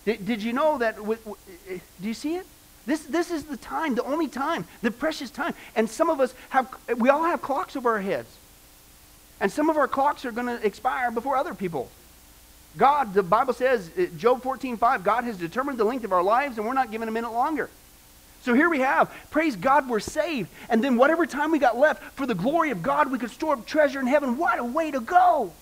Did, 0.05 0.25
did 0.25 0.43
you 0.43 0.53
know 0.53 0.79
that? 0.79 0.97
Eh, 0.99 1.79
do 2.01 2.09
you 2.09 2.15
see 2.15 2.37
it? 2.37 2.47
This, 2.87 3.03
this 3.05 3.31
is 3.31 3.45
the 3.45 3.57
time, 3.57 3.95
the 3.95 4.03
only 4.05 4.29
time, 4.29 4.65
the 4.81 4.91
precious 4.91 5.31
time. 5.31 5.55
And 5.77 5.89
some 5.89 6.11
of 6.11 6.21
us 6.21 6.35
have, 6.49 6.75
we 6.97 7.11
all 7.11 7.25
have 7.25 7.43
clocks 7.43 7.77
over 7.77 7.91
our 7.91 8.01
heads. 8.01 8.35
And 9.41 9.51
some 9.51 9.71
of 9.71 9.77
our 9.77 9.89
clocks 9.89 10.25
are 10.25 10.33
going 10.33 10.47
to 10.47 10.65
expire 10.67 11.11
before 11.11 11.37
other 11.37 11.55
people. 11.55 11.91
God, 12.77 13.15
the 13.15 13.23
Bible 13.23 13.53
says, 13.53 13.91
uh, 13.99 14.07
Job 14.17 14.43
14, 14.43 14.77
5, 14.77 15.05
God 15.05 15.25
has 15.25 15.37
determined 15.37 15.79
the 15.79 15.85
length 15.85 16.05
of 16.05 16.13
our 16.13 16.23
lives 16.23 16.59
and 16.59 16.67
we're 16.67 16.73
not 16.73 16.91
given 16.91 17.09
a 17.09 17.13
minute 17.13 17.33
longer. 17.33 17.69
So 18.43 18.55
here 18.55 18.69
we 18.69 18.81
have, 18.81 19.13
praise 19.31 19.55
God, 19.55 19.89
we're 19.89 20.01
saved. 20.01 20.49
And 20.69 20.83
then 20.83 20.97
whatever 20.97 21.27
time 21.27 21.53
we 21.53 21.59
got 21.59 21.79
left, 21.79 22.03
for 22.15 22.27
the 22.27 22.35
glory 22.35 22.71
of 22.71 22.83
God, 22.83 23.13
we 23.13 23.19
could 23.19 23.31
store 23.31 23.55
up 23.55 23.67
treasure 23.67 24.01
in 24.01 24.07
heaven. 24.07 24.37
What 24.37 24.59
a 24.59 24.65
way 24.65 24.91
to 24.91 25.01
go! 25.01 25.53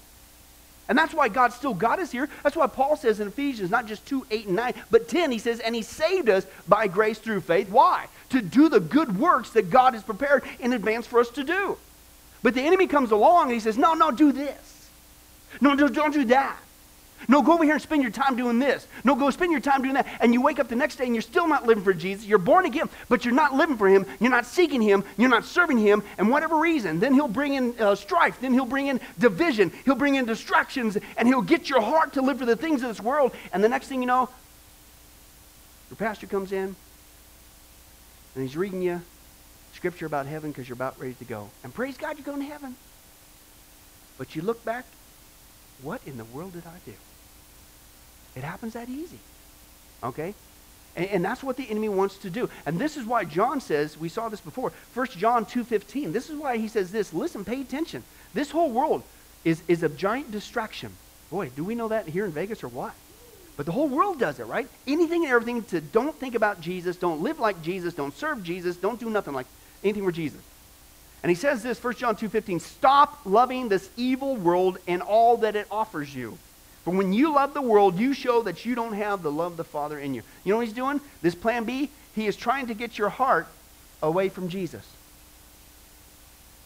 And 0.88 0.98
that's 0.98 1.14
why 1.14 1.28
God 1.28 1.52
still 1.52 1.74
got 1.74 2.00
us 2.00 2.10
here. 2.10 2.28
That's 2.42 2.56
why 2.56 2.66
Paul 2.66 2.96
says 2.96 3.20
in 3.20 3.28
Ephesians, 3.28 3.70
not 3.70 3.86
just 3.86 4.04
2, 4.06 4.26
8, 4.28 4.46
and 4.46 4.56
9, 4.56 4.74
but 4.90 5.08
10, 5.08 5.30
he 5.30 5.38
says, 5.38 5.60
and 5.60 5.72
he 5.74 5.82
saved 5.82 6.28
us 6.28 6.46
by 6.66 6.88
grace 6.88 7.18
through 7.18 7.42
faith. 7.42 7.70
Why? 7.70 8.08
To 8.30 8.42
do 8.42 8.68
the 8.68 8.80
good 8.80 9.16
works 9.16 9.50
that 9.50 9.70
God 9.70 9.94
has 9.94 10.02
prepared 10.02 10.42
in 10.58 10.72
advance 10.72 11.06
for 11.06 11.20
us 11.20 11.30
to 11.30 11.44
do. 11.44 11.76
But 12.42 12.54
the 12.54 12.62
enemy 12.62 12.86
comes 12.88 13.12
along 13.12 13.44
and 13.44 13.52
he 13.52 13.60
says, 13.60 13.78
no, 13.78 13.94
no, 13.94 14.10
do 14.10 14.32
this. 14.32 14.88
No, 15.60 15.74
no 15.74 15.86
don't 15.88 16.12
do 16.12 16.24
that. 16.24 16.58
No, 17.28 17.42
go 17.42 17.52
over 17.52 17.64
here 17.64 17.74
and 17.74 17.83
spend 17.83 18.02
your 18.02 18.11
time 18.11 18.37
doing 18.37 18.59
this. 18.59 18.87
No, 19.04 19.14
go 19.14 19.30
spend 19.30 19.52
your 19.52 19.61
time 19.61 19.83
doing 19.83 19.94
that. 19.94 20.06
And 20.20 20.33
you 20.33 20.40
wake 20.40 20.59
up 20.59 20.68
the 20.68 20.76
next 20.76 20.96
day 20.96 21.04
and 21.04 21.14
you're 21.14 21.22
still 21.22 21.46
not 21.46 21.66
living 21.66 21.85
for 21.85 21.92
Jesus. 21.92 22.26
You're 22.26 22.38
born 22.38 22.66
again, 22.66 22.88
but 23.09 23.24
you're 23.24 23.35
not 23.35 23.54
living 23.54 23.76
for 23.76 23.88
Him. 23.88 24.06
You're 24.20 24.30
not 24.30 24.46
seeking 24.46 24.80
Him. 24.80 25.04
You're 25.16 25.30
not 25.30 25.44
serving 25.44 25.78
Him. 25.78 26.02
And 26.18 26.30
whatever 26.30 26.56
reason, 26.56 27.00
then 27.00 27.14
He'll 27.14 27.28
bring 27.28 27.54
in 27.54 27.74
uh, 27.78 27.94
strife. 27.94 28.40
Then 28.40 28.52
He'll 28.52 28.64
bring 28.64 28.88
in 28.88 29.00
division. 29.18 29.72
He'll 29.85 29.94
bring 29.94 30.14
in 30.14 30.24
distractions. 30.24 30.98
And 31.16 31.28
He'll 31.28 31.42
get 31.42 31.68
your 31.68 31.80
heart 31.80 32.14
to 32.14 32.22
live 32.22 32.38
for 32.38 32.46
the 32.46 32.56
things 32.56 32.83
of 32.83 32.88
this 32.88 33.00
world. 33.00 33.33
And 33.52 33.62
the 33.62 33.68
next 33.68 33.88
thing 33.88 34.00
you 34.00 34.06
know, 34.06 34.28
your 35.90 35.96
pastor 35.96 36.26
comes 36.26 36.52
in 36.52 36.76
and 38.35 38.44
he's 38.44 38.56
reading 38.56 38.80
you 38.80 39.02
scripture 39.74 40.06
about 40.06 40.26
heaven 40.26 40.50
because 40.50 40.68
you're 40.68 40.76
about 40.76 41.00
ready 41.00 41.14
to 41.14 41.24
go. 41.24 41.48
And 41.64 41.72
praise 41.72 41.96
God, 41.96 42.16
you're 42.16 42.24
going 42.24 42.40
to 42.40 42.46
heaven. 42.46 42.76
But 44.18 44.37
you 44.37 44.42
look 44.42 44.64
back, 44.64 44.85
what 45.83 46.00
in 46.06 46.16
the 46.16 46.24
world 46.26 46.52
did 46.52 46.66
I 46.66 46.78
do? 46.85 46.92
It 48.36 48.44
happens 48.44 48.74
that 48.74 48.88
easy. 48.88 49.18
Okay? 50.02 50.34
And, 50.96 51.06
and, 51.06 51.24
that's 51.24 51.42
what 51.42 51.56
the 51.56 51.68
enemy 51.70 51.88
wants 51.88 52.18
to 52.18 52.30
do. 52.30 52.50
And 52.66 52.78
this 52.78 52.96
is 52.96 53.04
why 53.04 53.24
John 53.24 53.60
says, 53.60 53.96
we 53.96 54.08
saw 54.08 54.28
this 54.28 54.40
before, 54.40 54.72
1 54.94 55.06
John 55.08 55.44
2.15. 55.44 56.12
This 56.12 56.30
is 56.30 56.36
why 56.36 56.56
he 56.56 56.68
says 56.68 56.90
this. 56.90 57.12
Listen, 57.12 57.44
pay 57.44 57.60
attention. 57.60 58.02
This 58.34 58.50
whole 58.50 58.70
world 58.70 59.02
is, 59.44 59.62
is 59.68 59.82
a 59.82 59.88
giant 59.88 60.32
distraction. 60.32 60.92
Boy, 61.30 61.50
do 61.54 61.62
we 61.62 61.74
know 61.74 61.88
that 61.88 62.08
here 62.08 62.24
in 62.24 62.32
Vegas 62.32 62.64
or 62.64 62.68
what? 62.68 62.92
But 63.56 63.66
the 63.66 63.72
whole 63.72 63.88
world 63.88 64.18
does 64.18 64.40
it, 64.40 64.44
right? 64.44 64.66
Anything 64.86 65.24
and 65.24 65.32
everything 65.32 65.62
to 65.64 65.80
don't 65.80 66.14
think 66.14 66.34
about 66.34 66.60
Jesus, 66.60 66.96
don't 66.96 67.22
live 67.22 67.38
like 67.38 67.62
Jesus, 67.62 67.94
don't 67.94 68.16
serve 68.16 68.42
Jesus, 68.42 68.76
don't 68.76 68.98
do 68.98 69.10
nothing 69.10 69.34
like 69.34 69.46
anything 69.84 70.04
for 70.04 70.12
Jesus. 70.12 70.40
And 71.22 71.28
he 71.28 71.36
says 71.36 71.62
this, 71.62 71.82
1 71.82 71.94
John 71.96 72.16
2.15, 72.16 72.60
stop 72.60 73.20
loving 73.24 73.68
this 73.68 73.90
evil 73.96 74.36
world 74.36 74.78
and 74.88 75.02
all 75.02 75.36
that 75.38 75.56
it 75.56 75.66
offers 75.70 76.14
you. 76.14 76.38
For 76.84 76.92
when 76.92 77.12
you 77.12 77.34
love 77.34 77.52
the 77.54 77.62
world, 77.62 77.98
you 77.98 78.14
show 78.14 78.42
that 78.42 78.64
you 78.64 78.74
don't 78.74 78.94
have 78.94 79.22
the 79.22 79.30
love 79.30 79.52
of 79.52 79.56
the 79.58 79.64
Father 79.64 79.98
in 79.98 80.14
you. 80.14 80.22
You 80.44 80.52
know 80.52 80.58
what 80.58 80.66
he's 80.66 80.74
doing? 80.74 81.00
This 81.20 81.34
plan 81.34 81.64
B, 81.64 81.90
he 82.14 82.26
is 82.26 82.36
trying 82.36 82.68
to 82.68 82.74
get 82.74 82.96
your 82.96 83.10
heart 83.10 83.46
away 84.02 84.28
from 84.28 84.48
Jesus. 84.48 84.86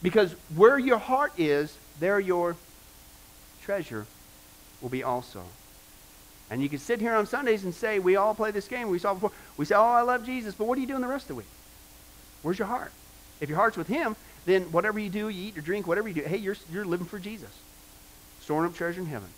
Because 0.03 0.33
where 0.55 0.79
your 0.79 0.99
heart 0.99 1.33
is, 1.39 1.77
there 1.99 2.21
your 2.21 2.57
treasure 3.63 4.07
will 4.81 4.91
be 4.91 5.03
also. 5.03 5.43
And 6.51 6.63
you 6.63 6.69
can 6.69 6.79
sit 6.79 7.01
here 7.01 7.15
on 7.15 7.27
Sundays 7.27 7.65
and 7.65 7.75
say, 7.75 7.99
we 7.99 8.17
all 8.17 8.35
play 8.35 8.51
this 8.51 8.69
game. 8.69 8.91
We 8.91 8.99
saw 8.99 9.15
before. 9.15 9.33
We 9.57 9.65
say, 9.65 9.75
oh, 9.75 9.83
I 9.83 10.03
love 10.03 10.25
Jesus. 10.25 10.55
But 10.55 10.67
what 10.67 10.77
are 10.77 10.81
you 10.81 10.87
doing 10.87 11.01
the 11.01 11.09
rest 11.09 11.25
of 11.25 11.29
the 11.29 11.35
week? 11.37 11.47
Where's 12.43 12.59
your 12.59 12.69
heart? 12.69 12.93
If 13.41 13.49
your 13.49 13.57
heart's 13.57 13.77
with 13.77 13.89
him, 13.89 14.15
then 14.45 14.65
whatever 14.65 14.99
you 14.99 15.09
do, 15.09 15.31
you 15.31 15.49
eat 15.49 15.59
or 15.59 15.63
drink, 15.63 15.87
whatever 15.87 16.07
you 16.07 16.15
do, 16.15 16.21
hey, 16.21 16.37
you're, 16.37 16.57
you're 16.71 16.85
living 16.85 17.07
for 17.07 17.19
Jesus. 17.19 17.51
Storing 18.43 18.69
up 18.69 18.77
treasure 18.77 19.01
in 19.01 19.07
heaven. 19.07 19.29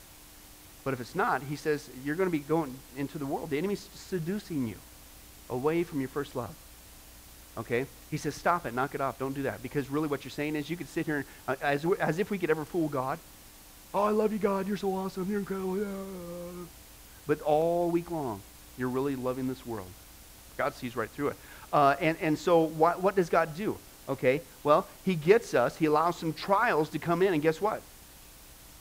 But 0.86 0.94
if 0.94 1.00
it's 1.00 1.16
not, 1.16 1.42
he 1.42 1.56
says, 1.56 1.90
you're 2.04 2.14
going 2.14 2.28
to 2.28 2.32
be 2.32 2.38
going 2.38 2.72
into 2.96 3.18
the 3.18 3.26
world. 3.26 3.50
The 3.50 3.58
enemy's 3.58 3.88
seducing 3.92 4.68
you 4.68 4.76
away 5.50 5.82
from 5.82 5.98
your 5.98 6.08
first 6.08 6.36
love. 6.36 6.54
Okay? 7.58 7.86
He 8.08 8.16
says, 8.16 8.36
stop 8.36 8.66
it, 8.66 8.72
knock 8.72 8.94
it 8.94 9.00
off, 9.00 9.18
don't 9.18 9.32
do 9.32 9.42
that. 9.42 9.64
Because 9.64 9.90
really 9.90 10.06
what 10.06 10.24
you're 10.24 10.30
saying 10.30 10.54
is 10.54 10.70
you 10.70 10.76
could 10.76 10.88
sit 10.88 11.04
here 11.04 11.16
and, 11.16 11.24
uh, 11.48 11.56
as, 11.60 11.84
as 11.98 12.20
if 12.20 12.30
we 12.30 12.38
could 12.38 12.50
ever 12.50 12.64
fool 12.64 12.86
God. 12.88 13.18
Oh, 13.92 14.04
I 14.04 14.10
love 14.10 14.32
you, 14.32 14.38
God. 14.38 14.68
You're 14.68 14.76
so 14.76 14.94
awesome. 14.94 15.28
You're 15.28 15.40
incredible. 15.40 15.84
But 17.26 17.40
all 17.40 17.90
week 17.90 18.12
long, 18.12 18.40
you're 18.78 18.88
really 18.88 19.16
loving 19.16 19.48
this 19.48 19.66
world. 19.66 19.88
God 20.56 20.72
sees 20.72 20.94
right 20.94 21.10
through 21.10 21.30
it. 21.30 21.36
Uh, 21.72 21.96
and, 22.00 22.16
and 22.20 22.38
so 22.38 22.62
what 22.62 23.16
does 23.16 23.28
God 23.28 23.56
do? 23.56 23.76
Okay, 24.08 24.40
well, 24.62 24.86
he 25.04 25.16
gets 25.16 25.52
us. 25.52 25.76
He 25.78 25.86
allows 25.86 26.16
some 26.16 26.32
trials 26.32 26.90
to 26.90 27.00
come 27.00 27.22
in. 27.22 27.34
And 27.34 27.42
guess 27.42 27.60
what? 27.60 27.82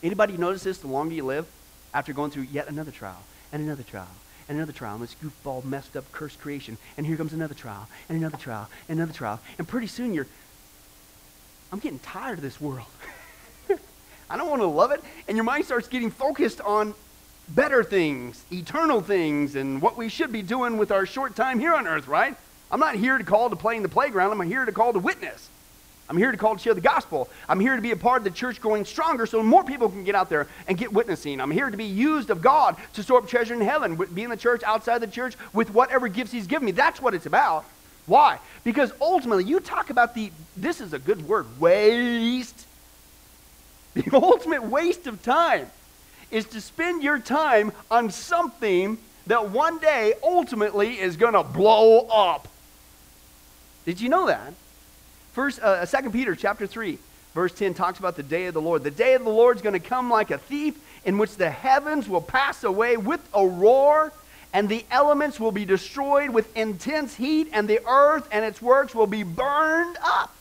Anybody 0.03 0.37
notice 0.37 0.61
this 0.61 0.77
the 0.77 0.87
longer 0.87 1.15
you 1.15 1.25
live? 1.25 1.47
After 1.95 2.11
going 2.11 2.29
through 2.29 2.47
yet 2.51 2.67
another 2.67 2.91
trial 2.91 3.23
and 3.53 3.63
another 3.63 3.83
trial 3.83 4.09
and 4.49 4.57
another 4.57 4.73
trial, 4.73 4.95
and 4.95 5.03
this 5.03 5.15
goofball, 5.23 5.63
messed 5.63 5.95
up, 5.95 6.11
cursed 6.11 6.39
creation, 6.41 6.77
and 6.97 7.05
here 7.07 7.15
comes 7.15 7.31
another 7.31 7.55
trial, 7.55 7.87
and 8.09 8.17
another 8.17 8.37
trial, 8.37 8.69
and 8.89 8.99
another 8.99 9.13
trial, 9.13 9.39
and 9.57 9.67
pretty 9.67 9.87
soon 9.87 10.13
you're, 10.13 10.27
I'm 11.71 11.79
getting 11.79 11.97
tired 11.99 12.37
of 12.37 12.43
this 12.43 12.61
world. 12.61 12.85
I 14.29 14.37
don't 14.37 14.49
want 14.49 14.61
to 14.61 14.67
love 14.67 14.91
it, 14.91 15.01
and 15.27 15.35
your 15.35 15.45
mind 15.45 15.65
starts 15.65 15.87
getting 15.87 16.11
focused 16.11 16.61
on 16.61 16.93
better 17.49 17.83
things, 17.83 18.43
eternal 18.51 19.01
things, 19.01 19.55
and 19.55 19.81
what 19.81 19.97
we 19.97 20.09
should 20.09 20.31
be 20.31 20.41
doing 20.41 20.77
with 20.77 20.91
our 20.91 21.05
short 21.05 21.35
time 21.35 21.59
here 21.59 21.73
on 21.73 21.87
earth, 21.87 22.07
right? 22.07 22.35
I'm 22.69 22.79
not 22.79 22.95
here 22.95 23.17
to 23.17 23.23
call 23.23 23.49
to 23.49 23.55
play 23.55 23.77
in 23.77 23.83
the 23.83 23.89
playground. 23.89 24.31
I'm 24.31 24.47
here 24.47 24.65
to 24.65 24.71
call 24.71 24.93
to 24.93 24.99
witness. 24.99 25.49
I'm 26.07 26.17
here 26.17 26.31
to 26.31 26.37
call 26.37 26.55
to 26.55 26.61
share 26.61 26.73
the 26.75 26.81
gospel. 26.81 27.29
I'm 27.49 27.59
here 27.59 27.75
to 27.75 27.81
be 27.81 27.91
a 27.91 27.95
part 27.95 28.19
of 28.19 28.23
the 28.23 28.31
church 28.31 28.61
growing 28.61 28.85
stronger 28.85 29.25
so 29.25 29.41
more 29.41 29.63
people 29.63 29.89
can 29.89 30.03
get 30.03 30.13
out 30.13 30.29
there 30.29 30.47
and 30.67 30.77
get 30.77 30.93
witnessing. 30.93 31.41
I'm 31.41 31.49
here 31.49 31.69
to 31.69 31.77
be 31.77 31.85
used 31.85 32.29
of 32.29 32.41
God 32.41 32.75
to 32.93 33.03
store 33.03 33.19
up 33.19 33.27
treasure 33.27 33.55
in 33.55 33.61
heaven, 33.61 33.95
be 34.13 34.23
in 34.23 34.29
the 34.29 34.37
church, 34.37 34.61
outside 34.63 34.99
the 34.99 35.07
church, 35.07 35.35
with 35.51 35.73
whatever 35.73 36.07
gifts 36.07 36.31
He's 36.31 36.47
given 36.47 36.65
me. 36.65 36.71
That's 36.71 37.01
what 37.01 37.15
it's 37.15 37.25
about. 37.25 37.65
Why? 38.05 38.39
Because 38.63 38.93
ultimately, 39.01 39.45
you 39.45 39.59
talk 39.59 39.89
about 39.89 40.13
the, 40.13 40.31
this 40.55 40.79
is 40.79 40.93
a 40.93 40.99
good 40.99 41.27
word, 41.27 41.59
waste. 41.59 42.67
The 43.95 44.09
ultimate 44.13 44.63
waste 44.63 45.07
of 45.07 45.23
time 45.23 45.71
is 46.29 46.43
to 46.47 46.59
spend 46.59 47.01
your 47.01 47.17
time 47.17 47.71
on 47.89 48.11
something 48.11 48.97
that 49.27 49.51
one 49.51 49.79
day 49.79 50.15
ultimately 50.21 50.99
is 50.99 51.15
going 51.15 51.31
to 51.31 51.43
blow 51.43 52.05
up. 52.07 52.49
Did 53.85 54.01
you 54.01 54.09
know 54.09 54.27
that? 54.27 54.53
First, 55.35 55.59
uh, 55.61 55.85
2 55.85 56.11
Peter 56.11 56.33
chapter 56.33 56.65
3, 56.65 56.97
verse 57.33 57.51
10 57.51 57.73
talks 57.73 57.99
about 57.99 58.15
the 58.15 58.23
day 58.23 58.45
of 58.45 58.53
the 58.53 58.61
Lord. 58.61 58.85
The 58.85 58.89
day 58.89 59.15
of 59.15 59.25
the 59.25 59.29
Lord 59.29 59.57
is 59.57 59.61
going 59.61 59.73
to 59.73 59.85
come 59.85 60.09
like 60.09 60.31
a 60.31 60.37
thief 60.37 60.77
in 61.03 61.17
which 61.17 61.35
the 61.35 61.49
heavens 61.49 62.07
will 62.07 62.21
pass 62.21 62.63
away 62.63 62.95
with 62.95 63.19
a 63.33 63.45
roar 63.45 64.13
and 64.53 64.69
the 64.69 64.85
elements 64.89 65.37
will 65.37 65.51
be 65.51 65.65
destroyed 65.65 66.29
with 66.29 66.55
intense 66.55 67.15
heat 67.15 67.49
and 67.51 67.67
the 67.67 67.85
earth 67.85 68.29
and 68.31 68.45
its 68.45 68.61
works 68.61 68.95
will 68.95 69.07
be 69.07 69.23
burned 69.23 69.97
up. 70.01 70.33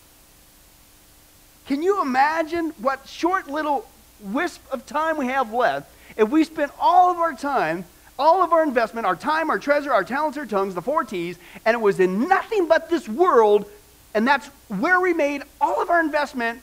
Can 1.66 1.82
you 1.82 2.00
imagine 2.00 2.70
what 2.78 3.08
short 3.08 3.48
little 3.48 3.88
wisp 4.20 4.62
of 4.72 4.86
time 4.86 5.16
we 5.16 5.26
have 5.26 5.52
left 5.52 5.90
if 6.16 6.28
we 6.28 6.44
spent 6.44 6.70
all 6.78 7.10
of 7.10 7.18
our 7.18 7.34
time 7.34 7.84
all 8.16 8.42
of 8.42 8.52
our 8.52 8.62
investment, 8.62 9.06
our 9.06 9.16
time, 9.16 9.50
our 9.50 9.58
treasure, 9.58 9.92
our 9.92 10.04
talents, 10.04 10.38
our 10.38 10.46
tongues, 10.46 10.74
the 10.76 10.82
four 10.82 11.02
T's, 11.02 11.36
and 11.64 11.74
it 11.74 11.80
was 11.80 11.98
in 11.98 12.28
nothing 12.28 12.68
but 12.68 12.88
this 12.88 13.08
world, 13.08 13.68
and 14.14 14.26
that's 14.26 14.46
where 14.68 15.00
we 15.00 15.12
made 15.12 15.42
all 15.60 15.82
of 15.82 15.90
our 15.90 16.00
investment 16.00 16.60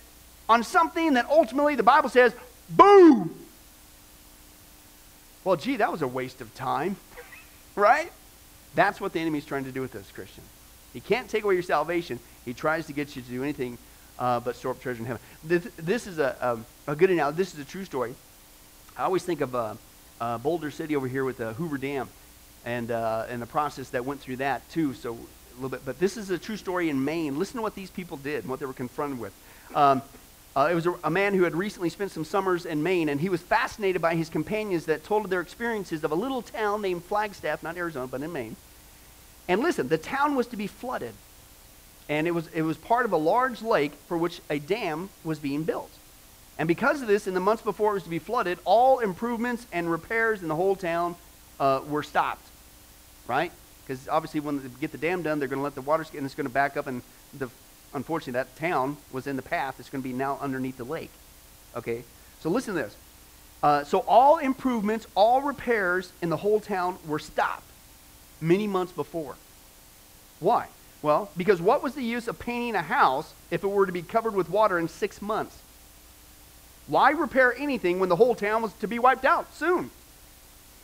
on 0.47 0.63
something 0.63 1.13
that 1.13 1.29
ultimately 1.29 1.75
the 1.75 1.83
Bible 1.83 2.09
says, 2.09 2.33
boom! 2.69 3.35
Well, 5.43 5.55
gee, 5.55 5.77
that 5.77 5.91
was 5.91 6.01
a 6.01 6.07
waste 6.07 6.41
of 6.41 6.53
time, 6.55 6.95
right? 7.75 8.11
That's 8.75 9.01
what 9.01 9.13
the 9.13 9.19
enemy's 9.19 9.45
trying 9.45 9.65
to 9.65 9.71
do 9.71 9.81
with 9.81 9.95
us, 9.95 10.09
Christian. 10.11 10.43
He 10.93 10.99
can't 10.99 11.29
take 11.29 11.43
away 11.43 11.55
your 11.55 11.63
salvation. 11.63 12.19
He 12.45 12.53
tries 12.53 12.87
to 12.87 12.93
get 12.93 13.15
you 13.15 13.21
to 13.21 13.27
do 13.27 13.43
anything 13.43 13.77
uh, 14.19 14.39
but 14.39 14.55
store 14.55 14.71
up 14.71 14.81
treasure 14.81 14.99
in 14.99 15.05
heaven. 15.05 15.21
This, 15.43 15.67
this 15.77 16.07
is 16.07 16.19
a, 16.19 16.63
a, 16.87 16.91
a, 16.91 16.95
good 16.95 17.09
analogy. 17.09 17.37
This 17.37 17.53
is 17.53 17.59
a 17.59 17.65
true 17.65 17.85
story. 17.85 18.13
I 18.97 19.03
always 19.03 19.23
think 19.23 19.41
of 19.41 19.55
uh, 19.55 19.75
uh, 20.19 20.37
Boulder 20.37 20.69
City 20.69 20.95
over 20.95 21.07
here 21.07 21.25
with 21.25 21.37
the 21.37 21.53
Hoover 21.53 21.77
Dam 21.77 22.07
and, 22.63 22.91
uh, 22.91 23.25
and 23.29 23.41
the 23.41 23.47
process 23.47 23.89
that 23.89 24.05
went 24.05 24.21
through 24.21 24.37
that 24.37 24.69
too. 24.69 24.93
So 24.93 25.17
a 25.51 25.55
little 25.55 25.69
bit, 25.69 25.81
but 25.85 25.99
this 25.99 26.17
is 26.17 26.29
a 26.29 26.37
true 26.37 26.57
story 26.57 26.89
in 26.89 27.03
Maine. 27.03 27.37
Listen 27.37 27.57
to 27.57 27.61
what 27.61 27.75
these 27.75 27.89
people 27.89 28.17
did 28.17 28.43
and 28.43 28.49
what 28.49 28.59
they 28.59 28.65
were 28.65 28.73
confronted 28.73 29.19
with. 29.19 29.33
Um, 29.75 30.01
uh, 30.55 30.67
it 30.69 30.75
was 30.75 30.85
a, 30.85 30.93
a, 31.05 31.09
man 31.09 31.33
who 31.33 31.43
had 31.43 31.55
recently 31.55 31.89
spent 31.89 32.11
some 32.11 32.25
summers 32.25 32.65
in 32.65 32.83
Maine, 32.83 33.07
and 33.07 33.21
he 33.21 33.29
was 33.29 33.41
fascinated 33.41 34.01
by 34.01 34.15
his 34.15 34.29
companions 34.29 34.85
that 34.85 35.03
told 35.03 35.29
their 35.29 35.39
experiences 35.39 36.03
of 36.03 36.11
a 36.11 36.15
little 36.15 36.41
town 36.41 36.81
named 36.81 37.03
Flagstaff, 37.05 37.63
not 37.63 37.77
Arizona, 37.77 38.07
but 38.07 38.21
in 38.21 38.33
Maine. 38.33 38.57
And 39.47 39.61
listen, 39.61 39.87
the 39.87 39.97
town 39.97 40.35
was 40.35 40.47
to 40.47 40.57
be 40.57 40.67
flooded, 40.67 41.13
and 42.09 42.27
it 42.27 42.31
was, 42.31 42.47
it 42.53 42.63
was 42.63 42.77
part 42.77 43.05
of 43.05 43.13
a 43.13 43.17
large 43.17 43.61
lake 43.61 43.93
for 44.07 44.17
which 44.17 44.41
a 44.49 44.59
dam 44.59 45.09
was 45.23 45.39
being 45.39 45.63
built. 45.63 45.91
And 46.57 46.67
because 46.67 47.01
of 47.01 47.07
this, 47.07 47.27
in 47.27 47.33
the 47.33 47.39
months 47.39 47.63
before 47.63 47.91
it 47.91 47.93
was 47.95 48.03
to 48.03 48.09
be 48.09 48.19
flooded, 48.19 48.59
all 48.65 48.99
improvements 48.99 49.65
and 49.71 49.89
repairs 49.89 50.41
in 50.41 50.49
the 50.49 50.55
whole 50.55 50.75
town 50.75 51.15
uh, 51.59 51.79
were 51.87 52.03
stopped, 52.03 52.45
right? 53.25 53.53
Because 53.85 54.07
obviously, 54.07 54.39
when 54.39 54.61
they 54.61 54.69
get 54.79 54.91
the 54.91 54.97
dam 54.97 55.21
done, 55.21 55.39
they're 55.39 55.47
going 55.47 55.59
to 55.59 55.63
let 55.63 55.75
the 55.75 55.81
water, 55.81 56.05
and 56.15 56.25
it's 56.25 56.35
going 56.35 56.47
to 56.47 56.53
back 56.53 56.77
up, 56.77 56.87
and 56.87 57.01
the, 57.37 57.49
unfortunately, 57.93 58.33
that 58.33 58.55
town 58.55 58.97
was 59.11 59.27
in 59.27 59.35
the 59.35 59.41
path. 59.41 59.79
It's 59.79 59.89
going 59.89 60.01
to 60.01 60.07
be 60.07 60.13
now 60.13 60.37
underneath 60.41 60.77
the 60.77 60.83
lake. 60.83 61.11
Okay? 61.75 62.03
So 62.39 62.49
listen 62.49 62.75
to 62.75 62.81
this. 62.81 62.95
Uh, 63.63 63.83
so 63.83 63.99
all 64.07 64.37
improvements, 64.37 65.07
all 65.15 65.41
repairs 65.41 66.11
in 66.21 66.29
the 66.29 66.37
whole 66.37 66.59
town 66.59 66.97
were 67.05 67.19
stopped 67.19 67.63
many 68.39 68.67
months 68.67 68.91
before. 68.91 69.35
Why? 70.39 70.67
Well, 71.01 71.29
because 71.37 71.61
what 71.61 71.83
was 71.83 71.95
the 71.95 72.03
use 72.03 72.27
of 72.27 72.39
painting 72.39 72.75
a 72.75 72.81
house 72.81 73.33
if 73.49 73.63
it 73.63 73.67
were 73.67 73.85
to 73.85 73.91
be 73.91 74.01
covered 74.01 74.35
with 74.35 74.49
water 74.49 74.77
in 74.79 74.87
six 74.87 75.21
months? 75.21 75.57
Why 76.87 77.11
repair 77.11 77.55
anything 77.57 77.99
when 77.99 78.09
the 78.09 78.15
whole 78.15 78.35
town 78.35 78.61
was 78.61 78.73
to 78.73 78.87
be 78.87 78.99
wiped 78.99 79.25
out 79.25 79.53
soon? 79.53 79.91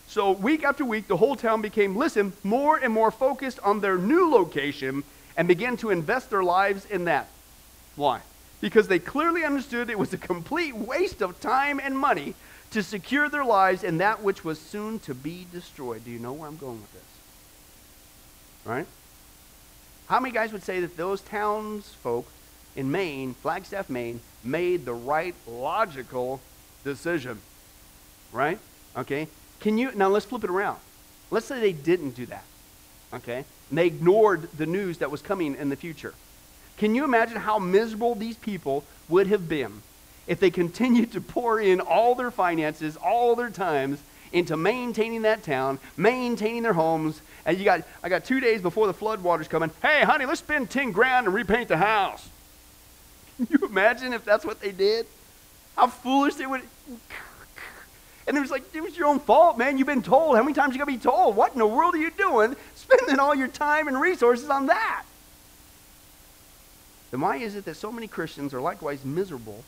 So, 0.08 0.32
week 0.32 0.64
after 0.64 0.86
week, 0.86 1.08
the 1.08 1.18
whole 1.18 1.36
town 1.36 1.62
became, 1.62 1.96
listen, 1.96 2.34
more 2.44 2.78
and 2.78 2.94
more 2.94 3.12
focused 3.12 3.60
on 3.60 3.82
their 3.82 3.98
new 3.98 4.32
location 4.32 5.04
and 5.36 5.48
began 5.48 5.78
to 5.78 5.90
invest 5.90 6.30
their 6.30 6.44
lives 6.44 6.86
in 6.86 7.06
that. 7.06 7.28
Why? 7.96 8.22
Because 8.62 8.88
they 8.88 9.00
clearly 9.00 9.44
understood 9.44 9.90
it 9.90 10.00
was 10.00 10.14
a 10.14 10.18
complete 10.18 10.76
waste 10.76 11.22
of 11.22 11.40
time 11.42 11.80
and 11.84 11.98
money 11.98 12.36
to 12.72 12.82
secure 12.82 13.30
their 13.30 13.46
lives 13.46 13.84
in 13.84 13.98
that 13.98 14.24
which 14.24 14.44
was 14.44 14.60
soon 14.60 15.00
to 15.00 15.14
be 15.14 15.46
destroyed. 15.52 16.06
Do 16.06 16.12
you 16.12 16.20
know 16.20 16.34
where 16.34 16.48
I'm 16.48 16.58
going 16.58 16.82
with 16.82 16.94
this? 16.94 17.02
Right? 18.66 18.88
How 20.08 20.20
many 20.20 20.34
guys 20.34 20.54
would 20.54 20.64
say 20.64 20.80
that 20.80 20.96
those 20.98 21.22
townsfolk 21.22 22.28
in 22.78 22.92
Maine, 22.92 23.34
Flagstaff, 23.34 23.90
Maine, 23.90 24.22
made 24.44 24.86
the 24.86 24.94
right 24.94 25.36
logical 25.48 26.40
decision. 26.84 27.42
Right? 28.32 28.60
Okay? 28.96 29.28
Can 29.60 29.78
you, 29.78 29.92
now 29.94 30.10
let's 30.10 30.26
flip 30.26 30.44
it 30.44 30.50
around. 30.50 30.80
Let's 31.32 31.46
say 31.46 31.60
they 31.60 31.74
didn't 31.74 32.12
do 32.12 32.26
that. 32.28 32.44
Okay? 33.14 33.46
And 33.70 33.78
they 33.78 33.88
ignored 33.88 34.50
the 34.58 34.66
news 34.66 35.00
that 35.00 35.12
was 35.12 35.22
coming 35.22 35.56
in 35.56 35.70
the 35.70 35.76
future. 35.76 36.14
Can 36.78 36.94
you 36.94 37.04
imagine 37.04 37.38
how 37.38 37.60
miserable 37.60 38.16
these 38.16 38.38
people 38.38 38.84
would 39.10 39.28
have 39.28 39.50
been 39.50 39.82
if 40.28 40.40
they 40.40 40.52
continued 40.52 41.12
to 41.14 41.22
pour 41.22 41.60
in 41.60 41.80
all 41.80 42.14
their 42.16 42.32
finances, 42.32 42.98
all 42.98 43.36
their 43.36 43.50
times 43.50 44.00
into 44.34 44.58
maintaining 44.58 45.24
that 45.24 45.44
town, 45.44 45.80
maintaining 45.96 46.64
their 46.64 46.74
homes, 46.74 47.22
and 47.46 47.58
you 47.58 47.64
got 47.64 47.84
I 48.04 48.10
got 48.10 48.26
two 48.26 48.40
days 48.40 48.62
before 48.62 48.88
the 48.88 48.94
flood 48.94 49.24
water's 49.24 49.48
coming. 49.48 49.72
Hey, 49.82 50.04
honey, 50.04 50.26
let's 50.26 50.40
spend 50.40 50.70
10 50.70 50.92
grand 50.92 51.28
and 51.28 51.34
repaint 51.34 51.70
the 51.70 51.78
house. 51.78 52.28
Can 53.38 53.48
you 53.50 53.68
imagine 53.68 54.14
if 54.14 54.26
that's 54.26 54.46
what 54.46 54.60
they 54.60 54.72
did? 54.72 55.06
How 55.76 55.88
foolish 55.88 56.36
they 56.36 56.46
would. 56.46 56.62
And 58.28 58.36
it 58.36 58.42
was 58.42 58.52
like, 58.52 58.76
it 58.76 58.82
was 58.82 58.98
your 58.98 59.08
own 59.08 59.20
fault, 59.20 59.58
man. 59.58 59.78
You've 59.78 59.88
been 59.88 60.02
told. 60.02 60.36
How 60.36 60.44
many 60.44 60.54
times 60.54 60.74
you 60.74 60.80
got 60.80 60.86
to 60.86 60.92
be 60.92 60.98
told? 60.98 61.36
What 61.36 61.54
in 61.54 61.60
the 61.60 61.68
world 61.68 61.96
are 61.96 62.00
you 62.00 62.12
doing 62.12 62.56
spending 62.76 63.20
all 63.20 63.34
your 63.34 63.48
time 63.48 63.88
and 63.88 64.00
resources 64.00 64.50
on 64.50 64.68
that? 64.68 65.06
Then 67.12 67.22
why 67.22 67.38
is 67.38 67.56
it 67.56 67.64
that 67.66 67.76
so 67.76 67.92
many 67.92 68.08
Christians 68.08 68.54
are 68.54 68.60
likewise 68.60 69.06
miserable 69.06 69.64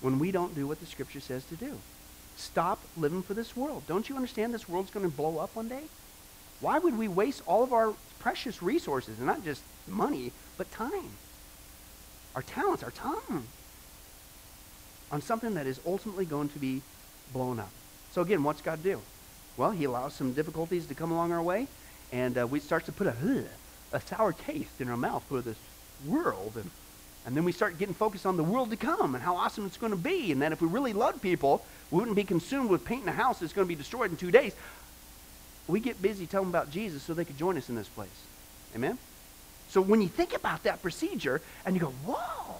when 0.00 0.18
we 0.18 0.32
don't 0.32 0.54
do 0.54 0.66
what 0.66 0.80
the 0.80 0.86
Scripture 0.86 1.20
says 1.20 1.44
to 1.44 1.54
do? 1.54 1.78
Stop 2.36 2.80
living 2.96 3.22
for 3.22 3.34
this 3.34 3.56
world. 3.56 3.84
Don't 3.86 4.08
you 4.08 4.16
understand 4.16 4.52
this 4.52 4.68
world's 4.68 4.90
going 4.90 5.08
to 5.08 5.16
blow 5.16 5.38
up 5.38 5.54
one 5.54 5.68
day? 5.68 5.84
Why 6.60 6.78
would 6.78 6.98
we 6.98 7.06
waste 7.06 7.42
all 7.46 7.62
of 7.62 7.72
our 7.72 7.94
precious 8.18 8.62
resources, 8.62 9.18
and 9.18 9.26
not 9.26 9.44
just 9.44 9.62
money, 9.86 10.32
but 10.56 10.70
time? 10.72 11.10
our 12.38 12.42
talents, 12.42 12.84
our 12.84 12.92
time 12.92 13.48
on 15.10 15.20
something 15.20 15.54
that 15.54 15.66
is 15.66 15.80
ultimately 15.84 16.24
going 16.24 16.48
to 16.48 16.58
be 16.60 16.82
blown 17.32 17.58
up. 17.58 17.70
So 18.12 18.22
again, 18.22 18.42
what's 18.42 18.60
God 18.60 18.82
do? 18.82 19.00
Well, 19.56 19.70
he 19.70 19.84
allows 19.84 20.14
some 20.14 20.32
difficulties 20.32 20.86
to 20.86 20.94
come 20.94 21.10
along 21.10 21.32
our 21.32 21.42
way, 21.42 21.66
and 22.12 22.38
uh, 22.38 22.46
we 22.46 22.60
start 22.60 22.86
to 22.86 22.92
put 22.92 23.06
a, 23.06 23.10
ugh, 23.10 23.44
a 23.92 24.00
sour 24.00 24.32
taste 24.32 24.80
in 24.80 24.88
our 24.88 24.96
mouth 24.96 25.24
for 25.28 25.40
this 25.40 25.56
world. 26.06 26.52
And, 26.56 26.70
and 27.26 27.36
then 27.36 27.44
we 27.44 27.52
start 27.52 27.78
getting 27.78 27.94
focused 27.94 28.24
on 28.24 28.36
the 28.36 28.44
world 28.44 28.70
to 28.70 28.76
come 28.76 29.14
and 29.14 29.22
how 29.22 29.36
awesome 29.36 29.66
it's 29.66 29.76
going 29.76 29.92
to 29.92 29.98
be. 29.98 30.32
And 30.32 30.40
that 30.42 30.52
if 30.52 30.62
we 30.62 30.68
really 30.68 30.92
loved 30.92 31.20
people, 31.20 31.64
we 31.90 31.98
wouldn't 31.98 32.16
be 32.16 32.24
consumed 32.24 32.70
with 32.70 32.84
painting 32.84 33.08
a 33.08 33.12
house 33.12 33.40
that's 33.40 33.52
going 33.52 33.66
to 33.66 33.68
be 33.68 33.74
destroyed 33.74 34.10
in 34.10 34.16
two 34.16 34.30
days. 34.30 34.54
We 35.66 35.80
get 35.80 36.00
busy 36.00 36.26
telling 36.26 36.48
about 36.48 36.70
Jesus 36.70 37.02
so 37.02 37.12
they 37.12 37.24
could 37.24 37.36
join 37.36 37.58
us 37.58 37.68
in 37.68 37.74
this 37.74 37.88
place. 37.88 38.08
Amen? 38.74 38.96
So 39.68 39.82
when 39.82 40.00
you 40.00 40.08
think 40.08 40.34
about 40.34 40.62
that 40.62 40.80
procedure 40.80 41.42
and 41.66 41.74
you 41.74 41.80
go, 41.80 41.92
whoa, 42.06 42.56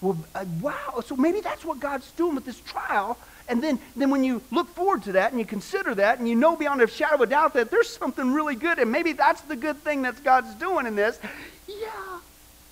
well, 0.00 0.18
uh, 0.34 0.44
wow, 0.60 1.02
so 1.04 1.14
maybe 1.14 1.40
that's 1.40 1.64
what 1.64 1.78
God's 1.78 2.10
doing 2.12 2.34
with 2.34 2.44
this 2.44 2.60
trial. 2.60 3.18
And 3.52 3.62
then, 3.62 3.78
then 3.94 4.10
when 4.10 4.24
you 4.24 4.42
look 4.50 4.68
forward 4.68 5.04
to 5.04 5.12
that 5.12 5.30
and 5.30 5.38
you 5.38 5.46
consider 5.46 5.94
that 5.94 6.18
and 6.18 6.28
you 6.28 6.34
know 6.34 6.56
beyond 6.56 6.82
a 6.82 6.86
shadow 6.88 7.16
of 7.16 7.20
a 7.20 7.26
doubt 7.26 7.54
that 7.54 7.70
there's 7.70 7.88
something 7.88 8.32
really 8.32 8.56
good 8.56 8.78
and 8.78 8.90
maybe 8.90 9.12
that's 9.12 9.42
the 9.42 9.56
good 9.56 9.76
thing 9.84 10.02
that 10.02 10.24
God's 10.24 10.54
doing 10.54 10.86
in 10.86 10.96
this, 10.96 11.20
yeah, 11.68 12.18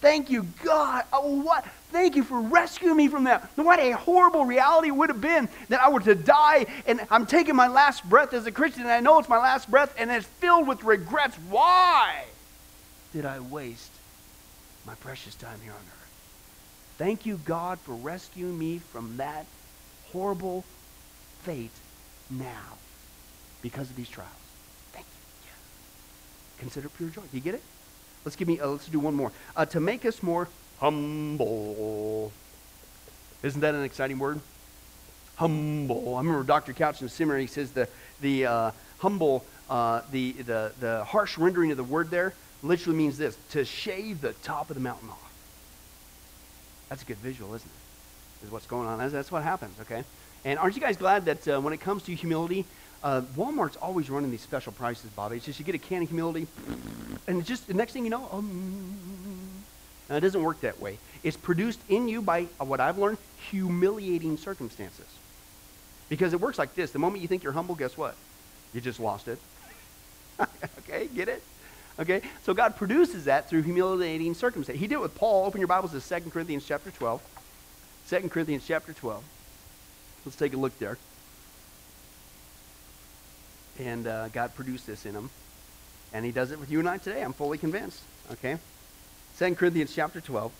thank 0.00 0.30
you, 0.30 0.46
God. 0.64 1.04
Oh, 1.12 1.42
what? 1.42 1.64
Thank 1.92 2.16
you 2.16 2.24
for 2.24 2.40
rescuing 2.40 2.96
me 2.96 3.08
from 3.08 3.24
that. 3.24 3.50
What 3.56 3.78
a 3.78 3.92
horrible 3.92 4.44
reality 4.46 4.88
it 4.88 4.96
would 4.96 5.10
have 5.10 5.20
been 5.20 5.48
that 5.68 5.80
I 5.80 5.90
were 5.90 6.00
to 6.00 6.14
die 6.14 6.66
and 6.86 7.00
I'm 7.10 7.26
taking 7.26 7.54
my 7.54 7.68
last 7.68 8.08
breath 8.08 8.32
as 8.32 8.46
a 8.46 8.52
Christian 8.52 8.82
and 8.82 8.90
I 8.90 9.00
know 9.00 9.18
it's 9.18 9.28
my 9.28 9.38
last 9.38 9.70
breath 9.70 9.94
and 9.98 10.10
it's 10.10 10.26
filled 10.26 10.66
with 10.66 10.82
regrets. 10.82 11.36
Why? 11.48 12.24
did 13.12 13.26
I 13.26 13.40
waste 13.40 13.90
my 14.86 14.94
precious 14.94 15.34
time 15.34 15.58
here 15.62 15.72
on 15.72 15.78
earth? 15.78 16.10
Thank 16.98 17.26
you, 17.26 17.40
God, 17.44 17.78
for 17.80 17.94
rescuing 17.94 18.58
me 18.58 18.78
from 18.78 19.16
that 19.16 19.46
horrible 20.12 20.64
fate 21.42 21.70
now 22.30 22.78
because 23.62 23.90
of 23.90 23.96
these 23.96 24.08
trials. 24.08 24.30
Thank 24.92 25.06
you. 25.06 25.46
Yeah. 25.46 26.60
Consider 26.60 26.88
pure 26.88 27.08
joy. 27.08 27.22
Do 27.22 27.28
you 27.32 27.40
get 27.40 27.54
it? 27.54 27.62
Let's 28.24 28.36
give 28.36 28.48
me. 28.48 28.60
Uh, 28.60 28.68
let's 28.68 28.88
do 28.88 28.98
one 28.98 29.14
more. 29.14 29.32
Uh, 29.56 29.64
to 29.66 29.80
make 29.80 30.04
us 30.04 30.22
more 30.22 30.48
humble. 30.78 32.32
Isn't 33.42 33.60
that 33.60 33.74
an 33.74 33.82
exciting 33.82 34.18
word? 34.18 34.40
Humble. 35.36 36.14
I 36.16 36.18
remember 36.18 36.42
Dr. 36.42 36.72
Couch 36.74 37.00
in 37.00 37.06
the 37.06 37.10
seminary. 37.10 37.42
He 37.42 37.46
says 37.46 37.70
the 37.72 37.88
the 38.20 38.46
uh, 38.46 38.70
humble, 38.98 39.44
uh, 39.70 40.02
the 40.10 40.32
the 40.32 40.72
the 40.80 41.04
harsh 41.04 41.38
rendering 41.38 41.70
of 41.70 41.76
the 41.78 41.84
word 41.84 42.10
there 42.10 42.34
literally 42.62 42.98
means 42.98 43.16
this 43.16 43.38
to 43.50 43.64
shave 43.64 44.20
the 44.20 44.34
top 44.34 44.68
of 44.68 44.74
the 44.74 44.82
mountain 44.82 45.08
off. 45.08 45.32
That's 46.90 47.02
a 47.02 47.06
good 47.06 47.18
visual, 47.18 47.54
isn't 47.54 47.66
it? 47.66 47.79
Is 48.42 48.50
what's 48.50 48.66
going 48.66 48.88
on. 48.88 48.98
That's, 48.98 49.12
that's 49.12 49.30
what 49.30 49.42
happens, 49.42 49.78
okay? 49.82 50.02
And 50.44 50.58
aren't 50.58 50.74
you 50.74 50.80
guys 50.80 50.96
glad 50.96 51.26
that 51.26 51.46
uh, 51.46 51.60
when 51.60 51.74
it 51.74 51.80
comes 51.80 52.02
to 52.04 52.14
humility, 52.14 52.64
uh, 53.02 53.22
Walmart's 53.36 53.76
always 53.76 54.08
running 54.08 54.30
these 54.30 54.40
special 54.40 54.72
prices, 54.72 55.10
Bobby. 55.10 55.36
It's 55.36 55.46
just 55.46 55.58
you 55.58 55.64
get 55.64 55.74
a 55.74 55.78
can 55.78 56.02
of 56.02 56.08
humility, 56.08 56.46
and 57.26 57.44
just 57.44 57.66
the 57.66 57.74
next 57.74 57.92
thing 57.92 58.04
you 58.04 58.10
know, 58.10 58.28
um, 58.32 58.96
it 60.08 60.20
doesn't 60.20 60.42
work 60.42 60.60
that 60.62 60.80
way. 60.80 60.98
It's 61.22 61.36
produced 61.36 61.80
in 61.88 62.08
you 62.08 62.22
by 62.22 62.46
uh, 62.58 62.64
what 62.64 62.80
I've 62.80 62.98
learned, 62.98 63.18
humiliating 63.50 64.36
circumstances. 64.36 65.06
Because 66.08 66.32
it 66.32 66.40
works 66.40 66.58
like 66.58 66.74
this: 66.74 66.90
the 66.90 66.98
moment 66.98 67.22
you 67.22 67.28
think 67.28 67.42
you're 67.42 67.52
humble, 67.52 67.74
guess 67.74 67.96
what? 67.96 68.16
You 68.74 68.80
just 68.80 69.00
lost 69.00 69.28
it. 69.28 69.38
okay, 70.78 71.08
get 71.14 71.28
it? 71.28 71.42
Okay? 71.98 72.22
So 72.42 72.54
God 72.54 72.76
produces 72.76 73.26
that 73.26 73.48
through 73.48 73.62
humiliating 73.62 74.34
circumstance. 74.34 74.78
He 74.78 74.86
did 74.86 74.94
it 74.94 75.00
with 75.00 75.14
Paul. 75.14 75.44
Open 75.44 75.60
your 75.60 75.68
Bibles 75.68 75.92
to 75.92 76.20
2 76.20 76.30
Corinthians 76.30 76.64
chapter 76.66 76.90
12. 76.90 77.20
2 78.10 78.28
Corinthians 78.28 78.64
chapter 78.66 78.92
12. 78.92 79.22
Let's 80.24 80.36
take 80.36 80.52
a 80.52 80.56
look 80.56 80.76
there. 80.80 80.98
And 83.78 84.04
uh, 84.04 84.26
God 84.30 84.52
produced 84.56 84.84
this 84.84 85.06
in 85.06 85.14
him. 85.14 85.30
And 86.12 86.24
he 86.24 86.32
does 86.32 86.50
it 86.50 86.58
with 86.58 86.72
you 86.72 86.80
and 86.80 86.88
I 86.88 86.98
today. 86.98 87.22
I'm 87.22 87.32
fully 87.32 87.56
convinced. 87.56 88.00
Okay? 88.32 88.58
2 89.38 89.54
Corinthians 89.54 89.94
chapter 89.94 90.20
12. 90.20 90.50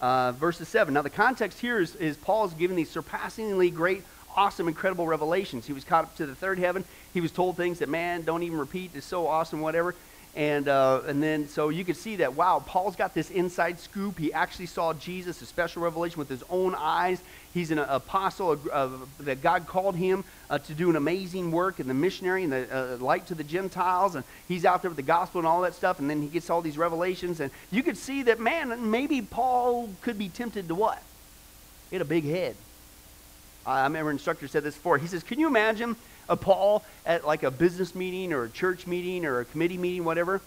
Uh, 0.00 0.32
verses 0.32 0.66
7. 0.66 0.92
Now, 0.92 1.02
the 1.02 1.10
context 1.10 1.60
here 1.60 1.78
is, 1.78 1.94
is 1.94 2.16
Paul's 2.16 2.54
giving 2.54 2.76
these 2.76 2.90
surpassingly 2.90 3.70
great, 3.70 4.02
awesome, 4.34 4.66
incredible 4.66 5.06
revelations. 5.06 5.66
He 5.66 5.72
was 5.72 5.84
caught 5.84 6.06
up 6.06 6.16
to 6.16 6.26
the 6.26 6.34
third 6.34 6.58
heaven. 6.58 6.84
He 7.14 7.20
was 7.20 7.30
told 7.30 7.56
things 7.56 7.78
that, 7.78 7.88
man, 7.88 8.22
don't 8.22 8.42
even 8.42 8.58
repeat. 8.58 8.90
It's 8.94 9.06
so 9.06 9.28
awesome, 9.28 9.60
whatever. 9.60 9.94
And, 10.36 10.68
uh, 10.68 11.02
and 11.06 11.20
then, 11.20 11.48
so 11.48 11.70
you 11.70 11.84
could 11.84 11.96
see 11.96 12.16
that, 12.16 12.34
wow, 12.34 12.62
Paul's 12.64 12.94
got 12.94 13.14
this 13.14 13.30
inside 13.30 13.80
scoop. 13.80 14.16
He 14.16 14.32
actually 14.32 14.66
saw 14.66 14.94
Jesus, 14.94 15.42
a 15.42 15.46
special 15.46 15.82
revelation 15.82 16.18
with 16.18 16.28
his 16.28 16.44
own 16.48 16.76
eyes. 16.76 17.20
He's 17.52 17.72
an 17.72 17.80
apostle 17.80 18.56
uh, 18.72 18.90
that 19.20 19.42
God 19.42 19.66
called 19.66 19.96
him 19.96 20.22
uh, 20.48 20.58
to 20.58 20.74
do 20.74 20.88
an 20.88 20.94
amazing 20.94 21.50
work 21.50 21.80
and 21.80 21.90
the 21.90 21.94
missionary 21.94 22.44
and 22.44 22.52
the 22.52 22.94
uh, 22.94 22.96
light 22.98 23.26
to 23.26 23.34
the 23.34 23.42
Gentiles. 23.42 24.14
And 24.14 24.24
he's 24.46 24.64
out 24.64 24.82
there 24.82 24.90
with 24.90 24.96
the 24.96 25.02
gospel 25.02 25.40
and 25.40 25.48
all 25.48 25.62
that 25.62 25.74
stuff. 25.74 25.98
And 25.98 26.08
then 26.08 26.22
he 26.22 26.28
gets 26.28 26.48
all 26.48 26.62
these 26.62 26.78
revelations. 26.78 27.40
And 27.40 27.50
you 27.72 27.82
could 27.82 27.96
see 27.96 28.22
that, 28.24 28.38
man, 28.38 28.88
maybe 28.88 29.22
Paul 29.22 29.88
could 30.00 30.16
be 30.16 30.28
tempted 30.28 30.68
to 30.68 30.76
what? 30.76 31.02
Get 31.90 32.02
a 32.02 32.04
big 32.04 32.24
head. 32.24 32.54
I 33.66 33.82
remember 33.82 34.10
an 34.10 34.14
instructor 34.14 34.46
said 34.46 34.62
this 34.62 34.76
before. 34.76 34.98
He 34.98 35.08
says, 35.08 35.24
Can 35.24 35.40
you 35.40 35.48
imagine 35.48 35.96
a 36.30 36.36
Paul 36.36 36.82
at 37.04 37.26
like 37.26 37.42
a 37.42 37.50
business 37.50 37.94
meeting 37.94 38.32
or 38.32 38.44
a 38.44 38.48
church 38.48 38.86
meeting 38.86 39.26
or 39.26 39.40
a 39.40 39.44
committee 39.44 39.76
meeting, 39.76 40.04
whatever, 40.04 40.40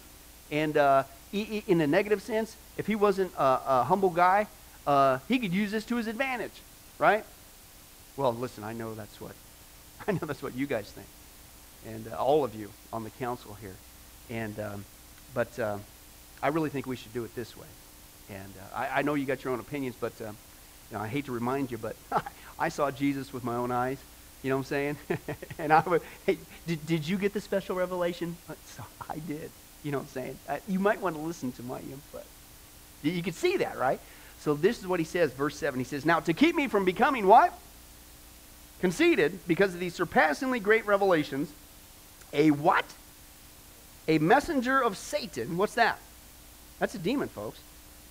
and 0.49 0.75
uh, 0.77 1.03
in 1.31 1.81
a 1.81 1.88
negative 1.88 2.21
sense, 2.21 2.55
if 2.77 2.88
he 2.88 2.95
wasn't 2.95 3.31
a, 3.36 3.59
a 3.67 3.84
humble 3.84 4.09
guy, 4.09 4.47
uh, 4.88 5.19
he 5.27 5.39
could 5.39 5.53
use 5.53 5.71
this 5.71 5.86
to 5.86 5.97
his 5.97 6.07
advantage, 6.07 6.61
right? 6.97 7.25
Well, 8.17 8.34
listen, 8.34 8.63
I 8.63 8.73
know 8.73 8.95
that's 8.95 9.19
what 9.19 9.34
I 10.07 10.13
know 10.13 10.19
that's 10.21 10.41
what 10.41 10.55
you 10.55 10.65
guys 10.65 10.91
think, 10.91 11.07
and 11.86 12.07
uh, 12.11 12.15
all 12.17 12.43
of 12.43 12.55
you 12.55 12.71
on 12.91 13.03
the 13.03 13.09
council 13.11 13.55
here, 13.61 13.75
and 14.29 14.59
um, 14.59 14.86
but 15.34 15.57
uh, 15.59 15.77
I 16.41 16.47
really 16.47 16.69
think 16.69 16.86
we 16.86 16.95
should 16.95 17.13
do 17.13 17.23
it 17.23 17.36
this 17.36 17.57
way. 17.57 17.67
And 18.29 18.53
uh, 18.57 18.77
I, 18.77 18.99
I, 18.99 19.01
know 19.01 19.15
you 19.15 19.25
got 19.25 19.43
your 19.43 19.51
own 19.51 19.59
opinions, 19.59 19.95
but 19.99 20.13
uh, 20.21 20.25
you 20.25 20.97
know, 20.97 20.99
I 20.99 21.07
hate 21.07 21.25
to 21.25 21.34
remind 21.34 21.71
you, 21.71 21.77
but 21.77 21.95
I 22.59 22.69
saw 22.69 22.89
Jesus 22.89 23.34
with 23.34 23.43
my 23.43 23.55
own 23.55 23.71
eyes. 23.71 23.97
You 24.44 24.50
know 24.50 24.58
what 24.58 24.62
I'm 24.62 24.66
saying? 24.66 24.98
and 25.58 25.74
I 25.74 25.80
would, 25.82 26.02
hey, 26.26 26.38
did, 26.68 26.86
did 26.86 27.08
you 27.08 27.18
get 27.18 27.34
the 27.34 27.41
special 27.41 27.76
revelation? 27.76 28.36
So 28.66 28.84
I 29.10 29.20
did. 29.20 29.50
You 29.84 29.91
know 29.91 30.00
what 30.00 30.04
I'm 30.04 30.10
saying? 30.10 30.39
Uh, 30.48 30.58
you 30.68 30.80
might 30.80 31.02
want 31.02 31.16
to 31.16 31.22
listen 31.22 31.52
to 31.54 31.64
my 31.64 31.80
input. 31.80 32.26
You, 33.02 33.12
you 33.12 33.24
can 33.24 33.34
see 33.34 33.58
that, 33.58 33.78
right? 33.78 34.00
So 34.39 34.54
this 34.54 34.80
is 34.80 34.88
what 34.88 35.00
he 35.00 35.06
says, 35.06 35.32
verse 35.34 35.58
7. 35.58 35.80
He 35.80 35.86
says, 35.86 36.06
Now 36.06 36.20
to 36.20 36.34
keep 36.34 36.56
me 36.56 36.68
from 36.68 36.84
becoming 36.84 37.26
what? 37.26 37.58
Conceited, 38.82 39.39
because 39.48 39.74
of 39.74 39.80
these 39.80 39.96
surpassingly 39.96 40.60
great 40.60 40.86
revelations, 40.86 41.50
a 42.34 42.52
what? 42.52 42.86
A 44.10 44.18
messenger 44.18 44.84
of 44.84 44.98
Satan. 44.98 45.56
What's 45.58 45.76
that? 45.76 46.00
That's 46.80 46.96
a 46.96 47.00
demon, 47.00 47.30
folks. 47.30 47.60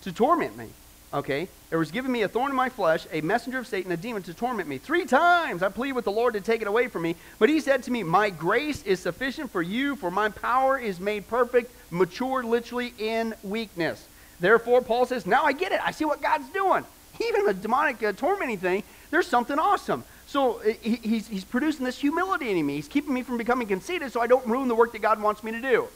To 0.03 0.13
torment 0.13 0.57
me. 0.57 0.69
Okay? 1.15 1.49
There 1.71 1.79
was 1.79 1.91
given 1.91 2.11
me 2.11 2.23
a 2.23 2.29
thorn 2.29 2.51
in 2.51 2.57
my 2.57 2.69
flesh, 2.69 3.07
a 3.13 3.21
messenger 3.21 3.59
of 3.59 3.67
Satan, 3.67 3.93
a 3.93 3.97
demon 3.97 4.23
to 4.23 4.35
torment 4.35 4.69
me. 4.69 4.79
Three 4.79 5.05
times 5.05 5.63
I 5.63 5.69
pleaded 5.69 5.95
with 5.95 6.05
the 6.05 6.13
Lord 6.13 6.35
to 6.35 6.41
take 6.41 6.63
it 6.63 6.69
away 6.69 6.89
from 6.89 7.03
me. 7.03 7.17
But 7.39 7.49
he 7.49 7.61
said 7.61 7.83
to 7.85 7.91
me, 7.91 8.03
My 8.03 8.31
grace 8.31 8.83
is 8.85 9.01
sufficient 9.01 9.51
for 9.51 9.63
you, 9.63 9.97
for 9.97 10.11
my 10.11 10.31
power 10.31 10.79
is 10.79 11.01
made 11.01 11.29
perfect, 11.29 11.71
mature 11.91 12.43
literally 12.43 12.95
in 12.99 13.35
weakness. 13.43 14.07
Therefore, 14.41 14.81
Paul 14.81 15.07
says, 15.07 15.27
Now 15.27 15.45
I 15.45 15.53
get 15.53 15.73
it. 15.73 15.81
I 15.85 15.91
see 15.91 16.05
what 16.05 16.23
God's 16.23 16.49
doing. 16.49 16.85
Even 17.21 17.49
a 17.49 17.53
demonic 17.53 18.03
uh, 18.03 18.13
tormenting 18.13 18.59
thing, 18.59 18.83
there's 19.11 19.27
something 19.27 19.59
awesome. 19.59 20.05
So 20.27 20.61
uh, 20.61 20.73
he, 20.81 20.97
he's, 20.97 21.29
he's 21.29 21.45
producing 21.45 21.85
this 21.85 21.99
humility 21.99 22.51
in 22.51 22.67
me. 22.67 22.77
He's 22.77 22.89
keeping 22.89 23.13
me 23.13 23.23
from 23.23 23.37
becoming 23.37 23.69
conceited 23.69 24.13
so 24.13 24.21
I 24.21 24.27
don't 24.27 24.47
ruin 24.47 24.69
the 24.69 24.75
work 24.75 24.93
that 24.93 25.03
God 25.03 25.21
wants 25.21 25.45
me 25.45 25.53
to 25.53 25.61
do. 25.61 25.89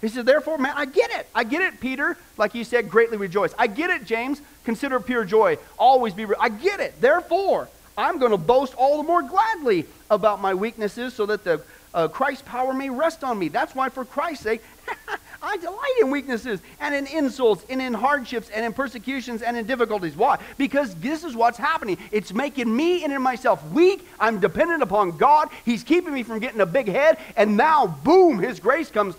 He 0.00 0.08
said, 0.08 0.26
therefore, 0.26 0.58
man, 0.58 0.74
I 0.76 0.84
get 0.84 1.10
it. 1.10 1.26
I 1.34 1.44
get 1.44 1.60
it, 1.62 1.80
Peter. 1.80 2.16
Like 2.36 2.54
you 2.54 2.62
said, 2.64 2.88
greatly 2.88 3.16
rejoice. 3.16 3.52
I 3.58 3.66
get 3.66 3.90
it, 3.90 4.04
James. 4.04 4.40
Consider 4.64 5.00
pure 5.00 5.24
joy. 5.24 5.58
Always 5.76 6.14
be. 6.14 6.26
I 6.38 6.48
get 6.48 6.78
it. 6.78 7.00
Therefore, 7.00 7.68
I'm 7.96 8.18
going 8.18 8.30
to 8.30 8.38
boast 8.38 8.74
all 8.74 8.98
the 8.98 9.02
more 9.02 9.22
gladly 9.22 9.86
about 10.08 10.40
my 10.40 10.54
weaknesses 10.54 11.14
so 11.14 11.26
that 11.26 11.42
the 11.42 11.60
uh, 11.94 12.06
Christ's 12.06 12.42
power 12.42 12.72
may 12.72 12.90
rest 12.90 13.24
on 13.24 13.38
me. 13.38 13.48
That's 13.48 13.74
why, 13.74 13.88
for 13.88 14.04
Christ's 14.04 14.44
sake, 14.44 14.62
I 15.42 15.56
delight 15.56 15.94
in 16.00 16.10
weaknesses 16.10 16.60
and 16.80 16.94
in 16.94 17.06
insults 17.06 17.64
and 17.68 17.80
in 17.80 17.94
hardships 17.94 18.50
and 18.50 18.64
in 18.64 18.72
persecutions 18.72 19.42
and 19.42 19.56
in 19.56 19.66
difficulties. 19.66 20.16
Why? 20.16 20.38
Because 20.58 20.94
this 20.96 21.24
is 21.24 21.34
what's 21.34 21.58
happening. 21.58 21.96
It's 22.12 22.32
making 22.32 22.74
me 22.74 23.04
and 23.04 23.12
in 23.12 23.22
myself 23.22 23.64
weak. 23.70 24.06
I'm 24.20 24.38
dependent 24.40 24.82
upon 24.82 25.16
God. 25.16 25.48
He's 25.64 25.82
keeping 25.82 26.12
me 26.12 26.22
from 26.22 26.38
getting 26.38 26.60
a 26.60 26.66
big 26.66 26.88
head. 26.88 27.18
And 27.36 27.56
now, 27.56 27.86
boom, 27.86 28.38
His 28.38 28.60
grace 28.60 28.90
comes 28.90 29.16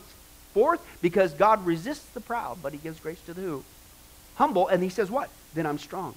Forth, 0.59 0.81
because 1.01 1.33
God 1.33 1.65
resists 1.65 2.09
the 2.09 2.19
proud, 2.19 2.57
but 2.61 2.73
he 2.73 2.79
gives 2.79 2.99
grace 2.99 3.21
to 3.27 3.33
the 3.33 3.39
who? 3.39 3.63
Humble. 4.35 4.67
And 4.67 4.83
he 4.83 4.89
says, 4.89 5.09
what? 5.09 5.29
Then 5.53 5.65
I'm 5.65 5.77
strong. 5.77 6.15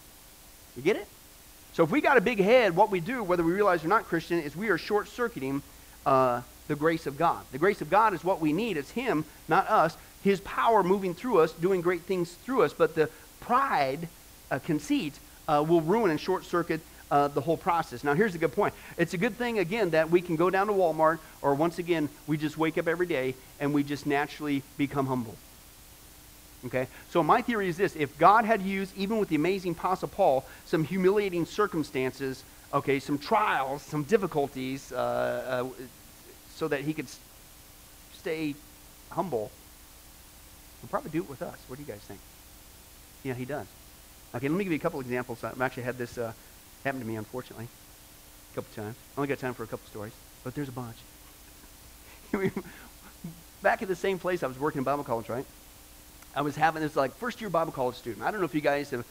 You 0.76 0.82
get 0.82 0.97
it? 0.97 1.07
So 1.74 1.84
if 1.84 1.93
we 1.93 2.01
got 2.01 2.16
a 2.16 2.20
big 2.20 2.40
head, 2.40 2.74
what 2.74 2.90
we 2.90 2.99
do, 2.99 3.22
whether 3.22 3.45
we 3.45 3.53
realize 3.53 3.84
or 3.84 3.88
not 3.88 4.07
Christian, 4.07 4.40
is 4.40 4.57
we 4.57 4.68
are 4.70 4.78
short 4.78 5.07
circuiting 5.07 5.62
uh, 6.05 6.40
the 6.66 6.74
grace 6.74 7.07
of 7.07 7.16
God. 7.16 7.45
The 7.53 7.59
grace 7.59 7.82
of 7.82 7.88
God 7.88 8.14
is 8.14 8.24
what 8.24 8.40
we 8.40 8.53
need. 8.53 8.76
It's 8.76 8.90
Him, 8.90 9.24
not 9.47 9.70
us. 9.70 9.97
His 10.24 10.40
power 10.40 10.82
moving 10.82 11.14
through 11.14 11.38
us, 11.38 11.53
doing 11.53 11.80
great 11.80 12.03
things 12.03 12.32
through 12.45 12.62
us. 12.62 12.72
But 12.72 12.97
the 12.97 13.11
pride, 13.38 14.09
uh, 14.51 14.59
conceit, 14.59 15.14
uh, 15.47 15.64
will 15.68 15.82
ruin 15.82 16.11
and 16.11 16.20
short 16.20 16.45
circuit 16.45 16.80
uh, 17.13 17.29
the 17.29 17.43
whole 17.43 17.59
process. 17.59 18.03
Now, 18.03 18.15
here's 18.15 18.35
a 18.35 18.39
good 18.39 18.53
point. 18.53 18.73
It's 18.97 19.13
a 19.13 19.19
good 19.19 19.37
thing, 19.37 19.59
again, 19.59 19.91
that 19.91 20.11
we 20.11 20.23
can 20.23 20.35
go 20.35 20.49
down 20.49 20.69
to 20.69 20.73
Walmart, 20.73 21.19
or 21.43 21.55
once 21.55 21.79
again, 21.79 22.09
we 22.27 22.39
just 22.39 22.57
wake 22.57 22.79
up 22.79 22.89
every 22.89 23.07
day 23.07 23.35
and 23.61 23.75
we 23.75 23.83
just 23.85 24.07
naturally 24.07 24.63
become 24.79 25.07
humble. 25.07 25.37
Okay? 26.65 26.89
So, 27.11 27.23
my 27.23 27.43
theory 27.43 27.69
is 27.69 27.77
this 27.77 27.95
if 27.97 28.17
God 28.17 28.47
had 28.47 28.63
used, 28.63 28.97
even 28.97 29.19
with 29.19 29.29
the 29.29 29.37
amazing 29.37 29.73
Apostle 29.73 30.09
Paul, 30.09 30.47
some 30.65 30.85
humiliating 30.85 31.45
circumstances, 31.45 32.45
okay, 32.73 32.99
some 32.99 33.19
trials, 33.19 33.83
some 33.83 34.05
difficulties, 34.05 34.91
uh, 34.91 34.97
uh, 34.97 35.85
so 36.55 36.67
that 36.69 36.81
he 36.81 36.95
could 36.95 37.09
stay 38.17 38.55
humble, 39.11 39.51
he'll 40.81 40.89
probably 40.89 41.11
do 41.11 41.19
it 41.19 41.29
with 41.29 41.43
us. 41.43 41.59
What 41.69 41.77
do 41.77 41.83
you 41.85 41.93
guys 41.93 42.01
think? 42.01 42.21
Yeah, 43.23 43.35
he 43.35 43.45
does. 43.45 43.67
Okay, 44.35 44.49
let 44.49 44.57
me 44.57 44.65
give 44.65 44.73
you 44.73 44.79
a 44.79 44.81
couple 44.81 44.99
examples. 45.01 45.45
I've 45.45 45.61
actually 45.61 45.83
had 45.83 45.99
this 45.99 46.17
uh, 46.83 46.85
happen 46.85 47.01
to 47.01 47.07
me, 47.07 47.16
unfortunately, 47.16 47.68
a 48.53 48.55
couple 48.55 48.83
times. 48.83 48.97
I 49.16 49.20
only 49.20 49.28
got 49.28 49.39
time 49.39 49.55
for 49.55 49.62
a 49.62 49.66
couple 49.66 49.87
stories, 49.89 50.12
but 50.45 50.55
there's 50.55 50.68
a 50.68 50.72
bunch. 50.72 50.97
Back 53.62 53.83
at 53.83 53.89
the 53.89 53.97
same 53.97 54.18
place, 54.18 54.43
I 54.43 54.47
was 54.47 54.59
working 54.59 54.78
in 54.78 54.85
Bible 54.85 55.05
college, 55.05 55.28
right? 55.28 55.45
I 56.35 56.43
was 56.43 56.57
having 56.57 56.83
this 56.83 56.97
like 56.97 57.14
first 57.16 57.41
year 57.41 57.51
Bible 57.51 57.72
college 57.72 57.97
student. 57.97 58.24
I 58.24 58.30
don't 58.30 58.41
know 58.41 58.47
if 58.47 58.55
you 58.55 58.61
guys 58.61 58.91
have. 58.91 59.05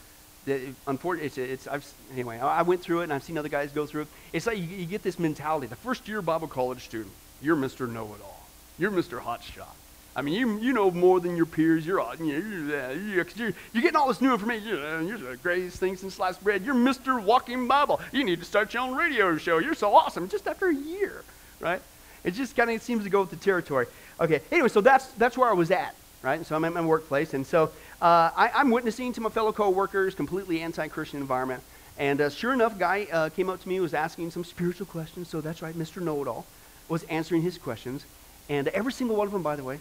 Unfortunately, 0.88 1.28
it's, 1.28 1.38
it's 1.38 1.68
I've 1.68 1.94
anyway. 2.14 2.40
I 2.40 2.64
went 2.64 2.82
through 2.82 3.02
it 3.02 3.04
and 3.04 3.14
I've 3.14 3.22
seen 3.22 3.38
other 3.38 3.48
guys 3.48 3.72
go 3.72 3.86
through 3.86 4.02
it. 4.04 4.08
It's 4.34 4.48
like 4.48 4.58
you, 4.58 4.64
you 4.64 4.86
get 4.86 5.04
this 5.04 5.20
mentality. 5.20 5.68
The 5.68 5.76
first 5.76 6.08
year 6.08 6.22
Bible 6.22 6.48
college 6.48 6.84
student, 6.84 7.14
you're 7.42 7.56
Mr. 7.56 7.88
Know-it-all. 7.88 8.42
You're 8.80 8.92
Mr. 8.92 9.22
Hotshot. 9.22 9.68
I 10.14 10.22
mean, 10.22 10.34
you 10.34 10.60
you 10.60 10.74
know 10.74 10.92
more 10.92 11.22
than 11.22 11.38
your 11.38 11.46
peers. 11.46 11.86
You're 11.86 12.02
you 12.20 12.34
know, 12.34 12.92
you're, 12.92 13.26
you're, 13.36 13.54
you're, 13.74 13.82
getting 13.82 13.96
all 13.96 14.10
this 14.10 14.20
new 14.20 14.34
information. 14.34 14.68
You're, 14.68 14.86
uh, 14.86 15.02
you're 15.02 15.18
the 15.18 15.38
greatest 15.38 15.80
thing 15.80 15.96
since 15.96 16.16
sliced 16.16 16.44
bread. 16.44 16.66
You're 16.66 16.76
Mr. 16.76 17.22
Walking 17.24 17.66
Bible. 17.68 18.02
You 18.12 18.26
need 18.26 18.40
to 18.40 18.46
start 18.46 18.74
your 18.74 18.84
own 18.84 18.96
radio 18.96 19.38
show. 19.38 19.60
You're 19.60 19.74
so 19.74 19.96
awesome. 19.96 20.28
Just 20.28 20.48
after 20.48 20.68
a 20.68 20.76
year, 20.76 21.24
right? 21.62 21.82
It 22.26 22.32
just 22.32 22.58
kind 22.58 22.70
of 22.70 22.82
seems 22.82 23.06
to 23.06 23.10
go 23.10 23.22
with 23.22 23.30
the 23.30 23.38
territory. 23.38 23.88
Okay. 24.20 24.42
Anyway, 24.52 24.68
so 24.68 24.82
that's 24.82 25.08
that's 25.14 25.38
where 25.38 25.50
I 25.50 25.54
was 25.54 25.72
at, 25.72 25.96
right? 26.22 26.46
So 26.46 26.58
I'm 26.58 26.66
at 26.66 26.74
my 26.74 26.82
workplace, 26.82 27.34
and 27.34 27.48
so 27.48 27.72
uh, 28.02 28.32
I, 28.36 28.52
I'm 28.54 28.70
witnessing 28.70 29.14
to 29.14 29.22
my 29.22 29.30
fellow 29.30 29.54
coworkers, 29.54 30.14
completely 30.14 30.62
anti-Christian 30.62 31.22
environment. 31.22 31.64
And 31.98 32.20
uh, 32.20 32.30
sure 32.30 32.52
enough, 32.52 32.78
guy 32.78 33.08
uh, 33.12 33.30
came 33.30 33.50
up 33.50 33.62
to 33.62 33.70
me, 33.70 33.80
was 33.80 33.94
asking 33.94 34.32
some 34.32 34.44
spiritual 34.44 34.88
questions. 34.88 35.30
So 35.30 35.40
that's 35.40 35.62
right, 35.62 35.76
Mr. 35.76 36.02
Know-it-all 36.02 36.46
was 36.90 37.04
answering 37.04 37.44
his 37.44 37.58
questions, 37.58 38.06
and 38.50 38.68
every 38.70 38.92
single 38.92 39.16
one 39.16 39.28
of 39.28 39.32
them, 39.32 39.44
by 39.44 39.56
the 39.56 39.64
way, 39.64 39.80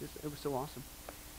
just, 0.00 0.16
it 0.24 0.30
was 0.30 0.38
so 0.40 0.54
awesome, 0.54 0.82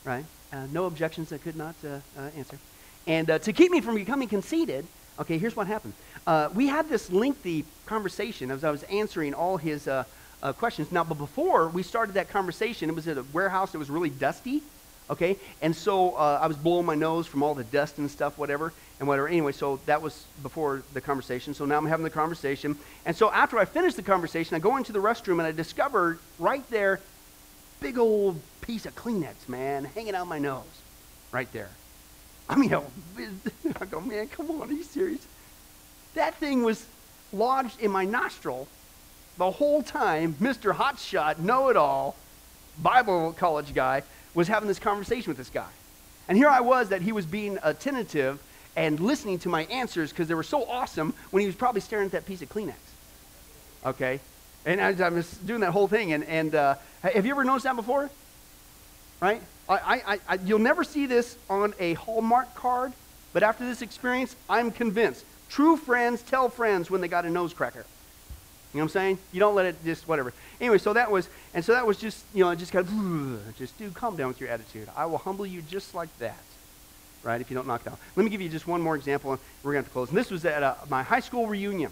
right? 0.04 0.24
Uh, 0.52 0.66
no 0.72 0.86
objections 0.86 1.32
I 1.32 1.38
could 1.38 1.56
not 1.56 1.74
uh, 1.84 2.00
uh, 2.18 2.30
answer. 2.36 2.58
And 3.06 3.30
uh, 3.30 3.38
to 3.40 3.52
keep 3.52 3.70
me 3.70 3.80
from 3.80 3.94
becoming 3.94 4.28
conceited, 4.28 4.86
okay, 5.18 5.38
here's 5.38 5.56
what 5.56 5.66
happened. 5.66 5.94
We 6.54 6.68
had 6.68 6.88
this 6.88 7.10
lengthy 7.10 7.64
conversation 7.86 8.50
as 8.50 8.62
I 8.62 8.70
was 8.70 8.82
answering 8.84 9.34
all 9.34 9.56
his 9.56 9.88
questions. 10.58 10.92
Now, 10.92 11.04
but 11.04 11.18
before 11.18 11.68
we 11.68 11.82
started 11.82 12.14
that 12.14 12.28
conversation, 12.28 12.88
it 12.88 12.94
was 12.94 13.08
at 13.08 13.18
a 13.18 13.24
warehouse 13.32 13.72
that 13.72 13.78
was 13.78 13.90
really 13.90 14.10
dusty, 14.10 14.62
okay? 15.08 15.36
And 15.60 15.74
so 15.74 16.12
uh, 16.12 16.38
I 16.40 16.46
was 16.46 16.56
blowing 16.56 16.86
my 16.86 16.94
nose 16.94 17.26
from 17.26 17.42
all 17.42 17.54
the 17.54 17.64
dust 17.64 17.98
and 17.98 18.10
stuff, 18.10 18.38
whatever, 18.38 18.72
and 18.98 19.08
whatever. 19.08 19.28
Anyway, 19.28 19.52
so 19.52 19.80
that 19.86 20.00
was 20.00 20.24
before 20.42 20.82
the 20.94 21.00
conversation. 21.00 21.52
So 21.52 21.64
now 21.64 21.78
I'm 21.78 21.86
having 21.86 22.04
the 22.04 22.10
conversation. 22.10 22.78
And 23.04 23.16
so 23.16 23.30
after 23.30 23.58
I 23.58 23.64
finished 23.64 23.96
the 23.96 24.02
conversation, 24.02 24.54
I 24.54 24.60
go 24.60 24.76
into 24.76 24.92
the 24.92 25.00
restroom 25.00 25.38
and 25.38 25.42
I 25.42 25.52
discovered 25.52 26.18
right 26.38 26.68
there 26.70 27.00
big 27.80 27.98
old 27.98 28.40
piece 28.60 28.86
of 28.86 28.94
Kleenex, 28.94 29.48
man, 29.48 29.84
hanging 29.84 30.14
out 30.14 30.28
my 30.28 30.38
nose, 30.38 30.64
right 31.32 31.50
there. 31.52 31.70
I 32.48 32.56
mean, 32.56 32.72
oh, 32.74 32.84
I 33.80 33.84
go, 33.86 34.00
man, 34.00 34.28
come 34.28 34.50
on, 34.50 34.70
are 34.70 34.72
you 34.72 34.84
serious? 34.84 35.26
That 36.14 36.34
thing 36.36 36.62
was 36.62 36.86
lodged 37.32 37.80
in 37.80 37.90
my 37.90 38.04
nostril 38.04 38.68
the 39.38 39.50
whole 39.50 39.82
time. 39.82 40.34
Mr. 40.34 40.74
Hotshot, 40.74 41.38
know-it-all, 41.38 42.16
Bible 42.82 43.32
college 43.32 43.74
guy 43.74 44.02
was 44.34 44.48
having 44.48 44.68
this 44.68 44.78
conversation 44.78 45.30
with 45.30 45.36
this 45.36 45.50
guy, 45.50 45.68
and 46.28 46.36
here 46.36 46.48
I 46.48 46.60
was 46.60 46.88
that 46.90 47.02
he 47.02 47.12
was 47.12 47.26
being 47.26 47.58
attentive 47.62 48.42
and 48.76 49.00
listening 49.00 49.38
to 49.40 49.48
my 49.48 49.64
answers 49.64 50.10
because 50.10 50.28
they 50.28 50.34
were 50.34 50.42
so 50.42 50.68
awesome 50.68 51.12
when 51.30 51.40
he 51.40 51.46
was 51.46 51.56
probably 51.56 51.80
staring 51.80 52.06
at 52.06 52.12
that 52.12 52.26
piece 52.26 52.40
of 52.42 52.48
Kleenex. 52.48 52.74
Okay, 53.84 54.20
and 54.64 54.80
I, 54.80 55.08
was 55.08 55.30
doing 55.38 55.60
that 55.60 55.72
whole 55.72 55.88
thing, 55.88 56.12
and 56.12 56.24
and 56.24 56.54
uh, 56.54 56.74
have 57.02 57.24
you 57.24 57.32
ever 57.32 57.44
noticed 57.44 57.64
that 57.64 57.76
before? 57.76 58.10
Right? 59.20 59.42
I, 59.68 60.02
I, 60.06 60.18
I, 60.28 60.38
you'll 60.44 60.58
never 60.58 60.82
see 60.82 61.06
this 61.06 61.36
on 61.48 61.74
a 61.78 61.94
Hallmark 61.94 62.54
card, 62.54 62.92
but 63.32 63.42
after 63.42 63.64
this 63.64 63.82
experience, 63.82 64.34
I'm 64.48 64.70
convinced. 64.70 65.24
True 65.48 65.76
friends 65.76 66.22
tell 66.22 66.48
friends 66.48 66.90
when 66.90 67.00
they 67.00 67.08
got 67.08 67.24
a 67.24 67.30
nose 67.30 67.54
cracker. 67.54 67.84
You 68.72 68.78
know 68.78 68.84
what 68.84 68.90
I'm 68.90 69.00
saying? 69.00 69.18
You 69.32 69.40
don't 69.40 69.54
let 69.54 69.66
it 69.66 69.76
just 69.84 70.06
whatever. 70.06 70.32
Anyway, 70.60 70.78
so 70.78 70.92
that 70.92 71.10
was, 71.10 71.28
and 71.54 71.64
so 71.64 71.72
that 71.72 71.86
was 71.86 71.98
just, 71.98 72.24
you 72.32 72.44
know, 72.44 72.50
I 72.50 72.54
just 72.54 72.72
kind 72.72 72.86
of, 72.86 73.56
just 73.56 73.76
dude, 73.78 73.94
calm 73.94 74.16
down 74.16 74.28
with 74.28 74.40
your 74.40 74.48
attitude. 74.48 74.88
I 74.96 75.06
will 75.06 75.18
humble 75.18 75.44
you 75.44 75.60
just 75.62 75.94
like 75.94 76.16
that, 76.18 76.38
right? 77.24 77.40
If 77.40 77.50
you 77.50 77.56
don't 77.56 77.66
knock 77.66 77.84
down. 77.84 77.96
Let 78.14 78.22
me 78.22 78.30
give 78.30 78.40
you 78.40 78.48
just 78.48 78.68
one 78.68 78.80
more 78.80 78.94
example, 78.94 79.32
and 79.32 79.40
we're 79.64 79.72
going 79.72 79.84
to 79.84 79.90
close. 79.90 80.08
And 80.10 80.18
this 80.18 80.30
was 80.30 80.44
at 80.44 80.62
uh, 80.62 80.74
my 80.88 81.02
high 81.02 81.20
school 81.20 81.48
reunion. 81.48 81.90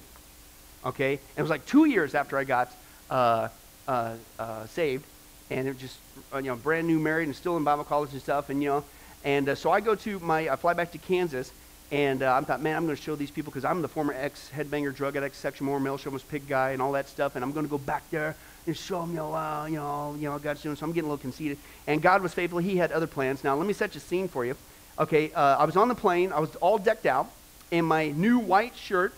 Okay, 0.84 1.12
and 1.12 1.38
it 1.38 1.42
was 1.42 1.50
like 1.50 1.66
two 1.66 1.86
years 1.86 2.14
after 2.14 2.38
I 2.38 2.44
got 2.44 2.72
uh, 3.10 3.48
uh, 3.88 4.14
uh, 4.38 4.66
saved, 4.66 5.04
and 5.50 5.66
it 5.66 5.72
was 5.72 5.80
just, 5.80 5.98
uh, 6.32 6.38
you 6.38 6.44
know, 6.44 6.56
brand 6.56 6.86
new 6.86 6.98
married 6.98 7.26
and 7.26 7.34
still 7.34 7.56
in 7.56 7.64
Bible 7.64 7.84
college 7.84 8.12
and 8.12 8.22
stuff, 8.22 8.48
and 8.50 8.62
you 8.62 8.68
know, 8.68 8.84
and 9.24 9.48
uh, 9.48 9.54
so 9.54 9.70
I 9.70 9.80
go 9.80 9.94
to 9.96 10.18
my, 10.20 10.48
I 10.48 10.56
fly 10.56 10.74
back 10.74 10.92
to 10.92 10.98
Kansas, 10.98 11.52
and 11.90 12.22
uh, 12.22 12.34
I 12.34 12.40
thought, 12.44 12.60
man, 12.60 12.76
I'm 12.76 12.84
going 12.84 12.96
to 12.96 13.02
show 13.02 13.16
these 13.16 13.30
people 13.30 13.50
because 13.50 13.64
I'm 13.64 13.82
the 13.82 13.88
former 13.88 14.14
ex 14.16 14.50
headbanger, 14.54 14.94
drug 14.94 15.16
addict, 15.16 15.34
sexual 15.34 15.66
moral, 15.66 15.80
male 15.80 15.98
chauvinist, 15.98 16.28
pig 16.28 16.46
guy, 16.46 16.70
and 16.70 16.82
all 16.82 16.92
that 16.92 17.08
stuff, 17.08 17.34
and 17.34 17.44
I'm 17.44 17.52
going 17.52 17.66
to 17.66 17.70
go 17.70 17.78
back 17.78 18.08
there 18.10 18.36
and 18.66 18.76
show 18.76 19.00
them, 19.00 19.10
you 19.10 19.16
know, 19.16 19.30
wow, 19.30 19.66
you 19.66 19.76
know, 19.76 20.14
you 20.18 20.28
know, 20.28 20.38
God's 20.38 20.62
doing. 20.62 20.76
So 20.76 20.84
I'm 20.84 20.92
getting 20.92 21.08
a 21.08 21.12
little 21.12 21.22
conceited, 21.22 21.58
and 21.86 22.00
God 22.00 22.22
was 22.22 22.34
faithful. 22.34 22.58
He 22.58 22.76
had 22.76 22.92
other 22.92 23.06
plans. 23.06 23.42
Now 23.42 23.56
let 23.56 23.66
me 23.66 23.72
set 23.72 23.92
the 23.92 24.00
scene 24.00 24.28
for 24.28 24.44
you. 24.44 24.54
Okay, 24.98 25.32
uh, 25.32 25.56
I 25.58 25.64
was 25.64 25.76
on 25.76 25.88
the 25.88 25.94
plane. 25.94 26.32
I 26.32 26.40
was 26.40 26.54
all 26.56 26.78
decked 26.78 27.06
out 27.06 27.30
in 27.70 27.84
my 27.84 28.10
new 28.10 28.38
white 28.38 28.76
shirt, 28.76 29.14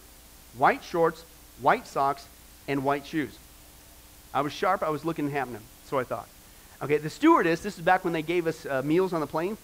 white 0.56 0.84
shorts, 0.84 1.24
white 1.60 1.86
socks, 1.86 2.26
and 2.68 2.84
white 2.84 3.06
shoes. 3.06 3.36
I 4.32 4.42
was 4.42 4.52
sharp. 4.52 4.82
I 4.82 4.90
was 4.90 5.04
looking 5.04 5.30
happening. 5.30 5.62
So 5.86 5.98
I 5.98 6.04
thought. 6.04 6.28
Okay, 6.82 6.98
the 6.98 7.10
stewardess. 7.10 7.60
This 7.60 7.76
is 7.76 7.84
back 7.84 8.04
when 8.04 8.12
they 8.12 8.22
gave 8.22 8.46
us 8.46 8.64
uh, 8.64 8.82
meals 8.82 9.12
on 9.12 9.20
the 9.20 9.26
plane, 9.26 9.58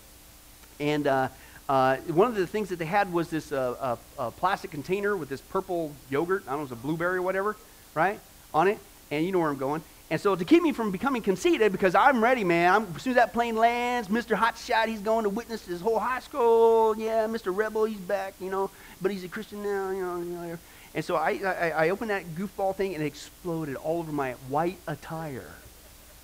and 0.81 1.07
uh, 1.07 1.29
uh, 1.69 1.97
one 2.09 2.29
of 2.29 2.35
the 2.35 2.47
things 2.47 2.69
that 2.69 2.79
they 2.79 2.85
had 2.85 3.13
was 3.13 3.31
this 3.31 3.53
uh, 3.53 3.97
uh, 4.19 4.31
plastic 4.33 4.71
container 4.71 5.17
with 5.17 5.29
this 5.29 5.41
purple 5.41 5.93
yogurt. 6.11 6.43
I 6.47 6.51
don't 6.51 6.57
know, 6.57 6.61
it 6.61 6.71
was 6.71 6.73
a 6.73 6.77
blueberry 6.77 7.19
or 7.19 7.23
whatever, 7.23 7.57
right, 7.95 8.21
on 8.53 8.69
it. 8.69 8.79
And 9.11 9.25
you 9.25 9.33
know 9.33 9.39
where 9.39 9.51
I'm 9.51 9.57
going. 9.57 9.83
And 10.11 10.21
so 10.21 10.37
to 10.37 10.45
keep 10.45 10.63
me 10.63 10.73
from 10.73 10.93
becoming 10.93 11.23
conceited, 11.23 11.73
because 11.73 11.95
I'm 11.97 12.23
ready, 12.23 12.45
man. 12.45 12.73
I'm, 12.73 12.95
as 12.95 13.03
soon 13.03 13.13
as 13.13 13.17
that 13.17 13.33
plane 13.33 13.57
lands, 13.57 14.09
Mr. 14.09 14.37
Hotshot, 14.37 14.87
he's 14.87 15.01
going 15.01 15.25
to 15.25 15.29
witness 15.29 15.67
his 15.67 15.81
whole 15.81 15.99
high 15.99 16.21
school. 16.21 16.97
Yeah, 16.97 17.27
Mr. 17.27 17.57
Rebel, 17.57 17.85
he's 17.85 17.99
back, 17.99 18.35
you 18.41 18.51
know, 18.51 18.71
but 19.03 19.11
he's 19.11 19.25
a 19.25 19.29
Christian 19.29 19.63
now, 19.63 19.91
you 19.91 20.03
know. 20.03 20.19
You 20.19 20.25
know. 20.25 20.59
And 20.97 21.05
so 21.05 21.15
I, 21.15 21.41
I, 21.45 21.71
I 21.71 21.89
opened 21.91 22.11
that 22.11 22.25
goofball 22.35 22.75
thing 22.75 22.95
and 22.95 23.05
it 23.05 23.07
exploded 23.07 23.77
all 23.77 23.99
over 23.99 24.11
my 24.11 24.33
white 24.49 24.79
attire. 24.89 25.51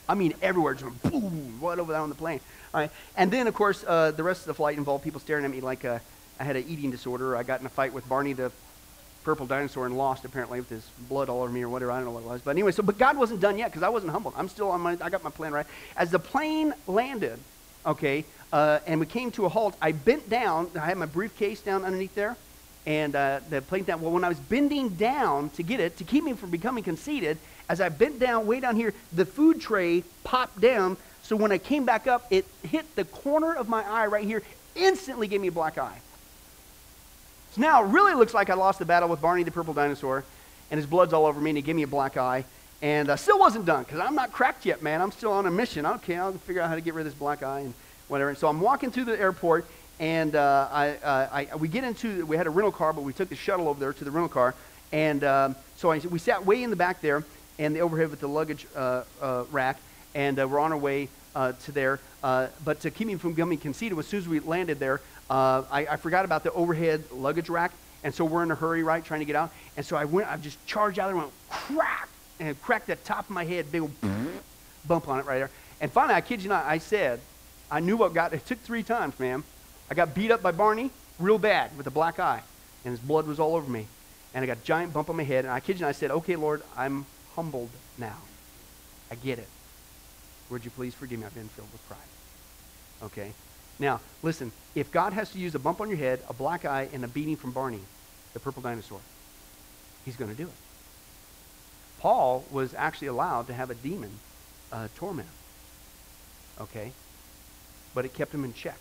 I 0.08 0.14
mean, 0.14 0.34
everywhere, 0.40 0.74
just 0.74 1.02
boom, 1.02 1.58
right 1.60 1.78
over 1.78 1.92
there 1.92 2.00
on 2.00 2.08
the 2.08 2.14
plane. 2.14 2.40
All 2.72 2.80
right. 2.80 2.90
And 3.16 3.30
then, 3.30 3.46
of 3.46 3.54
course, 3.54 3.84
uh, 3.86 4.12
the 4.12 4.22
rest 4.22 4.40
of 4.40 4.46
the 4.46 4.54
flight 4.54 4.78
involved 4.78 5.04
people 5.04 5.20
staring 5.20 5.44
at 5.44 5.50
me 5.50 5.60
like 5.60 5.84
uh, 5.84 5.98
I 6.40 6.44
had 6.44 6.56
an 6.56 6.64
eating 6.66 6.90
disorder. 6.90 7.36
I 7.36 7.42
got 7.42 7.60
in 7.60 7.66
a 7.66 7.68
fight 7.68 7.92
with 7.92 8.08
Barney 8.08 8.32
the 8.32 8.50
purple 9.24 9.46
dinosaur 9.46 9.86
and 9.86 9.96
lost 9.96 10.24
apparently 10.24 10.58
with 10.58 10.70
his 10.70 10.88
blood 11.08 11.28
all 11.28 11.42
over 11.42 11.52
me 11.52 11.62
or 11.62 11.68
whatever. 11.68 11.92
I 11.92 11.96
don't 11.96 12.06
know 12.06 12.12
what 12.12 12.22
it 12.22 12.26
was. 12.26 12.40
But 12.40 12.52
anyway, 12.52 12.72
so 12.72 12.82
but 12.82 12.96
God 12.96 13.18
wasn't 13.18 13.40
done 13.40 13.58
yet 13.58 13.70
because 13.70 13.82
I 13.82 13.90
wasn't 13.90 14.12
humbled. 14.12 14.34
I'm 14.38 14.48
still 14.48 14.70
on 14.70 14.80
my. 14.80 14.96
I 15.02 15.10
got 15.10 15.22
my 15.22 15.30
plan 15.30 15.52
right. 15.52 15.66
As 15.96 16.10
the 16.10 16.18
plane 16.18 16.72
landed, 16.86 17.38
okay, 17.84 18.24
uh, 18.52 18.80
and 18.86 18.98
we 19.00 19.06
came 19.06 19.30
to 19.32 19.44
a 19.44 19.50
halt, 19.50 19.76
I 19.82 19.92
bent 19.92 20.30
down. 20.30 20.70
I 20.74 20.86
had 20.86 20.96
my 20.96 21.06
briefcase 21.06 21.60
down 21.60 21.84
underneath 21.84 22.14
there, 22.14 22.36
and 22.86 23.14
uh, 23.14 23.40
the 23.50 23.62
plane 23.62 23.84
down. 23.84 24.00
Well, 24.00 24.12
when 24.12 24.24
I 24.24 24.28
was 24.28 24.40
bending 24.40 24.90
down 24.90 25.50
to 25.50 25.62
get 25.62 25.80
it 25.80 25.96
to 25.98 26.04
keep 26.04 26.24
me 26.24 26.32
from 26.32 26.50
becoming 26.50 26.84
conceited, 26.84 27.38
as 27.68 27.80
I 27.80 27.88
bent 27.88 28.18
down 28.18 28.46
way 28.46 28.60
down 28.60 28.76
here, 28.76 28.92
the 29.12 29.24
food 29.24 29.60
tray 29.60 30.04
popped 30.24 30.60
down. 30.60 30.96
So 31.22 31.36
when 31.36 31.52
I 31.52 31.58
came 31.58 31.84
back 31.84 32.06
up, 32.06 32.26
it 32.30 32.44
hit 32.62 32.96
the 32.96 33.04
corner 33.04 33.54
of 33.54 33.68
my 33.68 33.84
eye 33.84 34.06
right 34.06 34.24
here. 34.24 34.42
Instantly 34.74 35.28
gave 35.28 35.40
me 35.40 35.48
a 35.48 35.52
black 35.52 35.78
eye. 35.78 35.98
So 37.52 37.60
now 37.60 37.84
it 37.84 37.88
really 37.88 38.14
looks 38.14 38.34
like 38.34 38.50
I 38.50 38.54
lost 38.54 38.78
the 38.78 38.84
battle 38.84 39.08
with 39.08 39.20
Barney 39.20 39.42
the 39.42 39.50
purple 39.50 39.74
dinosaur, 39.74 40.24
and 40.70 40.78
his 40.78 40.86
blood's 40.86 41.12
all 41.12 41.26
over 41.26 41.40
me, 41.40 41.50
and 41.50 41.56
he 41.56 41.62
gave 41.62 41.76
me 41.76 41.82
a 41.82 41.86
black 41.88 42.16
eye. 42.16 42.44
And 42.80 43.10
I 43.10 43.16
still 43.16 43.38
wasn't 43.38 43.64
done 43.64 43.84
because 43.84 44.00
I'm 44.00 44.16
not 44.16 44.32
cracked 44.32 44.66
yet, 44.66 44.82
man. 44.82 45.00
I'm 45.00 45.12
still 45.12 45.32
on 45.32 45.46
a 45.46 45.50
mission. 45.50 45.86
Okay, 45.86 46.16
I'll 46.16 46.32
figure 46.32 46.62
out 46.62 46.68
how 46.68 46.74
to 46.74 46.80
get 46.80 46.94
rid 46.94 47.06
of 47.06 47.12
this 47.12 47.18
black 47.18 47.42
eye 47.42 47.60
and 47.60 47.74
whatever. 48.08 48.30
And 48.30 48.38
so 48.38 48.48
I'm 48.48 48.60
walking 48.60 48.90
through 48.90 49.04
the 49.04 49.20
airport, 49.20 49.66
and 50.02 50.34
uh, 50.34 50.68
I, 50.72 50.88
uh, 50.96 51.46
I, 51.52 51.56
we 51.56 51.68
get 51.68 51.84
into, 51.84 52.26
we 52.26 52.36
had 52.36 52.48
a 52.48 52.50
rental 52.50 52.72
car, 52.72 52.92
but 52.92 53.04
we 53.04 53.12
took 53.12 53.28
the 53.28 53.36
shuttle 53.36 53.68
over 53.68 53.78
there 53.78 53.92
to 53.92 54.04
the 54.04 54.10
rental 54.10 54.28
car. 54.28 54.52
And 54.90 55.22
um, 55.22 55.54
so 55.76 55.92
I, 55.92 55.98
we 55.98 56.18
sat 56.18 56.44
way 56.44 56.64
in 56.64 56.70
the 56.70 56.76
back 56.76 57.00
there, 57.00 57.22
and 57.60 57.74
the 57.76 57.80
overhead 57.80 58.10
with 58.10 58.18
the 58.18 58.26
luggage 58.26 58.66
uh, 58.74 59.04
uh, 59.22 59.44
rack, 59.52 59.78
and 60.16 60.40
uh, 60.40 60.48
we're 60.48 60.58
on 60.58 60.72
our 60.72 60.78
way 60.78 61.08
uh, 61.36 61.52
to 61.52 61.72
there. 61.72 62.00
Uh, 62.20 62.48
but 62.64 62.80
to 62.80 62.90
keep 62.90 63.06
me 63.06 63.14
from 63.14 63.34
becoming 63.34 63.58
conceited, 63.58 63.96
as 63.96 64.08
soon 64.08 64.18
as 64.18 64.26
we 64.26 64.40
landed 64.40 64.80
there, 64.80 65.00
uh, 65.30 65.62
I, 65.70 65.86
I 65.86 65.96
forgot 65.96 66.24
about 66.24 66.42
the 66.42 66.52
overhead 66.52 67.04
luggage 67.12 67.48
rack, 67.48 67.70
And 68.04 68.14
so 68.14 68.24
we're 68.24 68.42
in 68.42 68.50
a 68.50 68.54
hurry, 68.54 68.82
right, 68.82 69.04
trying 69.04 69.20
to 69.20 69.26
get 69.26 69.36
out. 69.36 69.52
And 69.76 69.86
so 69.86 69.96
I 69.96 70.04
went, 70.04 70.28
I 70.28 70.36
just 70.36 70.64
charged 70.66 70.98
out 70.98 71.06
there 71.06 71.14
and 71.14 71.24
went 71.24 71.32
crack, 71.48 72.08
and 72.40 72.60
cracked 72.60 72.88
the 72.88 72.96
top 72.96 73.26
of 73.26 73.30
my 73.30 73.44
head, 73.44 73.70
big 73.70 73.82
old 73.82 73.92
bump 74.86 75.08
on 75.08 75.20
it 75.20 75.26
right 75.26 75.38
there. 75.38 75.50
And 75.80 75.90
finally, 75.90 76.14
I 76.14 76.20
kid 76.20 76.42
you 76.42 76.48
not, 76.48 76.64
I 76.64 76.78
said, 76.78 77.20
I 77.70 77.80
knew 77.80 77.96
what 77.96 78.12
got, 78.12 78.32
it 78.32 78.44
took 78.44 78.58
three 78.60 78.82
times, 78.82 79.18
ma'am. 79.18 79.44
I 79.90 79.94
got 79.94 80.14
beat 80.14 80.30
up 80.30 80.42
by 80.42 80.52
Barney 80.52 80.90
real 81.18 81.38
bad 81.38 81.76
with 81.76 81.86
a 81.86 81.90
black 81.90 82.18
eye, 82.18 82.42
and 82.84 82.92
his 82.92 83.00
blood 83.00 83.26
was 83.26 83.38
all 83.38 83.54
over 83.54 83.70
me. 83.70 83.86
And 84.34 84.42
I 84.42 84.46
got 84.46 84.58
a 84.58 84.64
giant 84.64 84.92
bump 84.92 85.10
on 85.10 85.16
my 85.16 85.24
head, 85.24 85.44
and 85.44 85.52
I 85.52 85.60
kid 85.60 85.80
you 85.80 85.86
I 85.86 85.92
said, 85.92 86.10
okay, 86.10 86.36
Lord, 86.36 86.62
I'm 86.76 87.04
humbled 87.34 87.70
now. 87.98 88.16
I 89.10 89.14
get 89.16 89.38
it. 89.38 89.48
Would 90.50 90.64
you 90.64 90.70
please 90.70 90.94
forgive 90.94 91.18
me? 91.18 91.26
I've 91.26 91.34
been 91.34 91.48
filled 91.48 91.70
with 91.72 91.86
pride. 91.86 91.98
Okay? 93.02 93.32
Now, 93.78 94.00
listen, 94.22 94.52
if 94.74 94.90
God 94.90 95.12
has 95.12 95.30
to 95.32 95.38
use 95.38 95.54
a 95.54 95.58
bump 95.58 95.80
on 95.80 95.88
your 95.88 95.98
head, 95.98 96.20
a 96.28 96.32
black 96.32 96.64
eye, 96.64 96.88
and 96.92 97.04
a 97.04 97.08
beating 97.08 97.36
from 97.36 97.52
Barney, 97.52 97.80
the 98.32 98.40
purple 98.40 98.62
dinosaur, 98.62 99.00
he's 100.04 100.16
going 100.16 100.30
to 100.30 100.36
do 100.36 100.44
it. 100.44 100.54
Paul 102.00 102.44
was 102.50 102.74
actually 102.74 103.08
allowed 103.08 103.46
to 103.46 103.54
have 103.54 103.70
a 103.70 103.74
demon 103.74 104.10
uh, 104.72 104.88
torment. 104.96 105.28
Okay? 106.60 106.92
But 107.94 108.04
it 108.04 108.14
kept 108.14 108.34
him 108.34 108.44
in 108.44 108.54
check. 108.54 108.78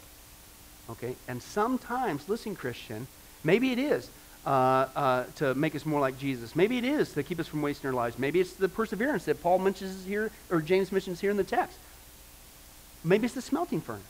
Okay? 0.91 1.15
And 1.27 1.41
sometimes, 1.41 2.27
listen, 2.27 2.55
Christian, 2.55 3.07
maybe 3.43 3.71
it 3.71 3.79
is 3.79 4.09
uh, 4.45 4.49
uh, 4.95 5.23
to 5.35 5.53
make 5.55 5.75
us 5.75 5.85
more 5.85 5.99
like 5.99 6.17
Jesus. 6.17 6.55
Maybe 6.55 6.77
it 6.77 6.83
is 6.83 7.13
to 7.13 7.23
keep 7.23 7.39
us 7.39 7.47
from 7.47 7.61
wasting 7.61 7.89
our 7.89 7.93
lives. 7.93 8.17
Maybe 8.17 8.39
it's 8.39 8.53
the 8.53 8.69
perseverance 8.69 9.25
that 9.25 9.41
Paul 9.41 9.59
mentions 9.59 10.05
here, 10.05 10.31
or 10.49 10.61
James 10.61 10.91
mentions 10.91 11.19
here 11.19 11.31
in 11.31 11.37
the 11.37 11.43
text. 11.43 11.77
Maybe 13.03 13.25
it's 13.25 13.35
the 13.35 13.41
smelting 13.41 13.81
furnace. 13.81 14.03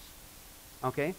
Okay? 0.84 1.13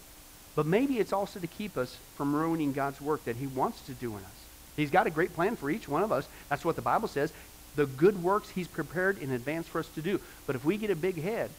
But 0.55 0.65
maybe 0.65 0.99
it's 0.99 1.13
also 1.13 1.39
to 1.39 1.47
keep 1.47 1.77
us 1.77 1.97
from 2.15 2.35
ruining 2.35 2.73
God's 2.73 3.01
work 3.01 3.23
that 3.25 3.37
He 3.37 3.47
wants 3.47 3.81
to 3.83 3.93
do 3.93 4.11
in 4.11 4.17
us. 4.17 4.45
He's 4.75 4.91
got 4.91 5.07
a 5.07 5.11
great 5.11 5.33
plan 5.33 5.55
for 5.55 5.69
each 5.69 5.87
one 5.87 6.03
of 6.03 6.11
us. 6.11 6.27
That's 6.49 6.65
what 6.65 6.75
the 6.75 6.81
Bible 6.81 7.07
says. 7.07 7.31
The 7.75 7.85
good 7.85 8.21
works 8.21 8.49
He's 8.49 8.67
prepared 8.67 9.19
in 9.19 9.31
advance 9.31 9.67
for 9.67 9.79
us 9.79 9.87
to 9.89 10.01
do. 10.01 10.19
But 10.45 10.55
if 10.55 10.65
we 10.65 10.77
get 10.77 10.89
a 10.89 10.95
big 10.95 11.21
head, 11.21 11.49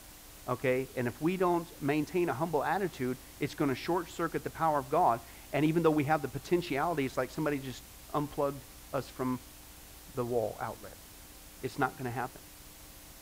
okay, 0.48 0.86
and 0.96 1.06
if 1.06 1.20
we 1.22 1.36
don't 1.36 1.66
maintain 1.82 2.28
a 2.28 2.34
humble 2.34 2.62
attitude, 2.62 3.16
it's 3.40 3.54
going 3.54 3.70
to 3.70 3.74
short 3.74 4.10
circuit 4.10 4.44
the 4.44 4.50
power 4.50 4.78
of 4.78 4.90
God. 4.90 5.20
And 5.52 5.64
even 5.64 5.82
though 5.82 5.90
we 5.90 6.04
have 6.04 6.22
the 6.22 6.28
potentiality, 6.28 7.04
it's 7.04 7.16
like 7.16 7.30
somebody 7.30 7.58
just 7.58 7.82
unplugged 8.12 8.60
us 8.92 9.08
from 9.08 9.38
the 10.14 10.24
wall 10.24 10.56
outlet. 10.60 10.94
It's 11.62 11.78
not 11.78 11.92
going 11.92 12.04
to 12.04 12.10
happen. 12.10 12.40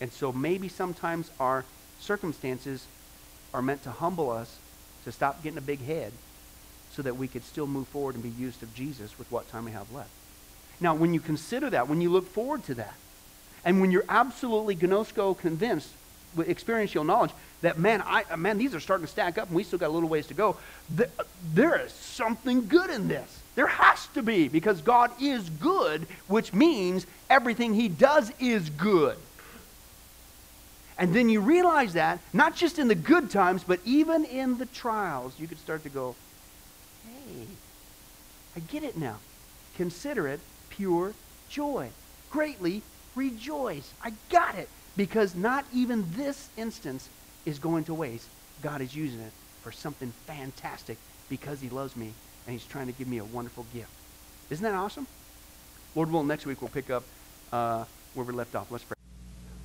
And 0.00 0.12
so 0.12 0.32
maybe 0.32 0.68
sometimes 0.68 1.30
our 1.38 1.64
circumstances 2.00 2.86
are 3.54 3.62
meant 3.62 3.82
to 3.84 3.90
humble 3.90 4.30
us 4.30 4.58
to 5.04 5.12
stop 5.12 5.42
getting 5.42 5.58
a 5.58 5.62
big 5.62 5.80
head 5.84 6.12
so 6.90 7.02
that 7.02 7.16
we 7.16 7.28
could 7.28 7.44
still 7.44 7.66
move 7.66 7.88
forward 7.88 8.14
and 8.14 8.22
be 8.22 8.30
used 8.30 8.62
of 8.62 8.74
Jesus 8.74 9.18
with 9.18 9.30
what 9.30 9.48
time 9.50 9.64
we 9.64 9.72
have 9.72 9.92
left. 9.92 10.10
Now, 10.80 10.94
when 10.94 11.14
you 11.14 11.20
consider 11.20 11.70
that, 11.70 11.88
when 11.88 12.00
you 12.00 12.10
look 12.10 12.26
forward 12.26 12.64
to 12.64 12.74
that, 12.74 12.94
and 13.64 13.80
when 13.80 13.92
you're 13.92 14.04
absolutely 14.08 14.74
ginosko 14.74 15.38
convinced 15.38 15.90
experiential 16.40 17.04
knowledge 17.04 17.32
that, 17.62 17.78
man, 17.78 18.02
I, 18.04 18.36
man, 18.36 18.58
these 18.58 18.74
are 18.74 18.80
starting 18.80 19.06
to 19.06 19.12
stack 19.12 19.38
up 19.38 19.48
and 19.48 19.56
we 19.56 19.64
still 19.64 19.78
got 19.78 19.88
a 19.88 19.92
little 19.94 20.08
ways 20.08 20.26
to 20.28 20.34
go, 20.34 20.56
there 21.52 21.80
is 21.80 21.92
something 21.92 22.66
good 22.66 22.90
in 22.90 23.08
this. 23.08 23.40
There 23.54 23.66
has 23.66 24.06
to 24.08 24.22
be 24.22 24.48
because 24.48 24.80
God 24.80 25.10
is 25.20 25.48
good, 25.48 26.06
which 26.26 26.52
means 26.52 27.06
everything 27.28 27.74
he 27.74 27.88
does 27.88 28.32
is 28.40 28.70
good. 28.70 29.16
And 30.98 31.14
then 31.14 31.28
you 31.28 31.40
realize 31.40 31.94
that, 31.94 32.20
not 32.32 32.54
just 32.54 32.78
in 32.78 32.88
the 32.88 32.94
good 32.94 33.30
times, 33.30 33.64
but 33.64 33.80
even 33.84 34.24
in 34.24 34.58
the 34.58 34.66
trials, 34.66 35.34
you 35.38 35.48
could 35.48 35.58
start 35.58 35.82
to 35.82 35.88
go, 35.88 36.14
hey, 37.06 37.46
I 38.56 38.60
get 38.60 38.82
it 38.82 38.96
now. 38.96 39.16
Consider 39.76 40.28
it 40.28 40.40
pure 40.70 41.14
joy. 41.48 41.90
Greatly 42.30 42.82
rejoice. 43.14 43.92
I 44.02 44.12
got 44.30 44.54
it. 44.54 44.68
Because 44.96 45.34
not 45.34 45.64
even 45.72 46.04
this 46.16 46.48
instance 46.56 47.08
is 47.44 47.58
going 47.58 47.84
to 47.84 47.94
waste. 47.94 48.28
God 48.62 48.80
is 48.80 48.94
using 48.94 49.20
it 49.20 49.32
for 49.62 49.72
something 49.72 50.12
fantastic 50.26 50.98
because 51.28 51.60
he 51.60 51.68
loves 51.68 51.96
me 51.96 52.12
and 52.46 52.52
he's 52.52 52.64
trying 52.64 52.86
to 52.86 52.92
give 52.92 53.08
me 53.08 53.18
a 53.18 53.24
wonderful 53.24 53.66
gift. 53.72 53.90
Isn't 54.50 54.62
that 54.64 54.74
awesome? 54.74 55.06
Lord 55.94 56.10
willing, 56.10 56.28
next 56.28 56.46
week 56.46 56.60
we'll 56.60 56.70
pick 56.70 56.90
up 56.90 57.04
uh, 57.52 57.84
where 58.14 58.26
we 58.26 58.32
left 58.32 58.54
off. 58.54 58.70
Let's 58.70 58.84
pray. 58.84 58.96